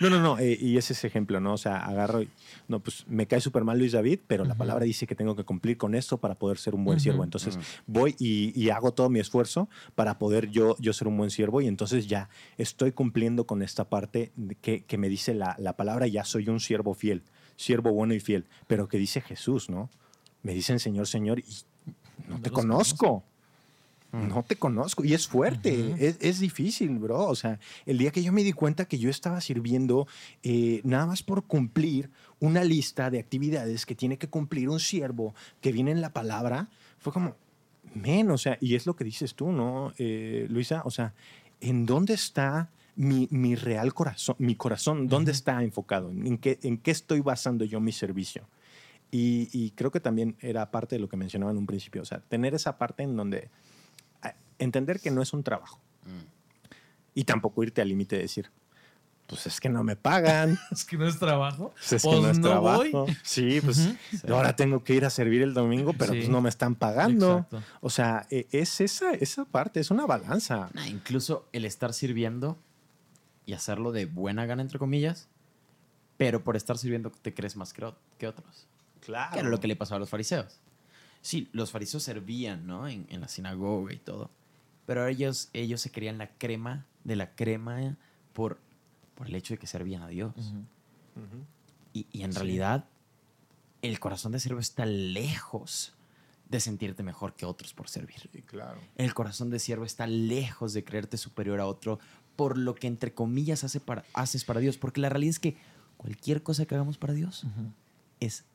No, 0.00 0.10
no, 0.10 0.20
no. 0.20 0.38
eh, 0.38 0.56
y 0.60 0.76
es 0.76 0.90
ese 0.90 1.06
ejemplo, 1.06 1.40
¿no? 1.40 1.54
O 1.54 1.58
sea, 1.58 1.78
agarro 1.84 2.22
y. 2.22 2.28
No, 2.68 2.80
pues 2.80 3.04
me 3.08 3.26
cae 3.26 3.40
súper 3.40 3.64
mal 3.64 3.78
Luis 3.78 3.92
David, 3.92 4.20
pero 4.26 4.44
la 4.44 4.50
Ujú. 4.52 4.58
palabra 4.58 4.84
dice 4.84 5.06
que 5.06 5.14
tengo 5.14 5.34
que 5.36 5.44
cumplir 5.44 5.76
con 5.78 5.94
esto 5.94 6.18
para 6.18 6.34
poder 6.34 6.58
ser 6.58 6.74
un 6.74 6.84
buen 6.84 6.96
Ujú. 6.96 7.02
siervo. 7.04 7.24
Entonces 7.24 7.58
voy 7.86 8.14
y, 8.18 8.52
y 8.60 8.70
hago 8.70 8.92
todo 8.92 9.08
mi 9.10 9.20
esfuerzo 9.20 9.68
para 9.94 10.18
poder 10.18 10.50
yo, 10.50 10.76
yo 10.78 10.92
ser 10.92 11.08
un 11.08 11.16
buen 11.16 11.30
siervo. 11.30 11.60
Y 11.60 11.66
entonces 11.66 12.06
ya 12.06 12.28
estoy 12.58 12.92
cumpliendo 12.92 13.46
con 13.46 13.62
esta 13.62 13.88
parte 13.88 14.32
que, 14.60 14.84
que 14.84 14.98
me 14.98 15.08
dice 15.08 15.34
la, 15.34 15.56
la 15.58 15.76
palabra, 15.76 16.06
ya 16.06 16.24
soy 16.24 16.48
un 16.48 16.60
siervo 16.60 16.94
fiel, 16.94 17.22
siervo 17.56 17.92
bueno 17.92 18.14
y 18.14 18.20
fiel. 18.20 18.46
Pero 18.66 18.88
que 18.88 18.98
dice 18.98 19.20
Jesús, 19.20 19.70
¿no? 19.70 19.88
Me 20.42 20.54
dicen 20.54 20.78
Señor, 20.78 21.06
Señor, 21.08 21.40
y 21.40 21.44
no 22.28 22.36
No 22.36 22.42
te 22.42 22.50
conozco. 22.50 23.24
No 24.10 24.42
te 24.42 24.56
conozco. 24.56 25.04
Y 25.04 25.12
es 25.12 25.28
fuerte, 25.28 25.94
es, 25.98 26.16
es 26.20 26.40
difícil, 26.40 26.98
bro. 26.98 27.26
O 27.26 27.34
sea, 27.34 27.60
el 27.84 27.98
día 27.98 28.10
que 28.10 28.22
yo 28.22 28.32
me 28.32 28.42
di 28.42 28.52
cuenta 28.52 28.86
que 28.86 28.98
yo 28.98 29.10
estaba 29.10 29.40
sirviendo 29.42 30.06
eh, 30.42 30.80
nada 30.84 31.04
más 31.06 31.22
por 31.22 31.44
cumplir 31.44 32.10
una 32.40 32.64
lista 32.64 33.10
de 33.10 33.18
actividades 33.18 33.84
que 33.84 33.94
tiene 33.94 34.16
que 34.16 34.28
cumplir 34.28 34.70
un 34.70 34.80
siervo 34.80 35.34
que 35.60 35.72
viene 35.72 35.90
en 35.90 36.00
la 36.00 36.12
palabra, 36.14 36.68
fue 36.98 37.12
como, 37.12 37.36
men, 37.94 38.30
o 38.30 38.38
sea, 38.38 38.56
y 38.62 38.76
es 38.76 38.86
lo 38.86 38.96
que 38.96 39.04
dices 39.04 39.34
tú, 39.34 39.52
¿no, 39.52 39.92
eh, 39.98 40.46
Luisa? 40.48 40.82
O 40.86 40.90
sea, 40.90 41.12
¿en 41.60 41.84
dónde 41.84 42.14
está 42.14 42.70
mi, 42.96 43.28
mi 43.30 43.56
real 43.56 43.92
corazón, 43.92 44.36
mi 44.38 44.54
corazón? 44.54 45.06
¿Dónde 45.08 45.32
está 45.32 45.62
enfocado? 45.62 46.10
¿En 46.10 46.38
qué, 46.38 46.58
¿En 46.62 46.78
qué 46.78 46.92
estoy 46.92 47.20
basando 47.20 47.66
yo 47.66 47.78
mi 47.78 47.92
servicio? 47.92 48.48
Y, 49.10 49.48
y 49.52 49.70
creo 49.72 49.90
que 49.90 50.00
también 50.00 50.36
era 50.40 50.70
parte 50.70 50.96
de 50.96 51.00
lo 51.00 51.08
que 51.08 51.16
mencionaba 51.16 51.52
en 51.52 51.58
un 51.58 51.66
principio, 51.66 52.02
o 52.02 52.04
sea, 52.06 52.20
tener 52.20 52.54
esa 52.54 52.78
parte 52.78 53.02
en 53.02 53.16
donde 53.16 53.50
entender 54.58 55.00
que 55.00 55.10
no 55.10 55.22
es 55.22 55.32
un 55.32 55.42
trabajo 55.42 55.80
y 57.14 57.24
tampoco 57.24 57.62
irte 57.64 57.80
al 57.82 57.88
límite 57.88 58.16
de 58.16 58.22
decir, 58.22 58.50
pues 59.26 59.46
es 59.46 59.60
que 59.60 59.68
no 59.68 59.82
me 59.84 59.96
pagan, 59.96 60.58
Es 60.70 60.84
que 60.84 60.96
no 60.96 61.06
es 61.06 61.18
trabajo. 61.18 61.72
pues 61.74 61.92
es 61.94 62.02
Pues 62.02 62.16
que 62.16 62.22
no 62.22 62.30
es 62.30 62.38
no 62.38 62.48
trabajo. 62.48 62.80
voy. 63.06 63.16
Sí, 63.24 63.60
pues 63.60 63.90
ahora 64.28 64.54
tengo 64.56 64.84
que 64.84 64.94
ir 64.94 65.04
a 65.04 65.10
servir 65.10 65.42
el 65.42 65.52
domingo, 65.52 65.92
pero 65.92 66.12
Sí. 66.12 66.18
pues 66.20 66.28
no 66.30 66.40
me 66.40 66.48
están 66.48 66.74
pagando. 66.76 67.38
Exacto. 67.38 67.62
O 67.80 67.90
sea, 67.90 68.26
e- 68.30 68.46
es 68.52 68.80
esa, 68.80 69.12
esa 69.12 69.44
parte, 69.44 69.80
es 69.80 69.90
una 69.90 70.06
balanza. 70.06 70.70
Nah, 70.74 70.86
incluso 70.86 71.48
el 71.52 71.64
estar 71.64 71.92
sirviendo 71.92 72.56
y 73.44 73.52
hacerlo 73.54 73.92
de 73.92 74.06
buena 74.06 74.46
gana, 74.46 74.62
entre 74.62 74.78
comillas, 74.78 75.28
pero 76.16 76.42
por 76.44 76.56
estar 76.56 76.78
sirviendo 76.78 77.10
te 77.10 77.34
crees 77.34 77.56
más 77.56 77.72
que 77.72 78.26
otros. 78.26 78.66
Claro. 79.00 79.32
Que 79.34 79.40
era 79.40 79.48
lo 79.48 79.58
que 79.60 79.68
le 79.68 79.76
pasaba 79.76 79.96
a 79.96 80.00
los 80.00 80.10
fariseos. 80.10 80.60
Sí, 81.20 81.48
los 81.52 81.70
fariseos 81.70 82.02
servían, 82.02 82.66
¿no? 82.66 82.86
En, 82.88 83.06
en 83.10 83.20
la 83.20 83.28
sinagoga 83.28 83.92
y 83.92 83.98
todo. 83.98 84.30
Pero 84.88 85.06
ellos, 85.06 85.50
ellos 85.52 85.82
se 85.82 85.90
creían 85.92 86.16
la 86.16 86.30
crema 86.38 86.86
de 87.04 87.14
la 87.14 87.34
crema 87.34 87.98
por, 88.32 88.58
por 89.14 89.26
el 89.26 89.34
hecho 89.34 89.52
de 89.52 89.58
que 89.58 89.66
servían 89.66 90.02
a 90.02 90.08
Dios. 90.08 90.54
Y, 91.92 92.06
y 92.10 92.22
en 92.22 92.32
Sí. 92.32 92.38
realidad, 92.38 92.86
el 93.82 94.00
corazón 94.00 94.32
de 94.32 94.40
siervo 94.40 94.60
está 94.60 94.86
lejos 94.86 95.92
de 96.48 96.58
sentirte 96.60 97.02
mejor 97.02 97.34
que 97.34 97.44
otros 97.44 97.74
por 97.74 97.90
servir. 97.90 98.16
Sí, 98.32 98.40
claro. 98.40 98.80
El 98.96 99.12
corazón 99.12 99.50
de 99.50 99.58
siervo 99.58 99.84
está 99.84 100.06
lejos 100.06 100.72
de 100.72 100.82
creerte 100.84 101.18
superior 101.18 101.60
a 101.60 101.66
otro 101.66 101.98
por 102.34 102.56
lo 102.56 102.74
que, 102.74 102.86
entre 102.86 103.12
comillas, 103.12 103.64
hace 103.64 103.80
para- 103.80 104.06
haces 104.14 104.46
para 104.46 104.60
Dios. 104.60 104.78
Porque 104.78 105.02
la 105.02 105.10
realidad 105.10 105.32
es 105.32 105.38
que 105.38 105.58
cualquier 105.98 106.42
cosa 106.42 106.64
que 106.64 106.74
hagamos 106.74 106.96
para 106.96 107.12
Dios 107.12 107.44
es 108.20 108.46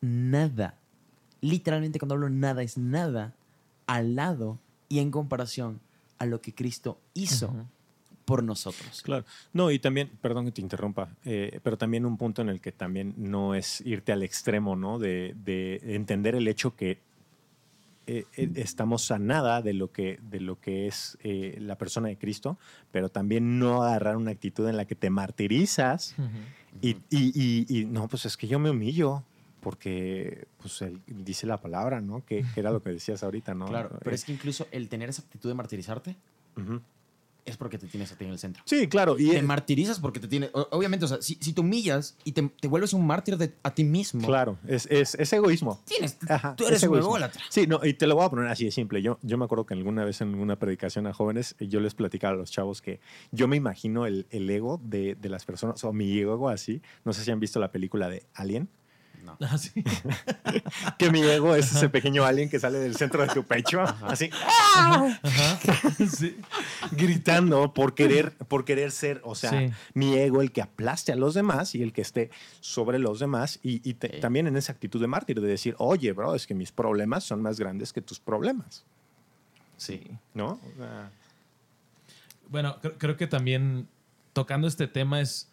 nada. 0.00 0.78
Literalmente 1.42 1.98
cuando 1.98 2.14
hablo 2.14 2.30
nada 2.30 2.62
es 2.62 2.78
nada 2.78 3.34
al 3.86 4.14
lado 4.16 4.58
y 4.88 4.98
en 5.00 5.10
comparación 5.10 5.80
a 6.18 6.26
lo 6.26 6.40
que 6.40 6.54
Cristo 6.54 6.98
hizo 7.14 7.54
por 8.24 8.42
nosotros. 8.42 9.02
Claro. 9.02 9.24
No, 9.52 9.70
y 9.70 9.78
también, 9.78 10.10
perdón 10.20 10.44
que 10.46 10.52
te 10.52 10.60
interrumpa, 10.60 11.08
eh, 11.24 11.60
pero 11.62 11.78
también 11.78 12.04
un 12.04 12.16
punto 12.18 12.42
en 12.42 12.48
el 12.50 12.60
que 12.60 12.72
también 12.72 13.14
no 13.16 13.54
es 13.54 13.80
irte 13.82 14.12
al 14.12 14.22
extremo, 14.22 14.76
¿no? 14.76 14.98
De, 14.98 15.34
de 15.44 15.80
entender 15.94 16.34
el 16.34 16.46
hecho 16.48 16.76
que 16.76 16.98
eh, 18.06 18.24
eh, 18.36 18.50
estamos 18.56 19.10
a 19.10 19.18
nada 19.18 19.60
de 19.62 19.74
lo 19.74 19.92
que, 19.92 20.18
de 20.22 20.40
lo 20.40 20.58
que 20.60 20.86
es 20.86 21.18
eh, 21.22 21.56
la 21.60 21.76
persona 21.76 22.08
de 22.08 22.16
Cristo, 22.16 22.58
pero 22.90 23.08
también 23.10 23.58
no 23.58 23.82
agarrar 23.82 24.16
una 24.16 24.30
actitud 24.30 24.66
en 24.68 24.76
la 24.78 24.86
que 24.86 24.94
te 24.94 25.10
martirizas 25.10 26.14
Ujú. 26.18 26.28
y, 26.80 26.90
y- 27.10 27.66
y- 27.68 27.80
y, 27.80 27.84
no, 27.84 28.08
pues 28.08 28.24
es 28.26 28.36
que 28.36 28.48
yo 28.48 28.58
me 28.58 28.70
humillo. 28.70 29.24
Porque 29.60 30.46
pues 30.60 30.80
él 30.82 31.00
dice 31.06 31.46
la 31.46 31.60
palabra, 31.60 32.00
¿no? 32.00 32.24
Que, 32.24 32.44
que 32.54 32.60
era 32.60 32.70
lo 32.70 32.82
que 32.82 32.90
decías 32.90 33.22
ahorita, 33.22 33.54
¿no? 33.54 33.66
Claro, 33.66 33.90
pero 33.98 34.12
Eh, 34.12 34.14
es 34.14 34.24
que 34.24 34.32
incluso 34.32 34.66
el 34.70 34.88
tener 34.88 35.08
esa 35.08 35.22
actitud 35.22 35.48
de 35.48 35.54
martirizarte 35.54 36.16
ujú. 36.56 36.80
es 37.44 37.56
porque 37.56 37.78
te 37.78 37.86
tienes 37.86 38.12
a 38.12 38.16
ti 38.16 38.24
en 38.24 38.30
el 38.30 38.38
centro. 38.38 38.62
Sí, 38.66 38.86
claro. 38.88 39.18
Y 39.18 39.30
te 39.30 39.42
martirizas 39.42 39.98
porque 39.98 40.20
te 40.20 40.28
tienes. 40.28 40.50
Obviamente, 40.52 41.06
o 41.06 41.08
sea, 41.08 41.20
si, 41.22 41.36
si 41.40 41.52
te 41.54 41.60
humillas 41.60 42.16
y 42.24 42.32
te, 42.32 42.42
te 42.60 42.68
vuelves 42.68 42.92
un 42.92 43.06
mártir 43.06 43.36
de, 43.36 43.54
a 43.62 43.74
ti 43.74 43.84
mismo, 43.84 44.26
claro, 44.26 44.58
es, 44.66 44.86
es, 44.90 45.14
es 45.14 45.32
egoísmo. 45.32 45.80
tienes, 45.86 46.18
Ajá, 46.28 46.54
tú 46.56 46.66
eres 46.66 46.82
es 46.82 46.88
un 46.88 46.98
ególatra. 46.98 47.42
Sí, 47.48 47.66
no, 47.66 47.80
y 47.84 47.94
te 47.94 48.06
lo 48.06 48.14
voy 48.16 48.26
a 48.26 48.28
poner 48.30 48.46
así 48.48 48.66
de 48.66 48.70
simple. 48.70 49.00
Yo, 49.02 49.18
yo 49.22 49.38
me 49.38 49.44
acuerdo 49.46 49.64
que 49.66 49.74
alguna 49.74 50.04
vez 50.04 50.20
en 50.20 50.34
una 50.34 50.56
predicación 50.56 51.06
a 51.06 51.12
jóvenes, 51.14 51.56
eh, 51.58 51.66
yo 51.68 51.80
les 51.80 51.94
platicaba 51.94 52.34
a 52.34 52.36
los 52.36 52.50
chavos 52.50 52.80
que 52.82 53.00
yo 53.32 53.48
me 53.48 53.56
imagino 53.56 54.04
el, 54.06 54.26
el 54.30 54.48
ego 54.50 54.78
de, 54.84 55.14
de 55.16 55.28
las 55.30 55.44
personas, 55.46 55.82
o 55.84 55.92
mi 55.92 56.18
ego 56.18 56.48
así. 56.50 56.80
No 57.04 57.12
sé 57.12 57.24
si 57.24 57.30
han 57.30 57.40
visto 57.40 57.58
la 57.58 57.72
película 57.72 58.08
de 58.08 58.24
Alien. 58.34 58.68
No. 59.24 59.36
Ah, 59.40 59.58
sí. 59.58 59.70
Que 60.98 61.10
mi 61.10 61.20
ego 61.22 61.54
es 61.54 61.70
ese 61.74 61.88
pequeño 61.88 62.24
alien 62.24 62.48
que 62.48 62.58
sale 62.58 62.78
del 62.78 62.96
centro 62.96 63.22
de 63.22 63.28
tu 63.32 63.44
pecho, 63.44 63.80
así, 64.02 64.30
Ajá. 64.32 65.18
Sí. 66.16 66.36
gritando 66.92 67.72
por 67.74 67.94
querer, 67.94 68.32
por 68.48 68.64
querer 68.64 68.90
ser, 68.90 69.20
o 69.24 69.34
sea, 69.34 69.50
Sí. 69.50 69.70
mi 69.94 70.14
ego 70.16 70.40
el 70.42 70.50
que 70.52 70.62
aplaste 70.62 71.12
a 71.12 71.16
los 71.16 71.34
demás 71.34 71.74
y 71.74 71.82
el 71.82 71.92
que 71.92 72.00
esté 72.02 72.30
sobre 72.60 72.98
los 72.98 73.20
demás. 73.20 73.60
Y, 73.62 73.88
y 73.88 73.94
te- 73.94 74.14
Sí. 74.14 74.20
también 74.20 74.46
en 74.46 74.56
esa 74.56 74.72
actitud 74.72 75.00
de 75.00 75.06
mártir, 75.06 75.40
de 75.40 75.46
decir, 75.48 75.74
oye, 75.78 76.12
bro, 76.12 76.34
es 76.34 76.46
que 76.46 76.54
mis 76.54 76.72
problemas 76.72 77.24
son 77.24 77.42
más 77.42 77.58
grandes 77.60 77.92
que 77.92 78.00
tus 78.00 78.18
problemas. 78.20 78.84
Sí. 79.76 80.02
¿no? 80.34 80.52
O 80.52 80.76
sea, 80.78 81.10
Bueno, 82.48 82.78
cre- 82.82 82.94
creo 82.98 83.16
que 83.16 83.26
también 83.26 83.88
tocando 84.32 84.66
este 84.68 84.86
tema 84.88 85.20
es 85.20 85.47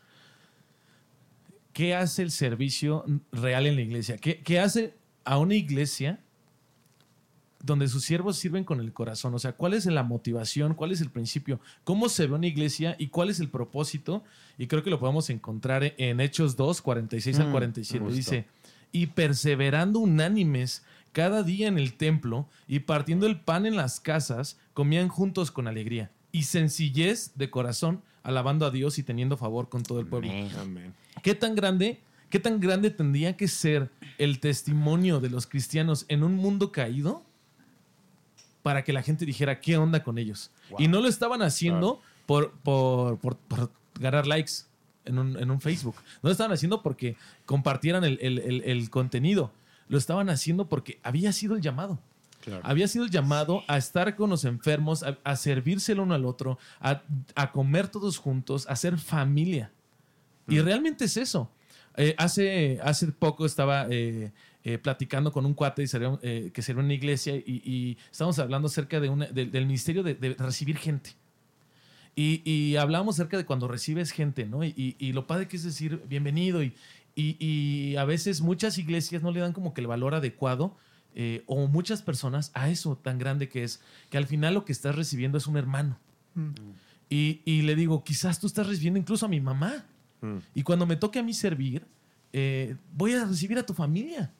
qué 1.76 1.94
hace 1.94 2.22
el 2.22 2.32
servicio 2.32 3.04
real 3.34 3.66
en 3.68 3.76
la 3.76 3.82
iglesia. 3.82 4.16
¿Qué, 4.18 4.40
qué 4.40 4.62
hace 4.62 4.94
a 5.26 5.38
una 5.38 5.56
iglesia 5.56 6.22
donde 7.62 7.88
sus 7.90 8.04
siervos 8.06 8.38
sirven 8.38 8.64
con 8.64 8.80
el 8.80 8.94
corazón? 8.94 9.34
O 9.34 9.40
sea, 9.40 9.52
¿cuál 9.58 9.74
es 9.74 9.86
la 9.86 10.04
motivación? 10.04 10.74
¿Cuál 10.74 10.94
es 10.94 11.02
el 11.02 11.10
principio? 11.10 11.60
¿Cómo 11.84 12.08
se 12.08 12.28
ve 12.28 12.36
una 12.36 12.48
iglesia 12.48 12.96
y 12.98 13.08
cuál 13.08 13.30
es 13.30 13.42
el 13.42 13.50
propósito? 13.50 14.24
Y 14.58 14.68
creo 14.68 14.84
que 14.84 14.90
lo 14.90 15.00
podemos 15.00 15.30
encontrar 15.30 15.94
en- 15.98 16.22
Hechos 16.22 16.56
2, 16.56 16.82
46 16.82 17.40
al 17.40 17.50
Mm, 17.50 17.52
47. 17.52 18.00
justo. 18.06 18.16
Dice, 18.16 18.46
y 18.94 19.08
perseverando 19.08 20.00
unánimes 20.00 20.86
cada 21.12 21.44
día 21.44 21.68
en 21.68 21.78
el 21.78 21.96
templo 21.98 22.48
y 22.70 22.80
partiendo 22.80 23.28
el 23.28 23.42
pan 23.42 23.66
en 23.66 23.76
las 23.76 24.00
casas, 24.00 24.58
comían 24.74 25.10
juntos 25.10 25.52
con 25.52 25.68
alegría 25.68 26.10
y 26.36 26.44
sencillez 26.44 27.32
de 27.36 27.50
corazón, 27.50 28.02
alabando 28.24 28.66
a 28.66 28.72
Dios 28.72 28.98
y 29.00 29.04
teniendo 29.04 29.38
favor 29.38 29.70
con 29.70 29.84
todo 29.84 30.00
el 30.00 30.06
pueblo. 30.08 30.30
Amén. 30.60 30.94
¿Qué 31.24 31.34
tan 31.36 31.56
grande, 31.56 32.02
qué 32.30 32.40
tan 32.40 32.60
grande 32.60 32.90
tendría 32.92 33.38
que 33.38 33.48
ser 33.48 33.90
el 34.18 34.40
testimonio 34.40 35.20
de 35.20 35.30
los 35.30 35.48
cristianos 35.48 36.06
en 36.10 36.24
un 36.24 36.36
mundo 36.36 36.72
caído 36.72 37.24
para 38.64 38.84
que 38.84 38.94
la 38.94 39.04
gente 39.04 39.26
dijera 39.26 39.60
qué 39.62 39.78
onda 39.78 40.04
con 40.04 40.18
ellos? 40.18 40.52
Y 40.80 40.88
no 40.88 41.02
lo 41.02 41.08
estaban 41.08 41.42
haciendo 41.42 42.02
por, 42.26 42.52
por, 42.64 43.18
por- 43.20 43.38
por 43.38 43.72
ganar 44.00 44.26
likes 44.28 44.52
en 45.06 45.20
un, 45.20 45.38
en 45.38 45.52
un 45.52 45.62
Facebook. 45.62 45.96
No 46.24 46.30
lo 46.30 46.32
estaban 46.32 46.52
haciendo 46.52 46.82
porque 46.82 47.16
compartieran 47.46 48.04
el, 48.04 48.18
el- 48.22 48.40
el- 48.40 48.64
el 48.64 48.90
contenido. 48.90 49.52
Lo 49.88 49.98
estaban 50.00 50.30
haciendo 50.30 50.68
porque 50.68 51.00
había 51.04 51.32
sido 51.32 51.56
el 51.56 51.62
llamado. 51.62 52.00
Claro. 52.46 52.62
Había 52.64 52.88
sido 52.88 53.08
llamado 53.08 53.64
a 53.68 53.78
estar 53.78 54.16
con 54.16 54.30
los 54.30 54.46
enfermos, 54.46 55.04
a, 55.04 55.18
a 55.24 55.36
servirse 55.36 55.92
el 55.92 56.00
uno 56.00 56.14
al 56.14 56.24
otro, 56.26 56.58
a, 56.80 57.02
a 57.36 57.52
comer 57.52 57.88
todos 57.90 58.18
juntos, 58.18 58.66
a 58.70 58.76
ser 58.76 58.98
familia. 58.98 59.72
Y 60.48 60.60
realmente 60.60 61.06
es 61.06 61.18
eso. 61.18 61.52
Eh, 61.98 62.14
hace, 62.20 62.80
hace 62.84 63.08
poco 63.08 63.46
estaba 63.48 63.88
eh, 63.90 64.32
eh, 64.64 64.78
platicando 64.78 65.32
con 65.32 65.46
un 65.46 65.54
cuate 65.56 65.82
y 65.82 65.88
salió, 65.88 66.20
eh, 66.22 66.52
que 66.54 66.62
sirve 66.62 66.82
en 66.82 66.86
una 66.86 66.94
iglesia 66.94 67.36
y, 67.36 67.62
y 67.66 67.98
estábamos 68.12 68.38
hablando 68.38 68.68
acerca 68.68 69.00
de 69.00 69.10
una- 69.10 69.26
de- 69.28 69.46
del 69.48 69.66
ministerio 69.66 70.04
de, 70.04 70.14
de 70.14 70.36
recibir 70.36 70.78
gente. 70.78 71.12
Y, 72.16 72.42
y 72.50 72.76
hablábamos 72.76 73.16
acerca 73.16 73.38
de 73.38 73.46
cuando 73.46 73.68
recibes 73.68 74.12
gente, 74.12 74.46
¿no? 74.46 74.64
Y, 74.64 74.96
y- 75.00 75.14
lo 75.14 75.26
padre 75.26 75.48
que 75.48 75.58
es 75.58 75.64
decir 75.64 76.04
bienvenido. 76.08 76.62
Y 77.16 77.96
a 77.96 78.04
veces 78.06 78.42
muchas 78.42 78.78
iglesias 78.78 79.24
no 79.24 79.32
le 79.32 79.40
dan 79.40 79.54
como 79.54 79.74
que 79.74 79.82
el 79.82 79.88
valor 79.88 80.14
adecuado 80.16 80.76
eh, 81.16 81.44
o 81.48 81.68
muchas 81.68 82.02
personas 82.02 82.52
a 82.54 82.70
eso 82.70 82.98
tan 82.98 83.18
grande 83.18 83.48
que 83.50 83.64
es, 83.64 83.82
que 84.10 84.18
al 84.18 84.28
final 84.28 84.54
lo 84.54 84.66
que 84.66 84.72
estás 84.74 84.96
recibiendo 84.96 85.38
es 85.38 85.48
un 85.48 85.58
hermano. 85.58 85.98
Y, 87.10 87.42
y 87.46 87.62
le 87.62 87.76
digo, 87.76 88.04
quizás 88.04 88.40
tú 88.40 88.48
estás 88.48 88.68
recibiendo 88.68 89.00
incluso 89.00 89.26
a 89.26 89.30
mi 89.30 89.40
mamá. 89.40 89.86
Mm, 90.22 90.38
Y 90.54 90.64
cuando 90.64 90.86
me 90.86 90.96
toque 90.96 91.20
a 91.20 91.24
mí 91.24 91.34
servir, 91.34 91.86
eh, 92.34 92.76
voy 92.94 93.14
a 93.14 93.26
recibir 93.26 93.58
a 93.58 93.66
tu 93.66 93.74
familia. 93.74 94.32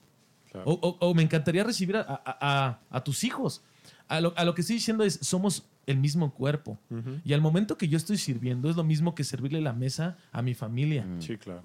claro. 0.52 0.70
O, 0.72 0.74
o- 1.00 1.10
o 1.10 1.14
me 1.14 1.24
encantaría 1.24 1.64
recibir 1.64 1.96
a, 1.98 2.02
a- 2.02 2.38
a- 2.42 2.80
a 2.90 3.04
tus 3.04 3.24
hijos. 3.24 3.62
A 4.08 4.20
lo, 4.22 4.34
a 4.38 4.46
lo 4.46 4.54
que 4.54 4.62
estoy 4.62 4.76
diciendo 4.78 5.04
es, 5.04 5.20
somos 5.22 5.66
el 5.86 5.98
mismo 5.98 6.34
cuerpo. 6.34 6.78
Y 7.24 7.34
al 7.34 7.42
momento 7.42 7.78
que 7.78 7.88
yo 7.88 7.98
estoy 7.98 8.18
sirviendo, 8.18 8.70
es 8.70 8.76
lo 8.76 8.84
mismo 8.84 9.14
que 9.16 9.24
servirle 9.24 9.62
la 9.62 9.74
mesa 9.74 10.18
a 10.32 10.42
mi 10.42 10.54
familia. 10.56 11.06
Sí, 11.20 11.38
claro. 11.38 11.64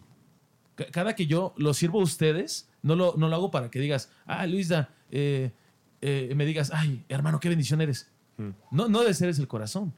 Ca- 0.81 0.91
Cada 0.91 1.15
que 1.15 1.27
yo 1.27 1.53
lo 1.59 1.75
sirvo 1.75 2.01
a 2.01 2.05
ustedes, 2.05 2.69
no 2.83 2.97
lo, 2.97 3.15
no 3.19 3.29
lo 3.29 3.37
hago 3.37 3.51
para 3.51 3.71
que 3.71 3.79
digas, 3.81 4.11
ah, 4.27 4.47
Luisa, 4.47 4.89
eh, 5.11 5.53
eh, 6.01 6.33
me 6.35 6.47
digas, 6.47 6.71
ay, 6.75 7.05
hermano, 7.09 7.39
qué 7.41 7.49
bendición 7.51 7.81
eres. 7.83 8.11
Mm, 8.39 8.51
No, 8.71 8.89
no 8.89 9.01
debe 9.01 9.13
ser 9.15 9.29
ese 9.29 9.43
el 9.43 9.49
corazón. 9.49 9.93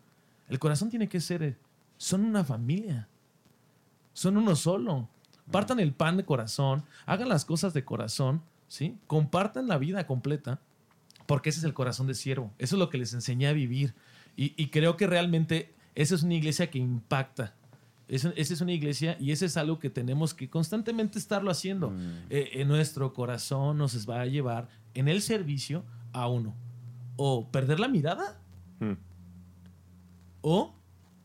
El 0.48 0.58
corazón 0.58 0.90
tiene 0.90 1.08
que 1.08 1.20
ser, 1.20 1.42
eh, 1.42 1.56
son 1.96 2.24
una 2.24 2.42
familia. 2.44 3.08
Son 4.12 4.36
uno 4.36 4.56
solo. 4.56 5.08
Partan 5.50 5.80
el 5.80 5.92
pan 5.92 6.16
de 6.16 6.24
corazón, 6.24 6.84
hagan 7.06 7.28
las 7.28 7.44
cosas 7.44 7.74
de 7.74 7.84
corazón, 7.84 8.42
¿sí? 8.68 8.96
Compartan 9.06 9.66
la 9.68 9.76
vida 9.78 10.06
completa, 10.06 10.60
porque 11.26 11.50
ese 11.50 11.58
es 11.60 11.64
el 11.64 11.74
corazón 11.74 12.06
de 12.06 12.14
siervo. 12.14 12.52
Eso 12.58 12.76
es 12.76 12.78
lo 12.80 12.88
que 12.90 12.98
les 12.98 13.12
enseñé 13.12 13.48
a 13.48 13.52
vivir. 13.52 13.94
Y, 14.36 14.54
y 14.56 14.68
creo 14.68 14.96
que 14.96 15.06
realmente 15.06 15.74
esa 15.94 16.14
es 16.14 16.22
una 16.22 16.34
iglesia 16.34 16.70
que 16.70 16.78
impacta. 16.78 17.54
Esa, 18.12 18.28
esa 18.36 18.52
es 18.52 18.60
una 18.60 18.72
iglesia 18.72 19.16
y 19.18 19.32
eso 19.32 19.46
es 19.46 19.56
algo 19.56 19.78
que 19.78 19.88
tenemos 19.88 20.34
que 20.34 20.50
constantemente 20.50 21.18
estarlo 21.18 21.50
haciendo. 21.50 21.92
Mm. 21.92 22.26
Eh, 22.28 22.50
en 22.52 22.68
nuestro 22.68 23.14
corazón 23.14 23.78
nos 23.78 24.06
va 24.06 24.20
a 24.20 24.26
llevar 24.26 24.68
en 24.92 25.08
el 25.08 25.22
servicio 25.22 25.82
a 26.12 26.28
uno. 26.28 26.54
O 27.16 27.48
perder 27.50 27.80
la 27.80 27.88
mirada 27.88 28.38
mm, 28.80 28.92
o 30.42 30.74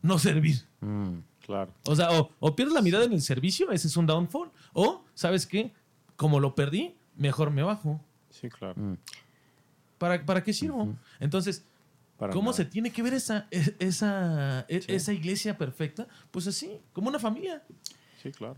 no 0.00 0.18
servir. 0.18 0.64
Mm. 0.80 1.18
claro. 1.44 1.74
O 1.84 1.94
sea, 1.94 2.10
o, 2.10 2.30
o 2.40 2.56
pierdes 2.56 2.72
la 2.72 2.80
mirada 2.80 3.04
en 3.04 3.12
el 3.12 3.20
servicio, 3.20 3.70
ese 3.70 3.86
es 3.86 3.96
un 3.98 4.06
downfall. 4.06 4.50
O, 4.72 5.04
¿sabes 5.12 5.44
qué? 5.44 5.74
Como 6.16 6.40
lo 6.40 6.54
perdí, 6.54 6.96
mejor 7.16 7.50
me 7.50 7.62
bajo. 7.62 8.00
Sí, 8.30 8.48
claro. 8.48 8.96
¿Para, 9.98 10.24
para 10.24 10.42
qué 10.42 10.54
sirvo? 10.54 10.96
Entonces, 11.20 11.66
Para 12.18 12.32
¿cómo 12.32 12.50
nada. 12.50 12.56
se 12.56 12.64
tiene 12.64 12.90
que 12.90 13.02
ver 13.02 13.14
esa, 13.14 13.46
esa, 13.78 14.66
e- 14.68 14.82
Sí. 14.82 14.92
esa 14.92 15.12
iglesia 15.12 15.56
perfecta? 15.56 16.06
Pues 16.30 16.46
así, 16.48 16.78
como 16.92 17.08
una 17.08 17.18
familia. 17.18 17.62
Sí, 18.22 18.32
claro. 18.32 18.56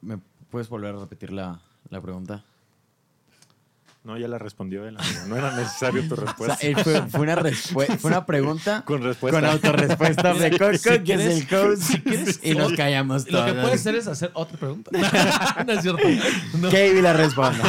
¿Me 0.00 0.18
puedes 0.48 0.68
volver 0.68 0.94
a 0.94 0.98
repetir 1.00 1.32
la, 1.32 1.60
la 1.90 2.00
pregunta? 2.00 2.44
No, 4.02 4.16
ya 4.16 4.28
la 4.28 4.38
respondió 4.38 4.88
él. 4.88 4.96
amigo. 4.98 5.20
No 5.28 5.36
era 5.36 5.54
necesario 5.54 6.02
tu 6.08 6.14
O 6.14 6.16
sea, 6.16 6.24
respuesta. 6.24 6.66
él 6.66 6.74
fue, 6.76 7.02
fue 7.10 7.20
una, 7.20 7.36
fue 7.36 7.86
una 8.10 8.24
pregunta 8.24 8.82
Con 8.86 9.02
respuesta. 9.02 9.38
con 9.40 9.50
autorrespuesta 9.50 10.32
de 10.32 10.50
Coco, 10.58 10.72
si 10.72 10.78
que 10.88 10.94
es 10.94 11.00
quieres- 11.02 11.36
el 11.40 11.48
coach, 11.48 11.78
si 11.78 12.00
quieres- 12.00 12.40
y 12.42 12.54
nos 12.54 12.72
callamos 12.72 13.30
Lo 13.30 13.44
que 13.44 13.50
todos. 13.52 13.62
puede 13.62 13.74
hacer 13.74 13.94
es 13.96 14.06
hacer 14.06 14.30
otra 14.32 14.56
pregunta. 14.58 14.90
no 15.66 15.72
es 15.72 15.82
cierto. 15.82 16.02
No. 16.58 16.70
Que 16.70 16.88
Ivy 16.88 17.02
la 17.02 17.12
responda. 17.12 17.62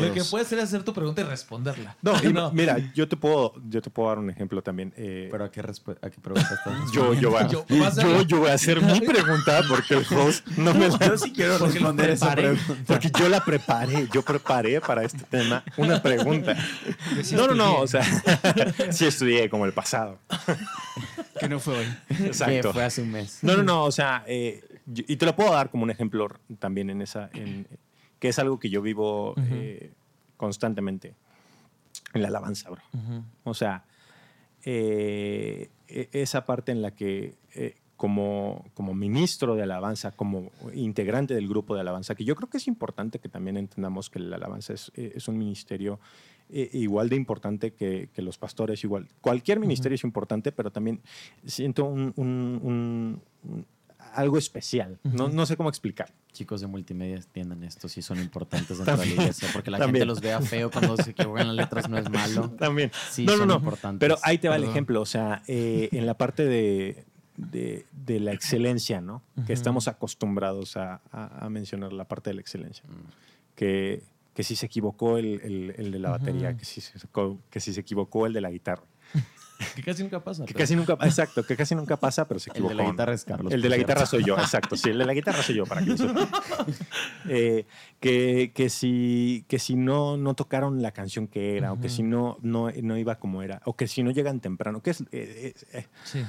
Lo 0.00 0.14
que 0.14 0.24
puede 0.24 0.44
hacer 0.44 0.58
es 0.58 0.64
hacer 0.64 0.82
tu 0.84 0.94
pregunta 0.94 1.20
y 1.20 1.24
responderla. 1.24 1.96
No, 2.00 2.12
y 2.22 2.32
mira, 2.54 2.78
yo 2.94 3.06
te 3.06 3.16
puedo, 3.18 3.52
yo 3.68 3.82
te 3.82 3.90
puedo 3.90 4.08
dar 4.08 4.18
un 4.18 4.30
ejemplo 4.30 4.62
también. 4.62 4.92
Eh, 4.96 5.28
Pero 5.30 5.44
¿a 5.44 5.50
qué, 5.50 5.60
a 5.60 5.64
qué 6.10 6.20
pregunta 6.22 6.48
estás 6.54 6.92
yo, 6.92 7.12
yo, 7.12 7.30
voy 7.30 7.42
a- 7.42 7.46
Yo- 7.46 7.66
yo, 8.26 8.38
voy 8.38 8.50
a 8.50 8.54
hacer 8.54 8.80
mi 8.80 9.00
pregunta 9.00 9.60
porque 9.68 9.94
el 9.94 10.06
host 10.18 10.46
no 10.56 10.72
me 10.72 10.88
la 10.88 10.98
Yo 10.98 11.18
sí 11.18 11.30
quiero 11.32 11.58
responder 11.58 12.08
esa 12.10 12.34
pregunta. 12.34 12.62
Porque 12.86 13.10
yo 13.18 13.28
la 13.28 13.44
preparé, 13.44 14.08
yo 14.12 14.22
preparé 14.22 14.80
para 14.80 15.09
este 15.14 15.24
tema 15.26 15.62
una 15.76 16.02
pregunta. 16.02 16.56
No, 17.32 17.46
no, 17.48 17.54
no, 17.54 17.78
o 17.80 17.86
sea, 17.86 18.02
sí 18.90 19.06
estudié 19.06 19.48
como 19.50 19.66
el 19.66 19.72
pasado. 19.72 20.18
Que 21.38 21.48
no 21.48 21.58
fue 21.60 21.78
hoy. 21.78 21.86
Que 22.16 22.26
Exacto. 22.26 22.72
fue 22.72 22.84
hace 22.84 23.02
un 23.02 23.10
mes. 23.10 23.38
No, 23.42 23.56
no, 23.56 23.62
no, 23.62 23.84
o 23.84 23.92
sea, 23.92 24.24
eh, 24.26 24.62
yo- 24.86 25.04
y 25.06 25.16
te 25.16 25.26
lo 25.26 25.34
puedo 25.36 25.52
dar 25.52 25.70
como 25.70 25.82
un 25.84 25.90
ejemplo 25.90 26.28
también 26.58 26.90
en 26.90 27.02
esa, 27.02 27.30
en- 27.34 27.66
que 28.18 28.28
es 28.28 28.38
algo 28.38 28.58
que 28.58 28.68
yo 28.70 28.82
vivo 28.82 29.34
eh, 29.50 29.92
constantemente 30.36 31.14
en 32.14 32.22
la 32.22 32.28
alabanza, 32.28 32.70
bro. 32.70 32.82
O 33.44 33.54
sea, 33.54 33.84
eh, 34.64 35.68
e- 35.88 36.08
esa 36.12 36.44
parte 36.44 36.72
en 36.72 36.82
la 36.82 36.90
que 36.92 37.34
eh, 37.54 37.76
como, 38.00 38.64
como 38.72 38.94
ministro 38.94 39.54
de 39.56 39.62
alabanza, 39.62 40.12
como 40.12 40.50
integrante 40.72 41.34
del 41.34 41.46
grupo 41.46 41.74
de 41.74 41.82
alabanza, 41.82 42.14
que 42.14 42.24
yo 42.24 42.34
creo 42.34 42.48
que 42.48 42.56
es 42.56 42.66
importante 42.66 43.18
que 43.18 43.28
también 43.28 43.58
entendamos 43.58 44.08
que 44.08 44.20
la 44.20 44.36
alabanza 44.36 44.72
es, 44.72 44.90
eh, 44.94 45.12
es 45.16 45.28
un 45.28 45.36
ministerio 45.36 46.00
eh, 46.48 46.70
igual 46.72 47.10
de 47.10 47.16
importante 47.16 47.74
que, 47.74 48.08
que 48.14 48.22
los 48.22 48.38
pastores, 48.38 48.82
igual. 48.84 49.06
Cualquier 49.20 49.60
ministerio 49.60 49.96
es 49.96 50.04
importante, 50.04 50.50
pero 50.50 50.72
también 50.72 51.02
siento 51.44 51.84
un, 51.84 52.14
un- 52.16 52.60
un- 52.62 53.22
un- 53.44 53.66
algo 54.14 54.38
especial. 54.38 54.98
no, 55.04 55.28
no 55.28 55.44
sé 55.44 55.58
cómo 55.58 55.68
explicar. 55.68 56.10
Chicos 56.32 56.62
de 56.62 56.66
multimedia 56.68 57.16
entiendan 57.16 57.62
esto, 57.64 57.86
sí 57.86 58.00
son 58.00 58.18
importantes 58.18 58.78
dentro 58.78 58.96
de 58.96 59.06
la 59.06 59.12
iglesia, 59.12 59.48
porque 59.52 59.70
la 59.70 59.76
También. 59.78 60.00
gente 60.02 60.06
los 60.06 60.22
vea 60.22 60.40
feo 60.40 60.70
cuando 60.70 60.96
se 60.96 61.10
equivocan 61.10 61.48
las 61.48 61.56
letras, 61.56 61.86
no 61.90 61.98
es 61.98 62.08
malo. 62.08 62.48
También. 62.58 62.90
Sí, 63.10 63.26
no, 63.26 63.32
no, 63.32 63.38
son 63.40 63.48
no. 63.48 63.54
importantes. 63.56 64.00
Pero 64.00 64.16
ahí 64.22 64.38
te 64.38 64.48
va 64.48 64.56
el 64.56 64.62
Perdón. 64.62 64.72
ejemplo. 64.74 65.00
O 65.02 65.06
sea, 65.06 65.42
eh, 65.46 65.90
en 65.92 66.06
la 66.06 66.14
parte 66.16 66.44
de, 66.46 67.04
de- 67.50 67.86
de 68.06 68.20
la 68.20 68.32
excelencia, 68.32 69.00
¿no? 69.00 69.22
Que 69.46 69.52
estamos 69.52 69.88
acostumbrados 69.88 70.76
a, 70.76 71.00
a- 71.12 71.46
a 71.46 71.50
mencionar 71.50 71.92
la 71.92 72.04
parte 72.04 72.30
de 72.30 72.34
la 72.34 72.40
excelencia. 72.40 72.84
Que, 73.54 74.02
que 74.34 74.42
si 74.42 74.56
se 74.56 74.66
equivocó 74.66 75.18
el, 75.18 75.40
el- 75.42 75.74
el 75.76 75.90
de 75.92 75.98
la 75.98 76.10
batería, 76.10 76.56
que, 76.56 76.64
si 76.64 76.80
se, 76.80 76.94
que 77.50 77.60
si 77.60 77.72
se 77.72 77.80
equivocó 77.80 78.26
el 78.26 78.32
de 78.32 78.40
la 78.40 78.50
guitarra. 78.50 78.84
Que 79.74 79.82
casi 79.82 80.02
nunca 80.02 80.20
pasa. 80.24 80.44
Que 80.46 80.54
pero- 80.54 80.62
casi 80.62 80.74
nunca, 80.76 80.92
exacto, 81.02 81.44
que 81.44 81.56
casi 81.56 81.74
nunca 81.74 81.96
pasa, 81.98 82.26
pero 82.26 82.40
se 82.40 82.50
El 82.50 82.56
equivocó. 82.56 82.70
de 82.70 82.82
la 82.82 82.90
guitarra 82.90 83.14
es 83.14 83.24
Carlos. 83.24 83.52
El 83.52 83.60
de 83.62 83.68
la 83.68 83.76
guitarra 83.76 84.06
soy 84.06 84.24
yo, 84.24 84.36
exacto. 84.38 84.76
Sí, 84.76 84.88
el 84.90 84.98
de 84.98 85.04
la 85.06 85.12
guitarra 85.14 85.42
soy 85.42 85.56
yo, 85.56 85.66
para 85.66 85.82
que 85.82 85.90
lo 85.90 85.96
sepan. 85.96 86.28
Eh, 87.28 87.66
que, 88.00 88.50
que 88.54 88.70
si, 88.70 89.44
que 89.46 89.58
si 89.58 89.76
no, 89.76 90.16
no 90.16 90.34
tocaron 90.34 90.82
la 90.82 90.90
canción 90.92 91.26
que 91.28 91.56
era, 91.58 91.72
o 91.72 91.80
que 91.80 91.88
si 91.88 92.02
no, 92.02 92.38
no, 92.42 92.70
no 92.82 92.96
iba 92.96 93.16
como 93.16 93.42
era, 93.42 93.60
o 93.66 93.76
que 93.76 93.86
si 93.86 94.02
no 94.02 94.10
llegan 94.10 94.40
temprano, 94.40 94.82
que 94.82 94.90
es, 94.90 95.02
eh, 95.12 95.52
es, 95.54 95.66
eh, 95.74 95.86
Sí. 96.04 96.22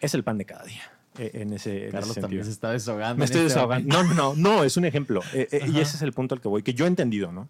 es 0.00 0.14
el 0.14 0.22
pan 0.24 0.38
de 0.38 0.44
cada 0.46 0.64
día. 0.64 0.82
eh, 1.18 1.30
en 1.34 1.52
ese, 1.54 1.86
en 1.86 1.92
Carlos 1.92 2.10
ese 2.10 2.20
también 2.20 2.44
se 2.44 2.50
está 2.50 2.70
desahogando. 2.70 3.18
Me 3.18 3.24
estoy 3.24 3.40
este 3.40 3.54
desahogando. 3.54 3.88
No, 3.88 4.04
no, 4.04 4.14
no, 4.14 4.34
no, 4.36 4.64
es 4.64 4.76
un 4.76 4.84
ejemplo. 4.84 5.20
Eh, 5.32 5.48
eh, 5.50 5.62
y 5.72 5.80
ese 5.80 5.96
es 5.96 6.02
el 6.02 6.12
punto 6.12 6.34
al 6.34 6.40
que 6.42 6.48
voy, 6.48 6.62
que 6.62 6.74
yo 6.74 6.84
he 6.84 6.88
entendido, 6.88 7.32
¿no? 7.32 7.48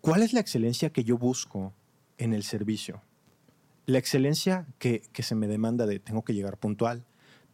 ¿Cuál 0.00 0.22
es 0.22 0.32
la 0.32 0.40
excelencia 0.40 0.90
que 0.90 1.04
yo 1.04 1.18
busco 1.18 1.72
en 2.18 2.34
el 2.34 2.42
servicio. 2.42 3.02
La 3.86 3.98
excelencia 3.98 4.66
que, 4.78 5.02
que 5.12 5.22
se 5.22 5.34
me 5.34 5.48
demanda 5.48 5.86
de 5.86 5.98
tengo 5.98 6.22
que 6.22 6.34
llegar 6.34 6.58
puntual, 6.58 7.04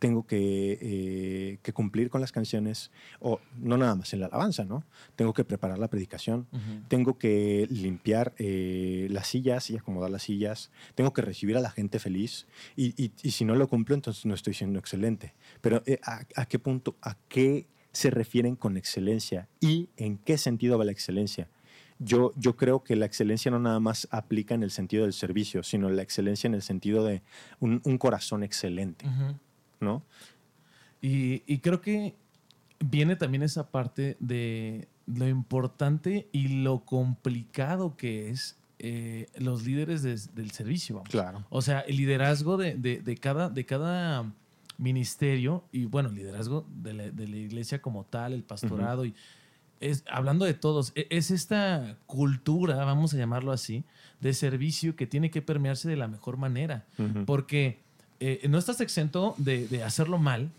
tengo 0.01 0.27
que, 0.27 0.79
eh, 0.83 1.59
que 1.63 1.73
cumplir 1.73 2.11
con 2.11 2.21
las 2.21 2.33
canciones, 2.33 2.91
o 3.21 3.41
no 3.59 3.79
nada 3.79 3.95
más 3.95 4.13
en 4.13 4.21
la 4.21 4.27
alabanza, 4.27 4.65
¿no? 4.65 4.85
Tengo 5.17 5.33
que 5.33 5.45
preparar 5.45 5.79
la 5.79 5.89
predicación, 5.89 6.47
tengo 6.89 7.17
que 7.17 7.67
limpiar 7.71 8.35
eh, 8.39 9.07
las 9.11 9.29
sillas 9.29 9.71
y 9.71 9.77
acomodar 9.79 10.11
las 10.11 10.25
sillas, 10.25 10.71
tengo 10.97 11.13
que 11.13 11.23
recibir 11.23 11.57
a 11.57 11.61
la 11.61 11.71
gente 11.71 12.01
feliz, 12.01 12.47
y, 12.77 13.01
y- 13.03 13.13
y 13.23 13.31
si 13.31 13.45
no 13.45 13.55
lo 13.55 13.69
cumplo, 13.69 13.95
entonces 13.95 14.27
no 14.27 14.35
estoy 14.35 14.53
siendo 14.55 14.79
excelente. 14.81 15.33
Pero 15.61 15.83
eh, 15.87 16.01
¿a, 16.03 16.25
a 16.35 16.47
qué 16.47 16.59
punto, 16.59 16.97
a 17.01 17.17
qué 17.29 17.69
se 17.93 18.11
refieren 18.11 18.57
con 18.57 18.77
excelencia 18.77 19.49
y 19.61 19.89
en 19.97 20.19
qué 20.19 20.37
sentido 20.37 20.77
va 20.77 20.85
la 20.85 20.93
excelencia? 20.93 21.49
Yo, 22.01 22.33
yo 22.37 22.57
creo 22.57 22.83
que 22.83 22.97
la 22.97 23.07
excelencia 23.07 23.51
no 23.51 23.59
nada 23.59 23.79
más 23.81 24.09
aplica 24.11 24.55
en 24.55 24.63
el 24.63 24.71
sentido 24.71 25.05
del 25.05 25.13
servicio, 25.13 25.63
sino 25.63 25.89
la 25.91 26.03
excelencia 26.03 26.49
en 26.49 26.55
el 26.55 26.63
sentido 26.63 27.05
de 27.05 27.23
un, 27.61 27.81
un 27.85 27.99
corazón 27.99 28.43
excelente. 28.43 29.07
¿no? 29.81 30.03
Y, 31.01 31.43
y 31.47 31.59
creo 31.59 31.81
que 31.81 32.15
viene 32.81 33.17
también 33.17 33.43
esa 33.43 33.71
parte 33.71 34.17
de 34.21 34.89
lo 35.07 35.29
importante 35.29 36.29
y 36.33 36.63
lo 36.63 36.81
complicado 36.85 37.97
que 37.97 38.31
es 38.31 38.57
eh, 38.79 39.29
los 39.37 39.65
líderes 39.65 40.03
del 40.03 40.51
servicio. 40.51 40.97
vamos. 40.97 41.11
Claro. 41.11 41.45
O 41.51 41.63
sea, 41.63 41.81
el 41.81 41.97
liderazgo 41.97 42.57
de, 42.57 42.75
de- 42.75 43.01
de 43.01 43.17
cada, 43.17 43.49
de 43.51 43.65
cada 43.65 44.33
ministerio 44.79 45.65
y, 45.73 45.85
bueno, 45.85 46.09
el 46.09 46.17
liderazgo 46.17 46.67
de 46.83 46.95
la, 46.95 47.11
de 47.11 47.29
la 47.29 47.37
iglesia 47.37 47.81
como 47.81 48.05
tal, 48.05 48.33
el 48.33 48.43
pastorado 48.43 49.05
y 49.05 49.15
es, 49.81 50.05
hablando 50.11 50.45
de 50.45 50.55
todos, 50.55 50.93
e- 50.95 51.07
es 51.11 51.31
esta 51.31 51.97
cultura, 52.07 52.77
vamos 52.85 53.13
a 53.15 53.17
llamarlo 53.17 53.53
así, 53.53 53.85
de 54.21 54.33
servicio 54.35 54.97
que 54.97 55.07
tiene 55.07 55.31
que 55.31 55.43
permearse 55.43 55.89
de 55.89 55.97
la 55.97 56.09
mejor 56.09 56.37
manera. 56.37 56.87
Porque 57.27 57.79
eh, 58.21 58.47
no 58.49 58.59
estás 58.59 58.81
exento 58.81 59.35
de, 59.39 59.69
de 59.69 59.83
hacerlo 59.83 60.19
mal, 60.19 60.51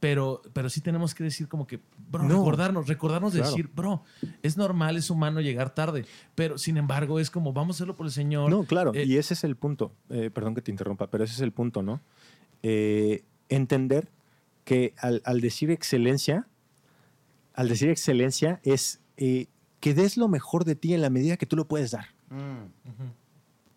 pero, 0.00 0.42
pero 0.52 0.68
sí 0.68 0.80
tenemos 0.80 1.14
que 1.14 1.24
decir 1.24 1.48
como 1.48 1.66
que, 1.66 1.78
bro, 2.10 2.24
No. 2.24 2.28
recordarnos, 2.38 2.86
recordarnos 2.86 3.32
de 3.32 3.38
Claro. 3.40 3.50
decir, 3.56 3.70
bro, 3.74 4.02
es 4.42 4.56
normal, 4.56 4.96
es 4.96 5.08
humano 5.10 5.40
llegar 5.40 5.74
tarde, 5.74 6.04
pero 6.34 6.58
sin 6.58 6.76
embargo 6.76 7.18
es 7.20 7.30
como, 7.30 7.52
vamos 7.52 7.76
a 7.76 7.78
hacerlo 7.78 7.96
por 7.96 8.06
el 8.06 8.12
Señor. 8.12 8.50
No, 8.50 8.64
claro, 8.64 8.92
Eh, 8.94 9.04
y 9.04 9.16
ese 9.16 9.34
es 9.34 9.44
el 9.44 9.56
punto. 9.56 9.92
Eh, 10.10 10.30
perdón 10.32 10.54
que 10.54 10.62
te 10.62 10.70
interrumpa, 10.70 11.06
pero 11.08 11.24
ese 11.24 11.34
es 11.34 11.40
el 11.40 11.52
punto, 11.52 11.82
¿no? 11.82 12.00
Entender 13.48 14.08
que 14.64 14.92
al, 14.98 15.22
al 15.24 15.40
decir 15.40 15.70
excelencia, 15.70 16.46
al 17.56 17.68
decir 17.68 17.88
excelencia 17.90 18.60
es 18.62 19.00
eh, 19.16 19.46
que 19.80 19.92
des 19.94 20.16
lo 20.16 20.28
mejor 20.28 20.64
de 20.64 20.76
ti 20.76 20.94
en 20.94 21.00
la 21.02 21.10
medida 21.10 21.36
que 21.36 21.46
tú 21.46 21.56
lo 21.56 21.66
puedes 21.66 21.90
dar, 21.90 22.06
Ujú. 22.30 23.10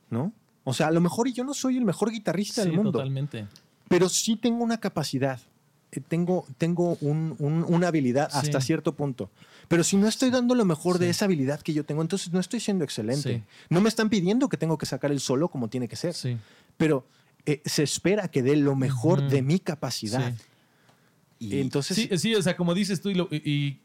¿no? 0.09 0.33
O 0.63 0.73
sea, 0.73 0.87
a 0.87 0.91
lo 0.91 1.01
mejor 1.01 1.27
y 1.27 1.33
yo 1.33 1.43
no 1.43 1.53
soy 1.53 1.77
el 1.77 1.85
mejor 1.85 2.11
guitarrista 2.11 2.61
Sí, 2.63 2.67
del 2.69 2.75
mundo, 2.77 2.91
totalmente. 2.91 3.47
pero 3.87 4.07
sí 4.09 4.35
tengo 4.35 4.63
una 4.63 4.79
capacidad, 4.79 5.39
eh, 5.91 5.99
tengo, 6.07 6.45
tengo 6.57 6.97
un- 7.01 7.35
un- 7.39 7.65
una 7.67 7.87
habilidad 7.87 8.29
hasta 8.31 8.61
Sí. 8.61 8.67
cierto 8.67 8.95
punto. 8.95 9.31
Pero 9.67 9.83
si 9.83 9.97
no 9.97 10.07
estoy 10.07 10.29
dando 10.29 10.55
lo 10.55 10.65
mejor 10.65 10.97
de 10.99 11.09
esa 11.09 11.25
habilidad 11.25 11.61
que 11.61 11.73
yo 11.73 11.85
tengo, 11.85 12.01
entonces 12.01 12.31
no 12.33 12.39
estoy 12.39 12.59
siendo 12.59 12.83
excelente. 12.83 13.37
Sí. 13.37 13.43
No 13.69 13.81
me 13.81 13.89
están 13.89 14.09
pidiendo 14.09 14.49
que 14.49 14.57
tengo 14.57 14.77
que 14.77 14.85
sacar 14.85 15.11
el 15.11 15.19
solo 15.19 15.47
como 15.49 15.67
tiene 15.69 15.87
que 15.87 15.95
ser, 15.95 16.13
Sí. 16.13 16.37
pero 16.77 17.05
eh, 17.45 17.61
se 17.65 17.83
espera 17.83 18.27
que 18.27 18.43
dé 18.43 18.55
lo 18.57 18.75
mejor 18.75 19.27
de 19.29 19.41
mi 19.41 19.59
capacidad. 19.59 20.33
Y 21.39 21.59
Entonces, 21.59 21.95
Sí, 21.97 22.09
sí, 22.17 22.35
o 22.35 22.41
sea, 22.41 22.55
como 22.57 22.73
dices 22.73 23.01
tú, 23.01 23.09
y, 23.09 23.15
lo- 23.15 23.29
y- 23.31 23.79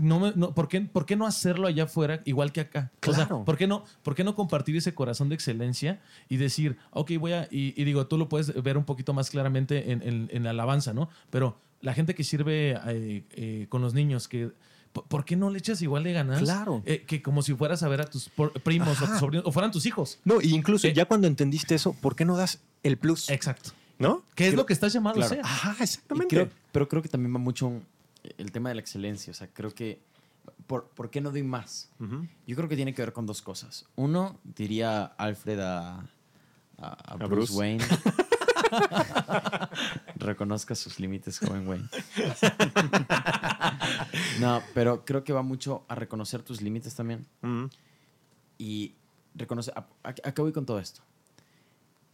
no 0.00 0.20
me- 0.20 0.32
no, 0.36 0.54
¿por, 0.54 0.68
qué, 0.68 0.80
por 0.82 1.06
qué 1.06 1.16
no 1.16 1.26
hacerlo 1.26 1.66
allá 1.68 1.84
afuera 1.84 2.20
igual 2.26 2.52
que 2.52 2.60
acá? 2.60 2.90
O 3.00 3.06
sea, 3.14 3.26
Claro. 3.26 3.44
¿por, 3.44 3.56
qué 3.56 3.66
no, 3.66 3.84
¿Por 4.02 4.14
qué 4.14 4.22
no 4.24 4.34
compartir 4.34 4.76
ese 4.76 4.92
corazón 4.94 5.28
de 5.30 5.34
excelencia 5.36 6.00
y 6.28 6.36
decir, 6.36 6.76
ok, 6.90 7.12
voy 7.18 7.32
a. 7.32 7.48
Y, 7.50 7.72
y 7.80 7.84
digo, 7.84 8.06
tú 8.06 8.18
lo 8.18 8.28
puedes 8.28 8.52
ver 8.62 8.76
un 8.76 8.84
poquito 8.84 9.14
más 9.14 9.30
claramente 9.30 9.90
en, 9.92 10.02
en- 10.02 10.28
en 10.32 10.44
la 10.44 10.50
alabanza, 10.50 10.92
¿no? 10.92 11.08
Pero 11.30 11.58
la 11.80 11.94
gente 11.94 12.14
que 12.14 12.24
sirve 12.24 12.72
eh, 12.88 13.24
eh, 13.30 13.66
con 13.70 13.80
los 13.80 13.94
niños, 13.94 14.28
que. 14.28 14.50
¿por- 14.92 15.04
¿Por 15.04 15.24
qué 15.24 15.36
no 15.36 15.48
le 15.50 15.58
echas 15.58 15.80
igual 15.80 16.02
de 16.04 16.12
ganas? 16.12 16.40
Claro. 16.42 16.82
eh, 16.84 17.04
que 17.06 17.22
como 17.22 17.42
si 17.42 17.54
fueras 17.54 17.82
a 17.82 17.88
ver 17.88 18.00
a 18.02 18.04
tus 18.04 18.30
primos 18.64 19.00
o, 19.00 19.06
tus 19.06 19.18
sobrinos, 19.18 19.46
o 19.46 19.52
fueran 19.52 19.70
tus 19.70 19.86
hijos. 19.86 20.18
no, 20.24 20.40
y 20.42 20.54
incluso 20.54 20.86
Eh, 20.88 20.92
ya 20.92 21.04
cuando 21.06 21.26
entendiste 21.26 21.74
eso, 21.74 21.94
¿por 21.94 22.16
qué 22.16 22.24
no 22.24 22.36
das 22.36 22.60
el 22.82 22.96
plus? 22.98 23.30
Exacto. 23.30 23.70
¿No? 23.98 24.22
¿Qué 24.34 24.48
es 24.48 24.54
lo 24.54 24.66
que 24.66 24.72
estás 24.72 24.92
llamado 24.92 25.16
claro. 25.16 25.32
a 25.32 25.36
ser? 25.36 25.44
Ajá, 25.44 25.76
exactamente. 25.82 26.34
creo- 26.36 26.48
pero 26.72 26.88
creo 26.88 27.02
que 27.02 27.08
también 27.08 27.34
va 27.34 27.38
mucho 27.38 27.72
el 28.36 28.52
tema 28.52 28.68
de 28.68 28.74
la 28.76 28.80
excelencia. 28.80 29.30
O 29.30 29.34
sea, 29.34 29.48
creo 29.52 29.74
que. 29.74 30.00
¿Por, 30.66 30.86
por 30.88 31.10
qué 31.10 31.20
no 31.20 31.30
doy 31.30 31.42
más? 31.42 31.90
Yo 32.46 32.56
creo 32.56 32.68
que 32.68 32.76
tiene 32.76 32.94
que 32.94 33.02
ver 33.02 33.12
con 33.12 33.26
dos 33.26 33.42
cosas. 33.42 33.86
Uno, 33.96 34.38
diría 34.44 35.04
Alfred 35.04 35.60
a, 35.60 35.98
a- 35.98 36.04
a 36.78 37.16
Bruce, 37.16 37.34
Bruce. 37.34 37.52
Wayne. 37.54 37.84
Reconozca 40.16 40.74
sus 40.74 40.98
límites, 41.00 41.38
joven 41.38 41.66
Wayne. 41.68 41.88
no, 44.40 44.62
pero 44.74 45.04
creo 45.04 45.24
que 45.24 45.32
va 45.32 45.42
mucho 45.42 45.84
a 45.88 45.94
reconocer 45.94 46.42
tus 46.42 46.60
límites 46.62 46.94
también. 46.94 47.26
Y 48.58 48.94
reconocer. 49.34 49.74
¿A, 49.76 49.80
a- 50.02 50.08
a 50.24 50.32
qué 50.32 50.42
voy 50.42 50.52
con 50.52 50.66
todo 50.66 50.78
esto? 50.78 51.02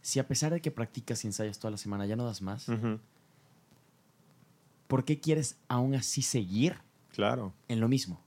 Si 0.05 0.19
a 0.19 0.27
pesar 0.27 0.53
de 0.53 0.61
que 0.61 0.69
practicas 0.69 1.23
y 1.23 1.27
ensayas 1.27 1.57
toda 1.57 1.71
la 1.71 1.77
semana 1.77 2.05
ya 2.05 2.15
no 2.15 2.25
das 2.25 2.43
más. 2.43 2.67
¿por 4.85 5.03
qué 5.03 5.19
quieres 5.19 5.57
aún 5.67 5.95
así 5.95 6.21
seguir 6.21 6.77
Claro. 7.11 7.53
en 7.67 7.79
lo 7.79 7.87
mismo? 7.87 8.21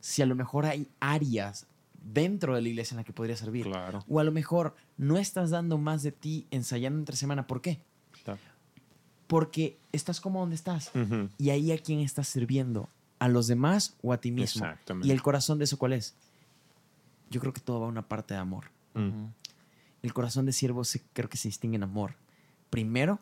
Si 0.00 0.20
a 0.20 0.26
lo 0.26 0.34
mejor 0.34 0.66
hay 0.66 0.90
áreas 1.00 1.66
dentro 2.04 2.54
de 2.54 2.60
la 2.60 2.68
iglesia 2.68 2.94
en 2.94 2.98
la 2.98 3.04
que 3.04 3.14
podría 3.14 3.34
servir. 3.34 3.64
Claro. 3.64 4.04
O 4.10 4.20
a 4.20 4.24
lo 4.24 4.30
mejor 4.30 4.76
no 4.98 5.16
estás 5.16 5.48
dando 5.48 5.78
más 5.78 6.02
de 6.02 6.12
ti 6.12 6.46
ensayando 6.50 6.98
entre 6.98 7.16
semana. 7.16 7.46
¿Por 7.46 7.62
qué? 7.62 7.80
Claro. 8.24 8.38
Porque 9.26 9.78
estás 9.90 10.20
como 10.20 10.40
donde 10.40 10.56
estás. 10.56 10.90
Y 11.38 11.48
ahí 11.48 11.72
a 11.72 11.78
quién 11.78 12.00
estás 12.00 12.28
sirviendo. 12.28 12.90
¿A 13.20 13.28
los 13.28 13.46
demás 13.46 13.96
o 14.02 14.12
a 14.12 14.18
ti 14.18 14.32
mismo? 14.32 14.66
Exactamente. 14.66 15.08
¿Y 15.08 15.12
el 15.12 15.22
corazón 15.22 15.56
de 15.56 15.64
eso 15.64 15.78
cuál 15.78 15.94
es? 15.94 16.14
Yo 17.30 17.40
creo 17.40 17.54
que 17.54 17.62
todo 17.62 17.80
va 17.80 17.86
a 17.86 17.88
una 17.88 18.06
parte 18.06 18.34
de 18.34 18.40
amor. 18.40 18.66
Mm. 18.92 19.28
El 20.02 20.12
corazón 20.12 20.46
de 20.46 20.52
siervo 20.52 20.84
se, 20.84 21.02
creo 21.12 21.28
que 21.28 21.36
se 21.36 21.48
distingue 21.48 21.76
en 21.76 21.82
amor. 21.84 22.16
Primero, 22.70 23.20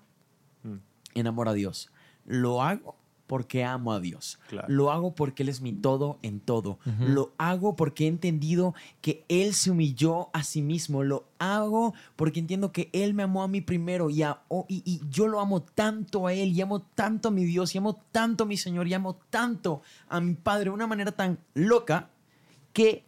Mm. 0.62 0.76
en 1.14 1.26
amor 1.26 1.48
a 1.48 1.52
Dios. 1.54 1.90
Lo 2.26 2.62
hago 2.62 2.96
porque 3.26 3.64
amo 3.64 3.92
a 3.92 4.00
Dios. 4.00 4.40
Claro. 4.48 4.66
Lo 4.68 4.90
hago 4.90 5.14
porque 5.14 5.42
Él 5.44 5.48
es 5.48 5.60
mi 5.60 5.72
todo 5.72 6.18
en 6.22 6.40
todo. 6.40 6.78
Lo 6.98 7.32
hago 7.38 7.76
porque 7.76 8.04
he 8.04 8.08
entendido 8.08 8.74
que 9.00 9.24
Él 9.28 9.54
se 9.54 9.70
humilló 9.70 10.30
a 10.32 10.42
sí 10.42 10.62
mismo. 10.62 11.04
Lo 11.04 11.28
hago 11.38 11.94
porque 12.16 12.40
entiendo 12.40 12.72
que 12.72 12.90
Él 12.92 13.14
me 13.14 13.22
amó 13.22 13.42
a 13.44 13.48
mí 13.48 13.60
primero 13.60 14.10
y, 14.10 14.22
a- 14.24 14.42
oh, 14.48 14.66
y, 14.68 14.82
y 14.84 15.00
yo 15.10 15.28
lo 15.28 15.38
amo 15.40 15.62
tanto 15.62 16.26
a 16.26 16.32
Él 16.32 16.52
y 16.52 16.60
amo 16.60 16.80
tanto 16.82 17.28
a 17.28 17.30
mi 17.30 17.44
Dios 17.44 17.72
y 17.74 17.78
amo 17.78 18.02
tanto 18.10 18.42
a 18.44 18.46
mi 18.48 18.56
Señor 18.56 18.88
y 18.88 18.94
amo 18.94 19.14
tanto 19.30 19.80
a 20.08 20.20
mi 20.20 20.34
Padre 20.34 20.64
de 20.64 20.70
una 20.70 20.88
manera 20.88 21.12
tan 21.12 21.38
loca 21.54 22.10
que 22.72 23.04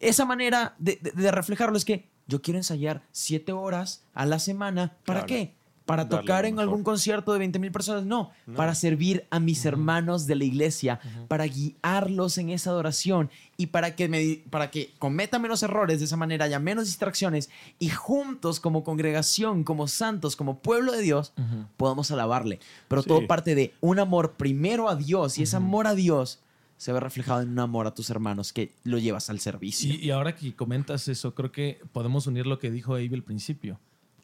esa 0.00 0.24
manera 0.24 0.74
de, 0.78 0.98
de- 1.00 1.12
de 1.12 1.30
reflejarlo 1.30 1.76
es 1.76 1.84
que 1.84 2.07
yo 2.28 2.40
quiero 2.42 2.58
ensayar 2.58 3.02
siete 3.10 3.52
horas 3.52 4.04
a 4.14 4.26
la 4.26 4.38
semana. 4.38 4.96
¿Para 5.04 5.20
Claro. 5.20 5.26
qué? 5.26 5.58
¿Para 5.86 6.04
Darle 6.04 6.18
tocar 6.26 6.44
en 6.44 6.58
algún 6.60 6.82
concierto 6.84 7.32
de 7.32 7.38
20 7.38 7.58
mil 7.58 7.72
personas? 7.72 8.04
No, 8.04 8.30
No. 8.44 8.56
para 8.56 8.74
servir 8.74 9.26
a 9.30 9.40
mis 9.40 9.64
hermanos 9.64 10.26
de 10.26 10.34
la 10.34 10.44
iglesia, 10.44 11.00
para 11.28 11.46
guiarlos 11.46 12.36
en 12.36 12.50
esa 12.50 12.68
adoración 12.68 13.30
y 13.56 13.68
para 13.68 13.96
que, 13.96 14.06
me, 14.06 14.42
para 14.50 14.70
que 14.70 14.92
cometa 14.98 15.38
menos 15.38 15.62
errores 15.62 16.00
de 16.00 16.04
esa 16.04 16.18
manera, 16.18 16.44
haya 16.44 16.58
menos 16.58 16.84
distracciones 16.84 17.48
y 17.78 17.88
juntos 17.88 18.60
como 18.60 18.84
congregación, 18.84 19.64
como 19.64 19.88
santos, 19.88 20.36
como 20.36 20.58
pueblo 20.58 20.92
de 20.92 21.00
Dios, 21.00 21.32
Ujú. 21.38 21.64
podamos 21.78 22.10
alabarle. 22.10 22.60
Pero 22.88 23.00
Sí. 23.00 23.08
todo 23.08 23.26
parte 23.26 23.54
de 23.54 23.72
un 23.80 23.98
amor 23.98 24.32
primero 24.34 24.90
a 24.90 24.94
Dios 24.94 25.38
y 25.38 25.44
ese 25.44 25.56
amor 25.56 25.86
a 25.86 25.94
Dios 25.94 26.40
se 26.78 26.92
ve 26.92 27.00
reflejado 27.00 27.42
en 27.42 27.50
un 27.50 27.58
amor 27.58 27.86
a 27.86 27.92
tus 27.94 28.08
hermanos 28.08 28.52
que 28.54 28.72
lo 28.84 28.96
llevas 28.98 29.28
al 29.28 29.38
servicio. 29.40 29.92
Y, 29.92 29.96
y 29.96 30.10
ahora 30.10 30.34
que 30.34 30.54
comentas 30.54 31.06
eso, 31.08 31.34
creo 31.34 31.52
que 31.52 31.80
podemos 31.92 32.26
unir 32.26 32.46
lo 32.46 32.58
que 32.58 32.70
dijo 32.70 32.94
Abe 32.94 33.10
al 33.12 33.22
principio, 33.22 33.78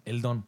el 0.07 0.23
don. 0.23 0.47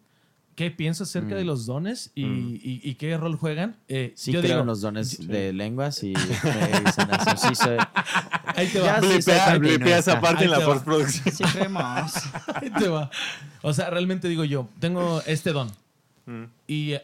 ¿Qué 0.55 0.71
piensas 0.71 1.11
acerca 1.11 1.35
Mm. 1.35 1.39
de 1.39 1.45
los 1.45 1.67
dones 1.67 2.13
y, 2.15 2.25
Mm. 2.25 2.55
y- 2.63 2.81
y 2.83 2.95
qué 2.95 3.15
rol 3.19 3.37
juegan? 3.37 3.77
Eh, 3.89 4.15
Sí 4.17 4.33
yo 4.33 4.41
creo 4.41 4.53
digo, 4.53 4.61
en 4.63 4.67
los 4.69 4.81
dones 4.81 5.11
Sí. 5.11 5.27
de 5.27 5.53
lenguas 5.53 6.03
y 6.03 6.15
me 6.15 6.81
dicen 6.81 7.09
así, 7.11 7.49
sí 7.49 7.55
soy- 7.55 7.77
ahí 8.55 8.67
te 8.69 8.79
va. 8.81 8.99
Blipea, 9.01 9.59
blipea 9.59 9.99
esa 9.99 10.19
parte 10.19 10.45
en 10.45 10.53
la 10.53 10.65
postproducción. 10.65 11.35
Sí, 11.35 11.45
creemos. 11.53 11.83
ahí 12.55 12.71
te 12.71 12.89
va. 12.89 13.11
O 13.61 13.75
sea, 13.75 13.91
realmente 13.91 14.29
digo 14.29 14.45
yo, 14.45 14.67
tengo 14.79 15.21
este 15.27 15.53
don 15.53 15.71
Mm. 16.25 16.45
y 16.67 16.95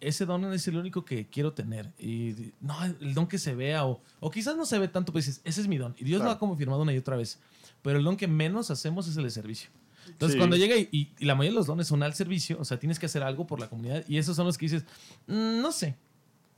ese 0.00 0.24
don 0.26 0.52
es 0.52 0.66
el 0.68 0.76
único 0.76 1.04
que 1.04 1.26
quiero 1.28 1.52
tener. 1.52 1.92
Y 1.98 2.52
no, 2.60 2.82
el 2.84 3.14
don 3.14 3.26
que 3.26 3.38
se 3.38 3.54
vea 3.54 3.84
o, 3.86 4.00
o 4.20 4.30
quizás 4.30 4.56
no 4.56 4.64
se 4.66 4.78
ve 4.78 4.88
tanto, 4.88 5.12
pues 5.12 5.26
dices, 5.26 5.40
ese 5.44 5.60
es 5.60 5.68
mi 5.68 5.76
don. 5.78 5.94
Y 5.98 6.04
Dios 6.04 6.18
lo 6.20 6.24
Claro. 6.24 6.36
ha 6.36 6.38
confirmado 6.38 6.82
una 6.82 6.92
y 6.92 6.98
otra 6.98 7.16
vez. 7.16 7.38
Pero 7.82 7.98
el 7.98 8.04
don 8.04 8.16
que 8.16 8.26
menos 8.26 8.70
hacemos 8.70 9.06
es 9.08 9.16
el 9.16 9.24
de 9.24 9.30
servicio. 9.30 9.70
Entonces, 10.06 10.34
Sí. 10.34 10.38
cuando 10.38 10.56
llega 10.56 10.76
y, 10.76 10.88
y- 10.90 11.12
y 11.18 11.24
la 11.24 11.34
mayoría 11.34 11.50
de 11.52 11.56
los 11.56 11.66
dones 11.66 11.86
son 11.86 12.02
al 12.02 12.14
servicio, 12.14 12.58
o 12.60 12.64
sea, 12.64 12.78
tienes 12.78 12.98
que 12.98 13.06
hacer 13.06 13.22
algo 13.22 13.46
por 13.46 13.60
la 13.60 13.68
comunidad 13.68 14.04
y 14.08 14.16
esos 14.18 14.34
son 14.36 14.46
los 14.46 14.56
que 14.58 14.66
dices, 14.66 14.84
"Mm, 15.26 15.60
no 15.60 15.70
sé, 15.72 15.96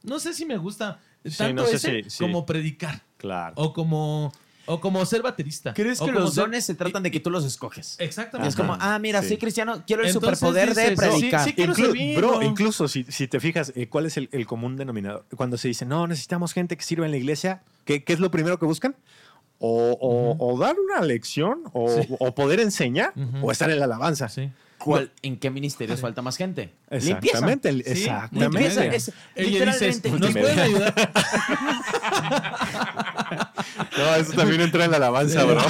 no 0.04 0.18
sé 0.18 0.32
si 0.34 0.44
me 0.46 0.56
gusta 0.56 1.00
Sí, 1.24 1.36
tanto 1.36 1.62
no 1.62 1.68
sé 1.68 1.76
ese 1.76 2.02
si- 2.04 2.10
sí. 2.10 2.18
como 2.24 2.46
predicar 2.46 3.02
Claro. 3.18 3.54
o 3.56 3.72
como 3.72 4.32
O 4.66 4.80
como 4.80 5.04
ser 5.04 5.22
baterista. 5.22 5.74
¿Crees 5.74 6.00
O 6.00 6.06
que 6.06 6.12
los 6.12 6.34
ser- 6.34 6.44
dones 6.44 6.64
se 6.64 6.74
tratan 6.74 7.02
de 7.02 7.10
que 7.10 7.20
tú 7.20 7.30
los 7.30 7.44
escoges? 7.44 7.96
Exactamente. 7.98 8.48
Es 8.48 8.56
como, 8.56 8.76
ah, 8.78 8.98
mira, 9.00 9.20
Sí. 9.22 9.28
soy 9.28 9.36
cristiano, 9.38 9.82
quiero 9.86 10.02
el 10.02 10.08
Entonces 10.08 10.38
superpoder 10.38 10.74
de 10.74 10.96
predicar. 10.96 11.40
sí, 11.44 11.50
sí, 11.50 11.54
quiero 11.54 11.74
Inclu- 11.74 12.16
bro, 12.16 12.42
incluso 12.42 12.86
si, 12.88 13.04
si 13.04 13.26
te 13.26 13.40
fijas, 13.40 13.72
eh, 13.74 13.88
¿cuál 13.88 14.06
es 14.06 14.16
el, 14.16 14.28
el 14.32 14.46
común 14.46 14.76
denominador? 14.76 15.24
Cuando 15.36 15.58
se 15.58 15.68
dice, 15.68 15.84
no, 15.84 16.06
necesitamos 16.06 16.52
gente 16.52 16.76
que 16.76 16.84
sirva 16.84 17.04
en 17.06 17.10
la 17.10 17.16
iglesia, 17.18 17.62
¿qué, 17.84 18.04
qué 18.04 18.12
es 18.12 18.20
lo 18.20 18.30
primero 18.30 18.58
que 18.58 18.66
buscan? 18.66 18.94
O, 19.58 19.96
o- 20.00 20.36
o 20.52 20.58
dar 20.58 20.76
una 20.78 21.04
lección, 21.04 21.62
o, 21.72 21.88
Sí. 21.88 22.08
o 22.18 22.34
poder 22.34 22.60
enseñar, 22.60 23.12
o 23.42 23.50
estar 23.52 23.70
en 23.70 23.78
la 23.78 23.84
alabanza. 23.86 24.28
Sí. 24.28 24.50
¿Cuál- 24.78 25.12
¿En 25.22 25.36
qué 25.38 25.50
ministerios 25.50 26.00
falta 26.00 26.22
más 26.22 26.36
gente? 26.36 26.72
Exactamente, 26.90 27.72
Sí, 27.72 27.80
exactamente. 28.02 28.58
Limpieza 28.58 28.84
es 28.86 29.12
Ella 29.36 29.66
dice, 29.72 29.92
literalmente. 29.92 30.10
¿nos 30.10 30.32
pueden 30.32 30.58
ayudar? 30.58 31.12
No, 33.98 34.14
eso 34.16 34.32
también 34.32 34.60
entra 34.60 34.84
en 34.84 34.90
la 34.90 34.96
alabanza, 34.98 35.44
bro. 35.44 35.60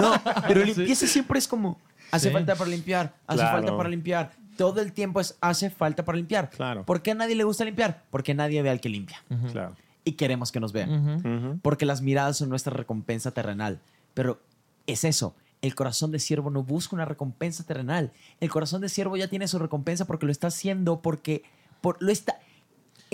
No, 0.00 0.14
pero 0.48 0.64
limpieza 0.64 1.06
siempre 1.06 1.38
es 1.38 1.48
como, 1.48 1.78
hace 2.10 2.28
Sí. 2.28 2.32
falta 2.32 2.54
para 2.54 2.70
limpiar, 2.70 3.14
hace 3.26 3.38
Claro. 3.40 3.56
falta 3.58 3.76
para 3.76 3.88
limpiar. 3.88 4.32
Todo 4.56 4.80
el 4.80 4.92
tiempo 4.92 5.20
es, 5.20 5.36
hace 5.40 5.68
falta 5.70 6.04
para 6.04 6.16
limpiar. 6.16 6.50
Claro. 6.50 6.84
¿Por 6.84 7.02
qué 7.02 7.10
a 7.10 7.14
nadie 7.14 7.34
le 7.34 7.42
gusta 7.44 7.64
limpiar? 7.64 8.04
Porque 8.10 8.34
nadie 8.34 8.62
ve 8.62 8.70
al 8.70 8.80
que 8.80 8.88
limpia. 8.88 9.22
Claro. 9.50 9.74
Y 10.04 10.12
queremos 10.12 10.52
que 10.52 10.60
nos 10.60 10.72
vean. 10.72 11.58
Porque 11.62 11.86
las 11.86 12.02
miradas 12.02 12.36
son 12.38 12.48
nuestra 12.50 12.72
recompensa 12.72 13.30
terrenal. 13.32 13.80
Pero 14.14 14.40
es 14.86 15.02
eso. 15.04 15.34
El 15.60 15.74
corazón 15.74 16.12
de 16.12 16.18
siervo 16.18 16.50
no 16.50 16.62
busca 16.62 16.94
una 16.94 17.04
recompensa 17.06 17.64
terrenal. 17.64 18.12
El 18.38 18.50
corazón 18.50 18.80
de 18.82 18.88
siervo 18.90 19.16
ya 19.16 19.28
tiene 19.28 19.48
su 19.48 19.58
recompensa 19.58 20.04
porque 20.04 20.26
lo 20.26 20.30
está 20.32 20.48
haciendo, 20.48 21.00
porque 21.00 21.42
por, 21.80 21.96
lo 22.00 22.12
está. 22.12 22.38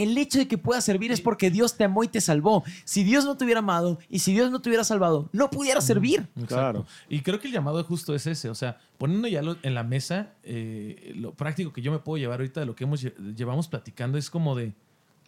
El 0.02 0.16
hecho 0.18 0.38
de 0.38 0.48
que 0.48 0.58
pueda 0.58 0.80
servir 0.80 1.12
es 1.12 1.20
porque 1.20 1.50
Dios 1.50 1.76
te 1.76 1.84
amó 1.84 2.02
y 2.04 2.08
te 2.08 2.20
salvó. 2.20 2.64
Si 2.84 3.04
Dios 3.04 3.24
no 3.24 3.36
te 3.36 3.44
hubiera 3.44 3.60
amado 3.60 3.98
y 4.08 4.20
si 4.20 4.32
Dios 4.32 4.50
no 4.50 4.60
te 4.60 4.68
hubiera 4.70 4.84
salvado, 4.84 5.28
no 5.32 5.50
pudiera 5.50 5.80
servir. 5.80 6.20
Exacto. 6.36 6.46
Claro. 6.46 6.86
Y 7.08 7.20
creo 7.20 7.38
que 7.40 7.48
el 7.48 7.52
llamado 7.52 7.82
justo 7.84 8.14
es 8.14 8.26
ese, 8.26 8.48
o 8.50 8.54
sea, 8.54 8.78
poniendo 8.98 9.28
ya 9.28 9.42
lo- 9.42 9.56
en 9.62 9.74
la 9.74 9.82
mesa, 9.82 10.34
eh, 10.42 11.12
lo 11.16 11.34
práctico 11.34 11.72
que 11.72 11.82
yo 11.82 11.92
me 11.92 11.98
puedo 11.98 12.16
llevar 12.18 12.40
ahorita 12.40 12.60
de 12.60 12.66
lo 12.66 12.74
que 12.74 12.84
hemos 12.84 13.02
lle- 13.04 13.14
llevamos 13.36 13.68
platicando 13.68 14.18
es 14.18 14.30
como 14.30 14.54
de, 14.54 14.74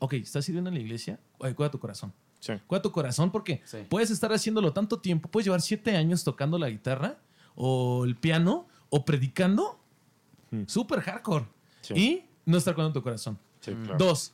ok, 0.00 0.14
¿estás 0.14 0.44
sirviendo 0.44 0.68
en 0.68 0.74
la 0.74 0.80
iglesia? 0.80 1.18
Oye, 1.38 1.54
cuida 1.54 1.70
tu 1.70 1.78
corazón. 1.78 2.12
Sí. 2.40 2.54
Cuida 2.66 2.82
tu 2.82 2.90
corazón 2.90 3.30
porque 3.30 3.62
Sí. 3.64 3.78
puedes 3.88 4.10
estar 4.10 4.32
haciéndolo 4.32 4.72
tanto 4.72 4.98
tiempo, 5.00 5.28
puedes 5.30 5.44
llevar 5.46 5.60
siete 5.60 5.96
años 5.96 6.24
tocando 6.24 6.58
la 6.58 6.68
guitarra 6.70 7.18
o 7.54 8.04
el 8.04 8.16
piano 8.16 8.66
o 8.90 9.04
predicando, 9.04 9.78
Mm. 10.50 10.62
súper 10.66 11.00
hardcore. 11.00 11.46
Sí. 11.82 11.94
Y 11.94 12.24
no 12.46 12.58
estar 12.58 12.74
cuidando 12.74 12.94
tu 12.98 13.02
corazón. 13.02 13.38
Sí, 13.60 13.72
claro. 13.72 13.96
Dos, 13.96 14.32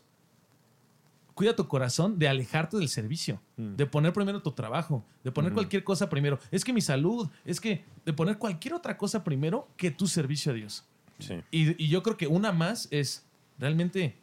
cuida 1.39 1.55
tu 1.55 1.69
corazón 1.69 2.19
de 2.19 2.27
alejarte 2.29 2.77
del 2.79 2.89
servicio, 2.89 3.41
Mm. 3.57 3.77
de 3.77 3.87
poner 3.87 4.13
primero 4.13 4.43
tu 4.43 4.51
trabajo, 4.51 5.05
de 5.23 5.31
poner 5.31 5.53
Mm. 5.53 5.55
cualquier 5.55 5.85
cosa 5.85 6.09
primero. 6.11 6.41
Es 6.51 6.65
que 6.65 6.73
mi 6.73 6.81
salud, 6.81 7.29
es 7.45 7.61
que 7.61 7.85
de 8.05 8.13
poner 8.13 8.39
cualquier 8.39 8.75
otra 8.75 8.97
cosa 8.99 9.23
primero 9.23 9.69
que 9.77 9.93
tu 9.93 10.09
servicio 10.09 10.51
a 10.51 10.55
Dios. 10.57 10.85
Sí. 11.21 11.35
Y, 11.53 11.83
y 11.85 11.89
yo 11.89 12.03
creo 12.03 12.17
que 12.17 12.27
una 12.27 12.51
más 12.51 12.89
es, 12.91 13.25
¿realmente 13.59 14.17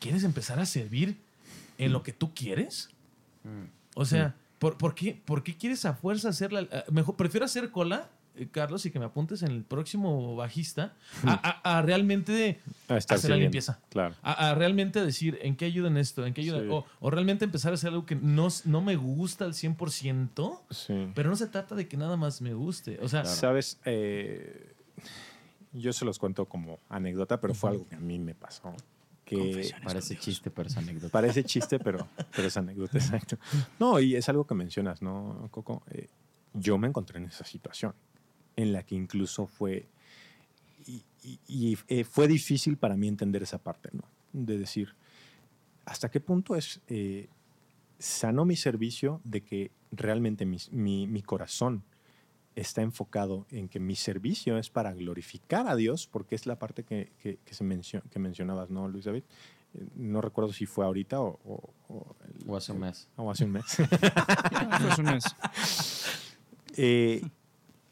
quieres 0.00 0.24
empezar 0.24 0.58
a 0.58 0.66
servir 0.66 1.16
en 1.78 1.92
lo 1.92 2.02
que 2.02 2.12
tú 2.12 2.34
quieres? 2.34 2.90
O 3.94 4.04
sea, 4.04 4.34
¿por, 4.58 4.76
por 4.76 4.94
qué, 4.96 5.20
¿por 5.24 5.44
qué 5.44 5.56
quieres 5.56 5.84
a 5.84 5.94
fuerza 5.94 6.30
hacer 6.30 6.52
la... 6.52 6.66
Mejor, 6.90 7.14
prefiero 7.16 7.46
hacer 7.46 7.70
cola, 7.70 8.10
Carlos, 8.50 8.84
y 8.86 8.90
que 8.90 8.98
me 8.98 9.04
apuntes 9.06 9.42
en 9.42 9.50
el 9.52 9.62
próximo 9.64 10.36
bajista, 10.36 10.94
a, 11.24 11.60
a- 11.64 11.78
a 11.78 11.82
realmente 11.82 12.60
A 12.88 12.96
estar 12.96 13.16
hacer 13.18 13.30
la 13.30 13.36
limpieza. 13.36 13.80
Claro. 13.88 14.14
A, 14.22 14.50
a 14.50 14.54
realmente 14.54 15.04
decir 15.04 15.38
en 15.42 15.56
qué 15.56 15.64
ayuda 15.64 15.88
en 15.88 15.96
esto, 15.96 16.26
en 16.26 16.34
qué 16.34 16.42
ayuda. 16.42 16.60
Sí. 16.60 16.66
O, 16.70 16.84
o 17.00 17.10
realmente 17.10 17.44
empezar 17.44 17.72
a 17.72 17.74
hacer 17.74 17.88
algo 17.90 18.04
que 18.06 18.14
no, 18.16 18.48
no 18.64 18.80
me 18.82 18.96
gusta 18.96 19.44
al 19.44 19.52
100%, 19.54 20.60
Sí. 20.70 21.08
pero 21.14 21.30
no 21.30 21.36
se 21.36 21.46
trata 21.46 21.74
de 21.74 21.88
que 21.88 21.96
nada 21.96 22.16
más 22.16 22.40
me 22.42 22.54
guste. 22.54 22.98
O 23.02 23.08
sea, 23.08 23.24
Sabes, 23.24 23.80
Eh, 23.84 24.72
yo 25.72 25.92
se 25.92 26.04
los 26.04 26.18
cuento 26.18 26.46
como 26.46 26.78
anécdota, 26.88 27.40
pero 27.40 27.54
fue 27.54 27.70
algo 27.70 27.86
que 27.86 27.96
a 27.96 28.00
mí 28.00 28.18
me 28.18 28.34
pasó. 28.34 28.74
Que 29.24 29.72
Parece 29.82 30.16
chiste, 30.16 30.50
pero 30.52 30.68
es 30.68 30.76
anécdota. 30.76 31.10
parece 31.10 31.42
chiste, 31.42 31.80
pero, 31.80 32.06
pero 32.34 32.46
es 32.46 32.56
anécdota, 32.56 32.96
exacto. 32.96 33.36
No, 33.80 33.98
y 33.98 34.14
es 34.14 34.28
algo 34.28 34.46
que 34.46 34.54
mencionas, 34.54 35.02
¿no, 35.02 35.48
Coco? 35.50 35.82
Eh, 35.90 36.06
yo 36.54 36.78
me 36.78 36.86
encontré 36.86 37.18
en 37.18 37.24
esa 37.24 37.44
situación, 37.44 37.92
en 38.56 38.72
la 38.72 38.82
que 38.82 38.94
incluso 38.94 39.46
fue, 39.46 39.86
y, 40.86 41.02
y- 41.22 41.38
y, 41.46 41.78
eh, 41.88 42.04
fue 42.04 42.26
difícil 42.28 42.76
para 42.76 42.96
mí 42.96 43.08
entender 43.08 43.42
esa 43.42 43.58
parte, 43.58 43.90
¿no? 43.92 44.02
De 44.32 44.58
decir, 44.58 44.94
¿hasta 45.84 46.10
qué 46.10 46.20
punto 46.20 46.56
es 46.56 46.80
eh, 46.88 47.28
sano 47.98 48.44
mi 48.44 48.56
servicio 48.56 49.20
de 49.24 49.42
que 49.42 49.70
realmente 49.92 50.44
mi, 50.46 50.58
mi 51.06 51.22
corazón 51.22 51.82
está 52.54 52.80
enfocado 52.82 53.46
en 53.50 53.68
que 53.68 53.80
mi 53.80 53.96
servicio 53.96 54.56
es 54.58 54.70
para 54.70 54.94
glorificar 54.94 55.68
a 55.68 55.76
Dios, 55.76 56.06
porque 56.06 56.34
es 56.34 56.46
la 56.46 56.58
parte 56.58 56.84
que, 56.84 57.12
que- 57.22 57.38
que 57.44 57.54
se 57.54 57.64
mencio- 57.64 58.02
que 58.10 58.18
mencionabas, 58.18 58.70
¿no, 58.70 58.88
Luis 58.88 59.04
David? 59.04 59.24
Eh, 59.74 59.86
No 59.96 60.20
recuerdo 60.22 60.52
si 60.54 60.64
fue 60.64 60.84
ahorita 60.86 61.20
o, 61.20 61.38
o- 61.44 61.74
o 61.88 62.16
el- 62.24 62.48
O 62.50 62.56
hace 62.56 62.72
un 62.72 62.80
mes. 62.80 63.08
o 63.16 63.30
hace 63.30 63.44
un 63.44 63.52
mes. 63.52 63.64
Fue 63.76 64.88
hace 64.90 65.00
un 65.02 65.06
mes. 65.12 65.24
Eh, 66.78 67.22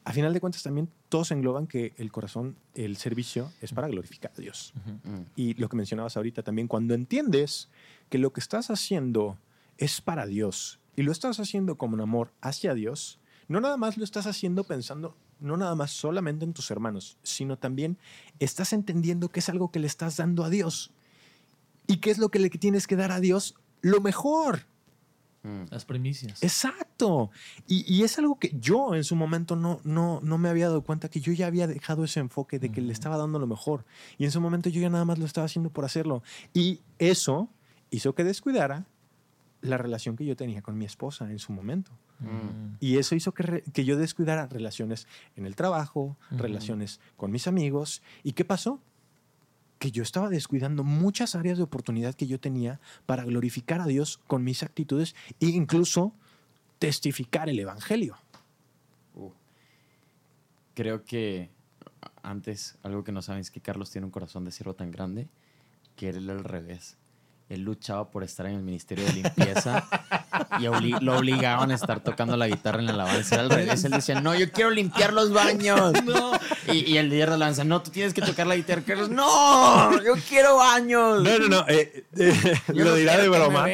a 0.05 0.13
final 0.13 0.35
de 0.35 0.41
cuentas 0.41 0.63
también 0.63 0.91
todos 1.09 1.31
engloban 1.31 1.67
que 1.67 1.95
el 1.97 2.13
corazón, 2.13 2.57
el 2.75 2.97
servicio 2.97 3.51
es 3.63 3.73
para 3.73 3.89
glorificar 3.89 4.33
a 4.37 4.41
Dios. 4.41 4.75
Mm. 4.85 5.21
Y 5.35 5.55
lo 5.55 5.69
que 5.69 5.77
mencionabas 5.77 6.17
ahorita 6.17 6.43
también, 6.43 6.69
cuando 6.69 6.95
entiendes 6.95 7.71
que 8.11 8.19
lo 8.19 8.33
que 8.33 8.41
estás 8.41 8.71
haciendo 8.71 9.39
es 9.79 10.03
para 10.03 10.27
Dios 10.27 10.79
y 10.95 11.03
lo 11.03 11.13
estás 11.13 11.41
haciendo 11.41 11.77
como 11.77 11.95
un 11.95 12.03
amor 12.03 12.33
hacia 12.43 12.75
Dios, 12.75 13.19
no 13.49 13.61
nada 13.61 13.79
más 13.79 13.97
lo 13.97 14.05
estás 14.05 14.27
haciendo 14.27 14.65
pensando, 14.65 15.17
no 15.41 15.57
nada 15.57 15.75
más 15.75 15.91
solamente 15.91 16.45
en 16.45 16.53
tus 16.53 16.71
hermanos, 16.71 17.17
sino 17.23 17.57
también 17.59 17.99
estás 18.41 18.73
entendiendo 18.73 19.31
que 19.31 19.41
es 19.41 19.49
algo 19.49 19.71
que 19.71 19.79
le 19.79 19.87
estás 19.87 20.19
dando 20.19 20.45
a 20.45 20.51
Dios. 20.51 20.93
¿Y 21.87 21.99
qué 21.99 22.11
es 22.11 22.19
lo 22.19 22.29
que 22.29 22.39
le 22.39 22.51
tienes 22.51 22.87
que 22.87 22.97
dar 22.97 23.11
a 23.11 23.21
Dios? 23.21 23.55
Lo 23.81 24.01
mejor. 24.01 24.67
Mm. 25.45 25.65
las 25.71 25.85
primicias. 25.85 26.43
Exacto. 26.43 27.31
Y, 27.69 27.85
y 27.95 28.03
es 28.03 28.19
algo 28.19 28.39
que 28.39 28.51
yo 28.59 28.95
en 28.95 29.05
su 29.05 29.15
momento 29.15 29.57
no, 29.57 29.79
no, 29.85 30.21
no 30.23 30.39
me 30.39 30.49
había 30.49 30.69
dado 30.69 30.83
cuenta 30.83 31.09
que 31.11 31.21
yo 31.21 31.33
ya 31.33 31.47
había 31.47 31.67
dejado 31.67 32.03
ese 32.05 32.19
enfoque 32.21 32.59
de 32.59 32.73
que 32.73 32.81
le 32.81 32.93
estaba 32.93 33.19
dando 33.19 33.39
lo 33.39 33.47
mejor. 33.47 33.85
Y 34.17 34.25
en 34.25 34.31
su 34.31 34.41
momento 34.41 34.71
yo 34.71 34.81
ya 34.81 34.89
nada 34.89 35.05
más 35.05 35.19
lo 35.19 35.27
estaba 35.27 35.45
haciendo 35.45 35.69
por 35.71 35.85
hacerlo. 35.85 36.23
Y 36.55 36.81
eso 36.99 37.51
hizo 37.91 38.15
que 38.15 38.25
descuidara 38.25 38.87
la 39.61 39.77
relación 39.79 40.17
que 40.17 40.25
yo 40.25 40.35
tenía 40.35 40.63
con 40.63 40.77
mi 40.79 40.85
esposa 40.87 41.31
en 41.31 41.39
su 41.39 41.53
momento. 41.53 41.93
Mm. 42.21 42.77
Y 42.81 42.97
eso 42.97 43.15
hizo 43.15 43.33
que, 43.33 43.43
re- 43.43 43.65
que 43.73 43.85
yo 43.85 43.97
descuidara 43.97 44.47
relaciones 44.47 45.07
en 45.37 45.45
el 45.47 45.57
trabajo, 45.57 46.17
relaciones 46.31 47.01
con 47.17 47.31
mis 47.31 47.47
amigos. 47.47 48.03
¿Y 48.23 48.33
qué 48.33 48.45
pasó? 48.45 48.81
Que 49.79 49.91
yo 49.91 50.03
estaba 50.03 50.29
descuidando 50.29 50.85
muchas 50.85 51.35
áreas 51.35 51.59
de 51.59 51.65
oportunidad 51.65 52.15
que 52.15 52.27
yo 52.27 52.41
tenía 52.41 52.81
para 53.07 53.25
glorificar 53.25 53.81
a 53.81 53.87
Dios 53.87 54.19
con 54.27 54.45
mis 54.45 54.63
actitudes 54.63 55.15
e 55.41 55.47
incluso 55.47 56.15
testificar 56.79 57.49
el 57.49 57.59
Evangelio. 57.59 58.17
Uh. 59.15 59.31
Creo 60.75 61.05
que 61.05 61.51
antes, 62.23 62.79
algo 62.83 63.05
que 63.05 63.13
no 63.13 63.23
saben 63.23 63.41
es 63.41 63.51
que 63.51 63.61
Carlos 63.61 63.91
tiene 63.91 64.07
un 64.07 64.11
corazón 64.11 64.45
de 64.45 64.51
siervo 64.51 64.75
tan 64.75 64.91
grande 64.91 65.29
que 65.97 66.09
él 66.09 66.25
era 66.25 66.33
al 66.33 66.45
revés. 66.45 66.97
Él 67.49 67.61
luchaba 67.63 68.11
por 68.11 68.25
estar 68.25 68.47
en 68.47 68.55
el 68.55 68.63
ministerio 68.63 69.05
de 69.05 69.13
limpieza 69.13 69.87
y 70.61 70.65
obli- 70.65 71.01
lo 71.01 71.17
obligaban 71.19 71.71
a 71.71 71.75
estar 71.75 72.01
tocando 72.01 72.37
la 72.37 72.47
guitarra 72.49 72.79
en 72.81 72.87
la 72.87 72.93
alabanza. 72.93 73.41
Al 73.41 73.51
revés. 73.51 73.85
Él 73.85 73.93
decía, 73.93 74.21
no, 74.21 74.35
yo 74.35 74.51
quiero 74.51 74.71
limpiar 74.71 75.13
los 75.13 75.33
baños. 75.33 75.93
Y, 76.73 76.93
y 76.93 76.97
el 76.99 77.11
líder 77.11 77.27
de 77.27 77.31
la 77.33 77.35
alabanza, 77.47 77.63
no, 77.65 77.83
tú 77.83 77.91
tienes 77.91 78.15
que 78.15 78.23
tocar 78.23 78.47
la 78.47 78.57
guitarra. 78.57 78.81
Carlos, 78.87 79.11
no, 79.11 79.93
yo 80.03 80.15
quiero 80.29 80.57
baños. 80.57 81.23
No, 81.23 81.39
no, 81.39 81.49
no. 81.49 81.65
eh, 81.69 82.07
eh, 82.17 82.55
lo 82.69 82.85
no 82.87 82.95
dirá 82.95 83.19
de 83.19 83.29
broma. 83.29 83.67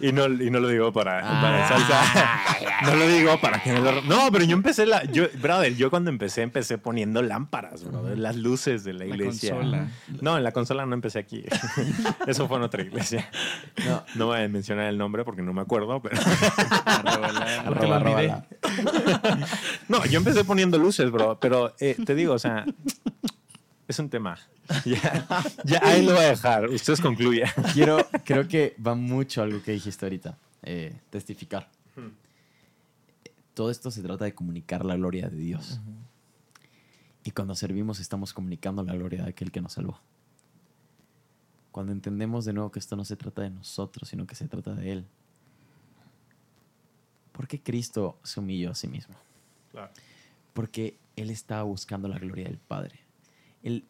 Y 0.00 0.12
no, 0.12 0.26
y 0.26 0.48
no 0.50 0.60
lo 0.60 0.68
digo 0.68 0.92
para, 0.92 1.18
Ah. 1.18 1.40
para 1.42 1.68
salsa. 1.68 2.40
No 2.84 2.94
lo 2.94 3.08
digo 3.08 3.40
para 3.40 3.60
que 3.60 3.72
me 3.72 3.80
lo... 3.80 4.02
No, 4.02 4.30
pero 4.30 4.44
yo 4.44 4.52
empecé 4.54 4.86
la... 4.86 5.02
Yo, 5.06 5.24
brother, 5.40 5.74
yo 5.74 5.90
cuando 5.90 6.10
empecé, 6.10 6.42
empecé 6.42 6.78
poniendo 6.78 7.22
lámparas, 7.22 7.82
brother, 7.82 8.16
las 8.16 8.36
luces 8.36 8.84
de 8.84 8.92
la 8.92 9.00
La 9.00 9.06
iglesia. 9.06 9.54
consola. 9.56 9.88
No, 10.20 10.36
en 10.36 10.44
la 10.44 10.52
consola 10.52 10.86
no 10.86 10.94
empecé 10.94 11.18
aquí. 11.18 11.44
Eso 12.28 12.46
fue 12.46 12.56
en 12.58 12.62
otra 12.62 12.82
iglesia. 12.82 13.28
No, 13.84 14.04
No 14.14 14.26
voy 14.26 14.42
a 14.42 14.48
mencionar 14.48 14.86
el 14.86 14.96
nombre 14.96 15.24
porque 15.24 15.42
no 15.42 15.52
me 15.52 15.60
acuerdo, 15.60 15.97
pero... 16.02 16.16
Porque 17.66 17.86
lo 17.86 17.94
arroba, 17.94 18.16
olvidé. 18.16 18.30
arroba. 18.30 19.46
No, 19.88 20.04
yo 20.06 20.18
empecé 20.18 20.44
poniendo 20.44 20.78
luces, 20.78 21.10
bro. 21.10 21.38
Pero 21.40 21.74
eh, 21.80 21.96
te 22.04 22.14
digo, 22.14 22.34
o 22.34 22.38
sea, 22.38 22.64
es 23.88 23.98
un 23.98 24.10
tema. 24.10 24.38
Ya, 24.84 25.26
ya 25.64 25.80
ahí 25.82 26.04
lo 26.04 26.12
voy 26.12 26.24
a 26.24 26.28
dejar. 26.28 26.68
Ustedes 26.68 27.00
concluyan. 27.00 27.50
Quiero, 27.72 28.06
creo 28.24 28.46
que 28.46 28.76
va 28.84 28.94
mucho 28.94 29.42
algo 29.42 29.62
que 29.62 29.72
dijiste 29.72 30.04
ahorita, 30.04 30.38
eh, 30.62 31.00
testificar. 31.10 31.70
Todo 33.54 33.70
esto 33.70 33.90
se 33.90 34.02
trata 34.02 34.24
de 34.24 34.34
comunicar 34.34 34.84
la 34.84 34.94
gloria 34.94 35.28
de 35.28 35.36
Dios. 35.36 35.80
Y 37.24 37.32
cuando 37.32 37.54
servimos 37.56 37.98
estamos 37.98 38.32
comunicando 38.32 38.84
la 38.84 38.94
gloria 38.94 39.24
de 39.24 39.30
aquel 39.30 39.50
que 39.50 39.60
nos 39.60 39.72
salvó. 39.72 39.98
Cuando 41.72 41.92
entendemos 41.92 42.44
de 42.44 42.52
nuevo 42.52 42.70
que 42.70 42.78
esto 42.78 42.94
no 42.94 43.04
se 43.04 43.16
trata 43.16 43.42
de 43.42 43.50
nosotros, 43.50 44.08
sino 44.08 44.26
que 44.26 44.34
se 44.34 44.46
trata 44.46 44.74
de 44.74 44.92
Él. 44.92 45.06
¿Por 47.38 47.46
qué 47.46 47.60
Cristo 47.60 48.18
se 48.24 48.40
humilló 48.40 48.72
a 48.72 48.74
sí 48.74 48.88
mismo? 48.88 49.14
Claro. 49.70 49.92
Porque 50.54 50.96
Él 51.14 51.30
estaba 51.30 51.62
buscando 51.62 52.08
la 52.08 52.18
gloria 52.18 52.46
del 52.48 52.58
Padre. 52.58 52.98
El, 53.62 53.84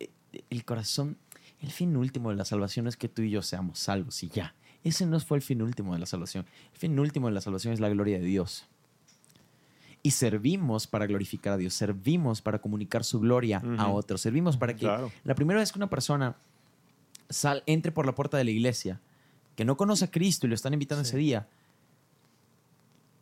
el 0.50 0.64
corazón, 0.66 1.16
el 1.62 1.70
fin 1.70 1.96
último 1.96 2.28
de 2.28 2.36
la 2.36 2.44
salvación 2.44 2.86
es 2.88 2.98
que 2.98 3.08
tú 3.08 3.22
y 3.22 3.30
yo 3.30 3.40
seamos 3.40 3.78
salvos 3.78 4.22
y 4.22 4.28
ya. 4.28 4.54
Ese 4.84 5.06
no 5.06 5.18
fue 5.18 5.38
el 5.38 5.42
fin 5.42 5.62
último 5.62 5.94
de 5.94 5.98
la 5.98 6.04
salvación. 6.04 6.44
El 6.74 6.78
fin 6.78 6.98
último 7.00 7.28
de 7.28 7.32
la 7.32 7.40
salvación 7.40 7.72
es 7.72 7.80
la 7.80 7.88
gloria 7.88 8.18
de 8.18 8.26
Dios. 8.26 8.66
Y 10.02 10.10
servimos 10.10 10.86
para 10.86 11.06
glorificar 11.06 11.54
a 11.54 11.56
Dios, 11.56 11.72
servimos 11.72 12.42
para 12.42 12.58
comunicar 12.60 13.02
su 13.02 13.18
gloria 13.18 13.62
a 13.78 13.88
otros, 13.88 14.20
servimos 14.20 14.58
para 14.58 14.74
que 14.74 14.80
Claro. 14.80 15.10
la 15.24 15.34
primera 15.34 15.58
vez 15.58 15.72
que 15.72 15.78
una 15.78 15.88
persona 15.88 16.36
sal, 17.30 17.62
entre 17.64 17.92
por 17.92 18.04
la 18.04 18.14
puerta 18.14 18.36
de 18.36 18.44
la 18.44 18.50
iglesia, 18.50 19.00
que 19.56 19.64
no 19.64 19.78
conoce 19.78 20.04
a 20.04 20.10
Cristo 20.10 20.46
y 20.46 20.50
lo 20.50 20.54
están 20.54 20.74
invitando 20.74 21.02
Sí. 21.02 21.08
ese 21.10 21.16
día, 21.18 21.48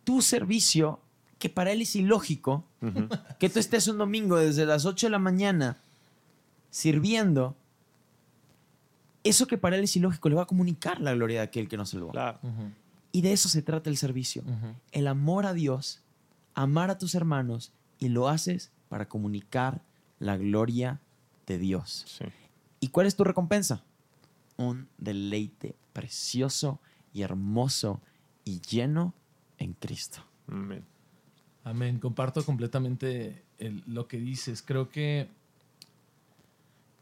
tu 0.07 0.22
servicio, 0.22 1.00
que 1.40 1.50
para 1.50 1.72
él 1.72 1.82
es 1.82 1.96
ilógico, 1.96 2.64
que 3.40 3.50
tú 3.50 3.59
estés 3.59 3.88
un 3.88 3.98
domingo 3.98 4.36
desde 4.36 4.64
las 4.64 4.84
8 4.86 5.09
de 5.09 5.11
la 5.11 5.18
mañana 5.18 5.78
sirviendo, 6.70 7.57
eso 9.24 9.48
que 9.48 9.59
para 9.59 9.76
él 9.76 9.82
es 9.82 9.96
ilógico 9.96 10.28
le 10.28 10.36
va 10.36 10.42
a 10.42 10.46
comunicar 10.46 11.00
la 11.00 11.12
gloria 11.12 11.40
de 11.40 11.46
aquel 11.46 11.68
que 11.68 11.76
nos 11.76 11.90
salvó. 11.90 12.12
Claro. 12.12 12.38
Ujú, 12.44 12.70
Y 13.11 13.22
de 13.22 13.32
eso 13.32 13.48
se 13.48 13.62
trata 13.62 13.90
el 13.90 13.96
servicio. 13.96 14.44
El 14.92 15.09
amor 15.09 15.44
a 15.44 15.52
Dios, 15.54 16.02
amar 16.54 16.90
a 16.90 16.98
tus 16.98 17.16
hermanos 17.16 17.72
y 17.98 18.09
lo 18.09 18.28
haces 18.28 18.70
para 18.88 19.09
comunicar 19.09 19.82
la 20.20 20.36
gloria 20.36 21.00
de 21.48 21.59
Dios. 21.59 22.04
Sí. 22.07 22.26
¿Y 22.78 22.88
cuál 22.88 23.09
es 23.09 23.16
tu 23.16 23.24
recompensa? 23.24 23.82
Un 24.57 24.86
deleite 24.98 25.74
precioso 25.92 26.78
y 27.12 27.22
hermoso 27.22 28.00
y 28.44 28.61
lleno 28.61 29.12
en 29.59 29.72
Cristo. 29.74 30.18
Amén. 30.48 30.84
Amén. 31.64 31.98
Comparto 31.98 32.44
completamente 32.44 33.42
el- 33.59 33.82
lo 33.86 34.07
que 34.07 34.18
dices. 34.18 34.62
Creo 34.62 34.88
que 34.88 35.28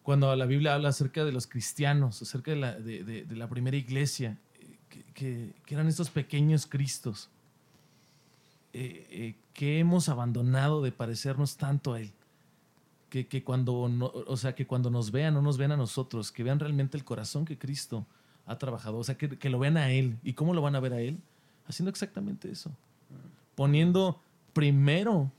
cuando 0.02 0.34
la 0.36 0.46
Biblia 0.46 0.74
habla 0.74 0.90
acerca 0.90 1.24
de 1.24 1.32
los 1.32 1.46
cristianos, 1.46 2.20
acerca 2.22 2.50
de 2.50 2.56
la, 2.58 2.78
de- 2.78 3.04
de- 3.04 3.24
de 3.24 3.36
la 3.36 3.48
primera 3.48 3.76
iglesia, 3.76 4.38
que, 4.88 5.02
que- 5.14 5.54
que 5.64 5.74
eran 5.74 5.88
estos 5.88 6.10
pequeños 6.10 6.66
Cristos, 6.66 7.28
eh, 8.72 9.06
eh, 9.10 9.34
que 9.52 9.78
hemos 9.78 10.08
abandonado 10.08 10.82
de 10.82 10.92
parecernos 10.92 11.56
tanto 11.56 11.92
a 11.94 12.00
Él. 12.00 12.12
Que, 13.08 13.26
que 13.28 13.44
cuando 13.44 13.88
no- 13.88 14.06
o 14.26 14.36
sea, 14.36 14.54
que 14.54 14.66
cuando 14.66 14.90
nos 14.90 15.10
vean, 15.12 15.34
no 15.34 15.42
nos 15.42 15.56
vean 15.56 15.72
a 15.72 15.76
nosotros, 15.76 16.32
que 16.32 16.42
vean 16.42 16.58
realmente 16.58 16.96
el 16.96 17.04
corazón 17.04 17.44
que 17.44 17.56
Cristo 17.56 18.06
ha 18.46 18.58
trabajado. 18.58 18.98
O 18.98 19.04
sea, 19.04 19.16
que, 19.16 19.38
que 19.38 19.48
lo 19.50 19.58
vean 19.58 19.76
a 19.76 19.90
Él. 19.90 20.18
¿Y 20.24 20.32
cómo 20.34 20.52
lo 20.52 20.60
van 20.62 20.74
a 20.74 20.80
ver 20.80 20.92
a 20.94 21.00
Él? 21.00 21.18
Haciendo 21.66 21.90
exactamente 21.90 22.50
eso 22.50 22.70
poniendo 23.54 24.20
primero 24.52 25.30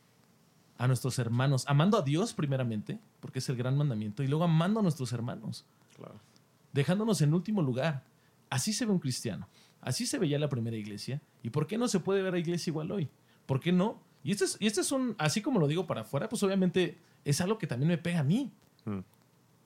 a 0.77 0.87
nuestros 0.87 1.19
hermanos, 1.19 1.65
amando 1.67 1.97
a 1.97 2.01
Dios 2.01 2.33
primeramente, 2.33 2.97
porque 3.19 3.39
es 3.39 3.49
el 3.49 3.57
gran 3.57 3.77
mandamiento, 3.77 4.23
y 4.23 4.27
luego 4.27 4.45
amando 4.45 4.79
a 4.79 4.83
nuestros 4.83 5.11
hermanos, 5.11 5.65
Claro. 5.97 6.15
dejándonos 6.71 7.21
en 7.21 7.33
último 7.33 7.61
lugar. 7.61 8.03
Así 8.49 8.71
se 8.71 8.85
ve 8.85 8.91
un 8.93 8.99
cristiano, 8.99 9.47
así 9.81 10.05
se 10.05 10.17
veía 10.17 10.39
la 10.39 10.47
primera 10.49 10.77
iglesia, 10.77 11.21
y 11.43 11.49
¿por 11.49 11.67
qué 11.67 11.77
no 11.77 11.87
se 11.89 11.99
puede 11.99 12.21
ver 12.21 12.33
la 12.33 12.39
iglesia 12.39 12.71
igual 12.71 12.91
hoy? 12.91 13.09
¿Por 13.45 13.59
qué 13.59 13.71
no? 13.73 13.99
Y 14.23 14.31
este 14.31 14.45
es, 14.45 14.57
y 14.61 14.67
este 14.67 14.79
es 14.81 14.91
un, 14.93 15.13
así 15.17 15.41
como 15.41 15.59
lo 15.59 15.67
digo 15.67 15.85
para 15.85 16.01
afuera, 16.01 16.29
pues 16.29 16.41
obviamente 16.43 16.97
es 17.25 17.41
algo 17.41 17.57
que 17.57 17.67
también 17.67 17.89
me 17.89 17.97
pega 17.97 18.19
a 18.19 18.23
mí 18.23 18.51
Mm. 18.85 18.99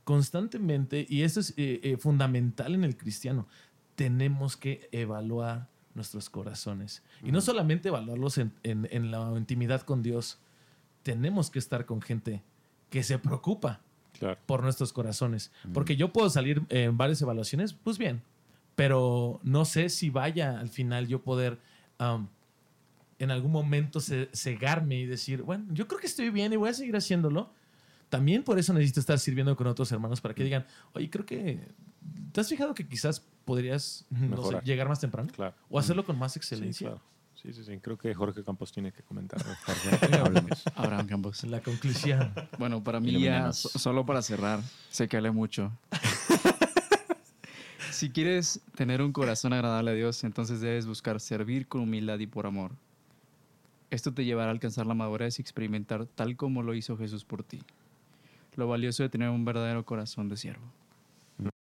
constantemente, 0.05 1.05
y 1.09 1.21
esto 1.21 1.39
es 1.39 1.51
eh, 1.57 1.79
eh, 1.83 1.97
fundamental 1.97 2.73
en 2.73 2.83
el 2.83 2.97
cristiano, 2.97 3.47
tenemos 3.95 4.57
que 4.57 4.89
evaluar 4.91 5.67
nuestros 5.99 6.29
corazones. 6.29 7.03
Y 7.23 7.31
no 7.31 7.41
solamente 7.41 7.89
evaluarlos 7.89 8.37
en, 8.37 8.51
en- 8.63 8.87
en 8.91 9.11
la 9.11 9.31
intimidad 9.37 9.81
con 9.81 10.01
Dios, 10.01 10.39
tenemos 11.03 11.49
que 11.51 11.59
estar 11.59 11.85
con 11.85 12.01
gente 12.01 12.41
que 12.89 13.03
se 13.03 13.19
preocupa 13.19 13.81
Claro. 14.17 14.37
por 14.47 14.63
nuestros 14.63 14.91
corazones. 14.91 15.51
Porque 15.73 15.95
yo 15.95 16.11
puedo 16.11 16.29
salir 16.29 16.61
en 16.69 16.97
varias 16.97 17.21
evaluaciones, 17.21 17.73
pues 17.73 17.97
bien, 17.97 18.21
pero 18.75 19.39
no 19.43 19.63
sé 19.65 19.89
si 19.89 20.09
vaya 20.09 20.59
al 20.59 20.69
final 20.69 21.07
yo 21.07 21.21
poder 21.21 21.59
um, 21.99 22.27
en 23.19 23.31
algún 23.31 23.51
momento 23.51 23.99
ce- 23.99 24.29
cegarme 24.33 24.95
y 24.99 25.05
decir, 25.05 25.41
bueno, 25.43 25.65
yo 25.71 25.87
creo 25.87 25.99
que 25.99 26.07
estoy 26.07 26.29
bien 26.31 26.51
y 26.53 26.55
voy 26.57 26.69
a 26.69 26.73
seguir 26.73 26.95
haciéndolo. 26.95 27.51
También 28.09 28.43
por 28.43 28.57
eso 28.57 28.73
necesito 28.73 28.99
estar 28.99 29.19
sirviendo 29.19 29.55
con 29.55 29.67
otros 29.67 29.91
hermanos 29.91 30.19
para 30.19 30.33
que 30.33 30.43
digan, 30.43 30.65
oye, 30.93 31.09
creo 31.09 31.25
que, 31.25 31.59
¿te 32.31 32.41
has 32.41 32.49
fijado 32.49 32.73
que 32.73 32.87
quizás 32.87 33.25
podrías 33.45 34.05
no 34.09 34.43
sé, 34.43 34.59
llegar 34.63 34.87
más 34.87 34.99
temprano? 34.99 35.29
Claro. 35.35 35.55
O 35.69 35.79
hacerlo 35.79 36.05
con 36.05 36.17
más 36.17 36.33
Sí, 36.33 36.39
excelencia. 36.39 36.89
claro. 36.89 37.01
Sí, 37.41 37.53
sí, 37.53 37.63
sí. 37.63 37.79
Creo 37.79 37.97
que 37.97 38.13
Jorge 38.13 38.43
Campos 38.43 38.71
tiene 38.71 38.91
que 38.91 39.01
comentar. 39.01 39.39
Abraham 40.75 41.07
Campos. 41.07 41.43
La 41.45 41.61
conclusión. 41.61 42.33
Bueno, 42.57 42.83
para 42.83 42.99
mí 42.99 43.19
ya, 43.21 43.53
solo 43.53 44.05
para 44.05 44.21
cerrar, 44.21 44.59
sé 44.89 45.07
que 45.07 45.15
hablé 45.15 45.31
mucho. 45.31 45.71
si 47.91 48.09
quieres 48.09 48.59
tener 48.75 49.01
un 49.01 49.13
corazón 49.13 49.53
agradable 49.53 49.91
a 49.91 49.93
Dios, 49.93 50.23
entonces 50.25 50.59
debes 50.59 50.85
buscar 50.85 51.19
servir 51.21 51.67
con 51.67 51.81
humildad 51.81 52.19
y 52.19 52.27
por 52.27 52.45
amor. 52.45 52.71
Esto 53.89 54.13
te 54.13 54.25
llevará 54.25 54.49
a 54.49 54.51
alcanzar 54.51 54.85
la 54.85 54.93
madurez 54.93 55.39
y 55.39 55.41
experimentar 55.41 56.05
tal 56.05 56.35
como 56.35 56.61
lo 56.61 56.73
hizo 56.73 56.97
Jesús 56.97 57.23
por 57.23 57.43
ti. 57.43 57.61
Lo 58.55 58.67
valioso 58.67 59.03
de 59.03 59.09
tener 59.09 59.29
un 59.29 59.45
verdadero 59.45 59.85
corazón 59.85 60.27
de 60.27 60.37
siervo. 60.37 60.65